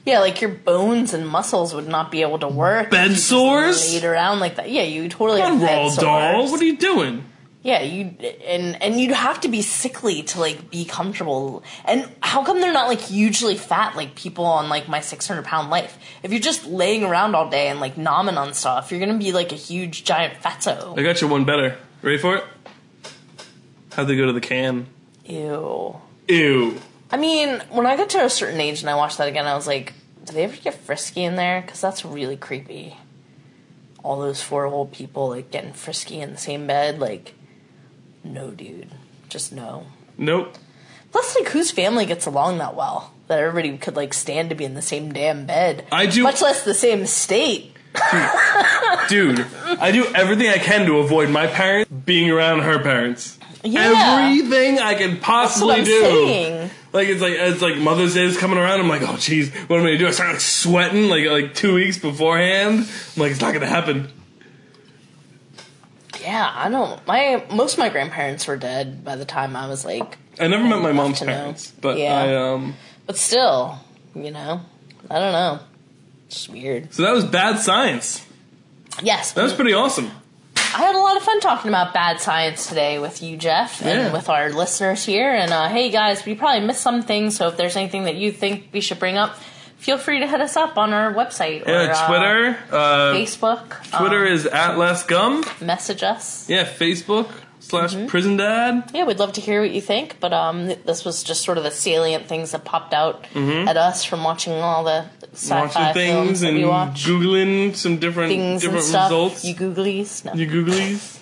Yeah, 0.05 0.19
like 0.19 0.39
your 0.41 0.51
bones 0.51 1.13
and 1.13 1.27
muscles 1.27 1.73
would 1.73 1.87
not 1.87 2.11
be 2.11 2.21
able 2.21 2.39
to 2.39 2.47
work. 2.47 2.89
Bed 2.91 3.05
if 3.05 3.09
you 3.11 3.15
just 3.15 3.27
sores? 3.27 3.93
Laid 3.93 4.05
around 4.05 4.39
like 4.39 4.55
that. 4.55 4.69
Yeah, 4.69 4.83
you 4.83 5.09
totally 5.09 5.41
Come 5.41 5.59
have 5.59 5.61
on, 5.61 5.67
bed 5.67 5.77
Roald 5.79 5.99
Dahl. 5.99 6.33
sores. 6.41 6.51
What 6.51 6.61
are 6.61 6.65
you 6.65 6.77
doing? 6.77 7.23
Yeah, 7.63 7.81
you 7.81 8.15
and 8.45 8.81
and 8.81 8.99
you'd 8.99 9.11
have 9.11 9.41
to 9.41 9.49
be 9.49 9.61
sickly 9.61 10.23
to 10.23 10.39
like 10.39 10.69
be 10.69 10.85
comfortable. 10.85 11.63
And 11.83 12.09
how 12.21 12.43
come 12.43 12.61
they're 12.61 12.71
not 12.71 12.87
like 12.87 13.01
hugely 13.01 13.57
fat 13.57 13.95
like 13.95 14.15
people 14.15 14.45
on 14.45 14.69
like 14.69 14.87
my 14.87 15.01
six 15.01 15.27
hundred 15.27 15.45
pound 15.45 15.69
life? 15.69 15.97
If 16.23 16.31
you're 16.31 16.39
just 16.39 16.65
laying 16.65 17.03
around 17.03 17.35
all 17.35 17.49
day 17.49 17.67
and 17.67 17.79
like 17.79 17.95
nomming 17.95 18.37
on 18.37 18.53
stuff, 18.53 18.91
you're 18.91 18.99
gonna 18.99 19.17
be 19.17 19.31
like 19.31 19.51
a 19.51 19.55
huge 19.55 20.03
giant 20.03 20.35
fatso. 20.41 20.97
I 20.97 21.03
got 21.03 21.19
you 21.19 21.27
one 21.27 21.45
better. 21.45 21.77
Ready 22.01 22.19
for 22.19 22.37
it? 22.37 22.43
How'd 23.93 24.07
they 24.07 24.15
go 24.15 24.27
to 24.27 24.33
the 24.33 24.39
can? 24.39 24.85
Ew. 25.25 25.99
Ew. 26.27 26.79
I 27.11 27.17
mean, 27.17 27.61
when 27.71 27.85
I 27.85 27.97
got 27.97 28.09
to 28.11 28.23
a 28.23 28.29
certain 28.29 28.61
age 28.61 28.81
and 28.81 28.89
I 28.89 28.95
watched 28.95 29.17
that 29.17 29.27
again, 29.27 29.47
I 29.47 29.55
was 29.55 29.65
like, 29.65 29.93
do 30.23 30.33
they 30.33 30.43
ever 30.43 30.55
get 30.55 30.75
frisky 30.75 31.23
in 31.23 31.35
there? 31.35 31.61
Because 31.61 31.81
that's 31.81 32.05
really 32.05 32.37
creepy. 32.37 32.95
All 34.03 34.19
those 34.19 34.41
four 34.41 34.65
old 34.65 34.91
people 34.91 35.29
like 35.29 35.49
getting 35.51 35.73
frisky 35.73 36.21
in 36.21 36.31
the 36.31 36.37
same 36.37 36.67
bed, 36.67 36.99
like, 36.99 37.33
no, 38.27 38.51
dude, 38.51 38.89
just 39.29 39.51
no. 39.53 39.87
Nope. 40.17 40.55
Plus, 41.11 41.35
like, 41.39 41.49
whose 41.49 41.71
family 41.71 42.05
gets 42.05 42.25
along 42.25 42.57
that 42.59 42.75
well 42.75 43.13
that 43.27 43.39
everybody 43.39 43.77
could 43.77 43.95
like 43.95 44.13
stand 44.13 44.49
to 44.49 44.55
be 44.55 44.65
in 44.65 44.73
the 44.73 44.81
same 44.81 45.11
damn 45.13 45.45
bed? 45.45 45.85
I 45.91 46.05
do- 46.05 46.23
much 46.23 46.41
less 46.41 46.63
the 46.63 46.73
same 46.73 47.05
state. 47.05 47.73
Dude, 49.09 49.45
I 49.65 49.91
do 49.91 50.05
everything 50.13 50.49
I 50.49 50.57
can 50.59 50.85
to 50.85 50.97
avoid 50.99 51.29
my 51.29 51.47
parents 51.47 51.89
being 51.91 52.29
around 52.29 52.59
her 52.59 52.77
parents. 52.79 53.39
Yeah, 53.63 54.27
Everything 54.29 54.79
I 54.79 54.93
can 54.95 55.17
possibly 55.17 55.83
do. 55.83 55.99
saying. 56.01 56.69
Like 56.93 57.07
it's 57.09 57.21
like 57.21 57.33
it's 57.33 57.61
like 57.61 57.77
Mother's 57.77 58.13
Day 58.13 58.23
is 58.25 58.37
coming 58.37 58.57
around. 58.57 58.79
I'm 58.79 58.87
like, 58.87 59.01
oh 59.01 59.15
jeez, 59.15 59.51
what 59.69 59.79
am 59.79 59.85
I 59.85 59.89
gonna 59.89 59.97
do? 59.97 60.07
I 60.07 60.11
start 60.11 60.29
like 60.31 60.41
sweating 60.41 61.09
like 61.09 61.25
like 61.25 61.53
two 61.55 61.73
weeks 61.73 61.97
beforehand. 61.97 62.79
I'm 63.15 63.21
like, 63.21 63.31
it's 63.31 63.41
not 63.41 63.53
gonna 63.53 63.65
happen. 63.65 64.09
Yeah, 66.27 66.51
I 66.53 66.69
don't. 66.69 67.05
My 67.07 67.43
most 67.51 67.73
of 67.73 67.79
my 67.79 67.87
grandparents 67.89 68.45
were 68.47 68.57
dead 68.57 69.05
by 69.05 69.15
the 69.15 69.23
time 69.25 69.55
I 69.55 69.67
was 69.69 69.85
like, 69.85 70.17
I 70.39 70.47
never 70.47 70.63
met 70.65 70.81
my 70.81 70.91
mom's 70.91 71.19
to 71.19 71.25
know. 71.25 71.33
parents, 71.33 71.71
but 71.79 71.97
Yeah. 71.97 72.15
I 72.21 72.35
um. 72.35 72.75
but 73.05 73.15
still, 73.17 73.79
you 74.13 74.31
know, 74.31 74.59
I 75.09 75.19
don't 75.19 75.31
know. 75.31 75.59
It's 76.27 76.49
weird. 76.49 76.93
So 76.93 77.03
that 77.03 77.13
was 77.13 77.23
bad 77.23 77.59
science. 77.59 78.25
Yes, 79.01 79.31
That 79.33 79.43
was 79.43 79.53
pretty 79.53 79.73
awesome. 79.73 80.11
I 80.57 80.79
had 80.81 80.95
a 80.95 80.99
lot 80.99 81.15
of 81.15 81.23
fun 81.23 81.39
talking 81.39 81.69
about 81.69 81.93
bad 81.93 82.19
science 82.19 82.67
today 82.67 82.99
with 82.99 83.23
you, 83.23 83.37
Jeff, 83.37 83.81
and 83.81 84.07
Yeah. 84.07 84.11
with 84.13 84.27
our 84.27 84.49
listeners 84.51 85.05
here. 85.05 85.31
And 85.33 85.53
uh, 85.53 85.69
hey, 85.69 85.89
guys, 85.91 86.25
we 86.25 86.35
probably 86.35 86.65
missed 86.67 86.81
some 86.81 87.03
things, 87.03 87.37
so 87.37 87.47
if 87.47 87.55
there's 87.57 87.77
anything 87.77 88.03
that 88.03 88.15
you 88.15 88.31
think 88.33 88.67
we 88.73 88.81
should 88.81 88.99
bring 88.99 89.15
up, 89.17 89.37
feel 89.87 89.97
free 89.97 90.19
to 90.19 90.27
hit 90.27 90.41
us 90.41 90.57
up 90.57 90.77
on 90.77 90.91
our 90.91 91.13
website 91.13 91.65
or 91.65 91.71
Yeah, 91.71 91.93
uh, 91.95 92.07
Twitter. 92.07 92.57
Uh, 92.69 93.13
Facebook. 93.13 93.69
Twitter 93.97 94.25
um, 94.27 94.33
is 94.33 94.45
at 94.45 94.77
less 94.77 95.03
gum. 95.05 95.45
message 95.61 96.03
us. 96.03 96.49
Yeah, 96.49 96.65
Facebook 96.65 97.31
slash 97.61 97.95
Mm-hmm. 97.95 98.07
prison 98.07 98.35
dad. 98.35 98.91
Yeah, 98.93 99.05
we'd 99.05 99.17
love 99.19 99.31
to 99.33 99.41
hear 99.41 99.61
what 99.61 99.71
you 99.71 99.79
think. 99.79 100.19
But 100.19 100.33
um, 100.33 100.67
this 100.67 101.05
was 101.05 101.23
just 101.23 101.41
sort 101.43 101.57
of 101.57 101.63
the 101.63 101.71
salient 101.71 102.27
things 102.27 102.51
that 102.51 102.65
popped 102.65 102.93
out 102.93 103.25
at 103.33 103.77
us 103.77 104.03
from 104.03 104.25
watching 104.25 104.53
all 104.55 104.83
the 104.83 105.05
sci-fi 105.33 105.67
Mm-hmm. 105.67 105.93
Films 105.93 106.41
things 106.41 106.43
and 106.43 106.67
watch. 106.67 107.05
googling 107.05 107.73
some 107.73 107.97
different 107.97 108.29
things 108.31 108.61
different 108.63 108.83
stuff. 108.83 109.09
results. 109.09 109.45
You 109.45 109.55
googlies. 109.55 110.25
No. 110.25 110.33
You 110.33 110.47
googlies. 110.47 111.17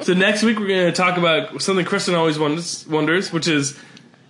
so 0.04 0.12
next 0.12 0.42
week 0.42 0.58
we're 0.58 0.68
going 0.68 0.86
to 0.86 0.92
talk 0.92 1.16
about 1.16 1.62
something 1.62 1.86
Kristen 1.86 2.14
always 2.14 2.38
wonders, 2.38 2.86
wonders, 2.86 3.32
which 3.32 3.48
is 3.48 3.78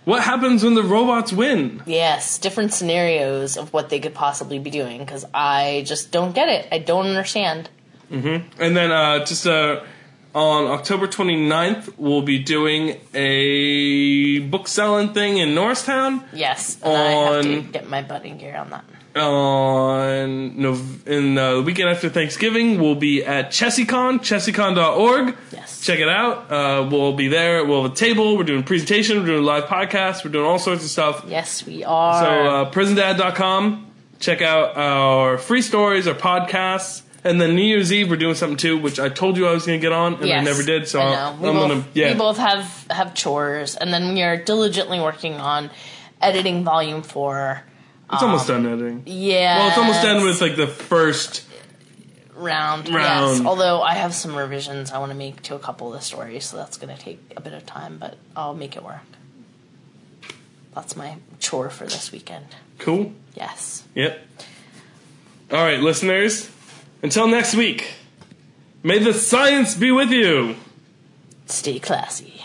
what 0.05 0.23
happens 0.23 0.63
when 0.63 0.73
the 0.73 0.83
robots 0.83 1.31
win. 1.31 1.81
Yes, 1.85 2.37
different 2.37 2.73
scenarios 2.73 3.57
of 3.57 3.71
what 3.73 3.89
they 3.89 3.99
could 3.99 4.13
possibly 4.13 4.59
be 4.59 4.69
doing 4.69 4.99
because 4.99 5.25
I 5.33 5.83
just 5.85 6.11
don't 6.11 6.33
get 6.33 6.49
it. 6.49 6.67
I 6.71 6.79
don't 6.79 7.05
understand. 7.07 7.69
Mm-hmm. 8.11 8.61
And 8.61 8.75
then 8.75 8.91
uh, 8.91 9.23
just 9.25 9.47
uh, 9.47 9.83
on 10.33 10.65
October 10.67 11.07
29th, 11.07 11.93
we'll 11.97 12.21
be 12.21 12.39
doing 12.39 12.99
a 13.13 14.39
book 14.39 14.67
selling 14.67 15.13
thing 15.13 15.37
in 15.37 15.53
Norristown. 15.55 16.23
Yes, 16.33 16.77
and 16.83 16.93
I 16.93 17.11
have 17.11 17.43
to 17.43 17.57
On- 17.57 17.71
get 17.71 17.89
my 17.89 18.01
button 18.01 18.37
gear 18.37 18.55
on 18.57 18.69
that. 18.71 18.85
On 19.15 20.61
Nov- 20.61 21.07
in 21.07 21.37
uh, 21.37 21.55
the 21.55 21.61
weekend 21.61 21.89
after 21.89 22.09
Thanksgiving, 22.09 22.79
we'll 22.79 22.95
be 22.95 23.23
at 23.25 23.49
ChessieCon, 23.49 24.19
chessiecon.org. 24.19 25.35
Yes. 25.51 25.81
Check 25.81 25.99
it 25.99 26.07
out. 26.07 26.51
Uh, 26.51 26.87
we'll 26.89 27.13
be 27.13 27.27
there. 27.27 27.65
We'll 27.65 27.83
have 27.83 27.91
a 27.91 27.95
table. 27.95 28.37
We're 28.37 28.43
doing 28.43 28.63
presentation. 28.63 29.19
We're 29.19 29.25
doing 29.25 29.43
live 29.43 29.65
podcast. 29.65 30.23
We're 30.23 30.31
doing 30.31 30.45
all 30.45 30.59
sorts 30.59 30.83
of 30.83 30.89
stuff. 30.89 31.25
Yes, 31.27 31.65
we 31.65 31.83
are. 31.83 32.23
So, 32.23 32.29
uh, 32.29 32.71
prisondad.com. 32.71 33.87
Check 34.19 34.41
out 34.41 34.77
our 34.77 35.37
free 35.37 35.61
stories, 35.61 36.07
our 36.07 36.13
podcasts. 36.13 37.01
And 37.23 37.39
then 37.39 37.55
New 37.55 37.63
Year's 37.63 37.91
Eve, 37.93 38.09
we're 38.09 38.15
doing 38.15 38.35
something 38.35 38.57
too, 38.57 38.77
which 38.77 38.99
I 38.99 39.09
told 39.09 39.37
you 39.37 39.47
I 39.47 39.51
was 39.51 39.65
going 39.65 39.79
to 39.79 39.81
get 39.81 39.91
on, 39.91 40.15
and 40.15 40.31
I 40.31 40.41
never 40.41 40.63
did. 40.63 40.87
So 40.87 40.99
I. 40.99 41.35
We 41.35 41.41
going 41.51 41.83
to, 41.83 41.87
yeah. 41.93 42.13
we 42.13 42.17
both 42.17 42.37
have 42.37 42.87
have 42.89 43.13
chores, 43.13 43.75
and 43.75 43.93
then 43.93 44.13
we 44.13 44.23
are 44.23 44.37
diligently 44.37 44.99
working 44.99 45.35
on 45.35 45.69
editing 46.21 46.63
volume 46.63 47.03
four. 47.03 47.63
It's 48.13 48.23
almost 48.23 48.49
um, 48.49 48.63
done 48.63 48.73
editing. 48.73 49.03
Yeah. 49.05 49.57
Well, 49.59 49.67
it's 49.69 49.77
almost 49.77 50.01
done 50.01 50.23
with 50.25 50.41
like 50.41 50.55
the 50.55 50.67
first. 50.67 51.45
round. 52.35 52.87
Yes. 52.89 53.41
Although 53.45 53.81
I 53.81 53.93
have 53.95 54.13
some 54.13 54.35
revisions 54.35 54.91
I 54.91 54.97
want 54.99 55.11
to 55.11 55.17
make 55.17 55.41
to 55.43 55.55
a 55.55 55.59
couple 55.59 55.87
of 55.87 55.93
the 55.93 56.01
stories, 56.05 56.45
so 56.45 56.57
that's 56.57 56.77
going 56.77 56.95
to 56.95 57.01
take 57.01 57.19
a 57.37 57.41
bit 57.41 57.53
of 57.53 57.65
time, 57.65 57.97
but 57.99 58.17
I'll 58.35 58.53
make 58.55 58.75
it 58.75 58.83
work. 58.83 59.01
That's 60.73 60.95
my 60.95 61.17
chore 61.39 61.69
for 61.69 61.83
this 61.85 62.11
weekend. 62.11 62.45
Cool. 62.79 63.13
Yes. 63.35 63.83
Yep. 63.95 64.19
All 65.51 65.63
right, 65.63 65.79
listeners. 65.79 66.49
Until 67.03 67.27
next 67.27 67.55
week, 67.55 67.93
may 68.83 68.99
the 68.99 69.13
science 69.13 69.75
be 69.75 69.91
with 69.91 70.09
you. 70.11 70.55
Stay 71.45 71.77
classy. 71.79 72.40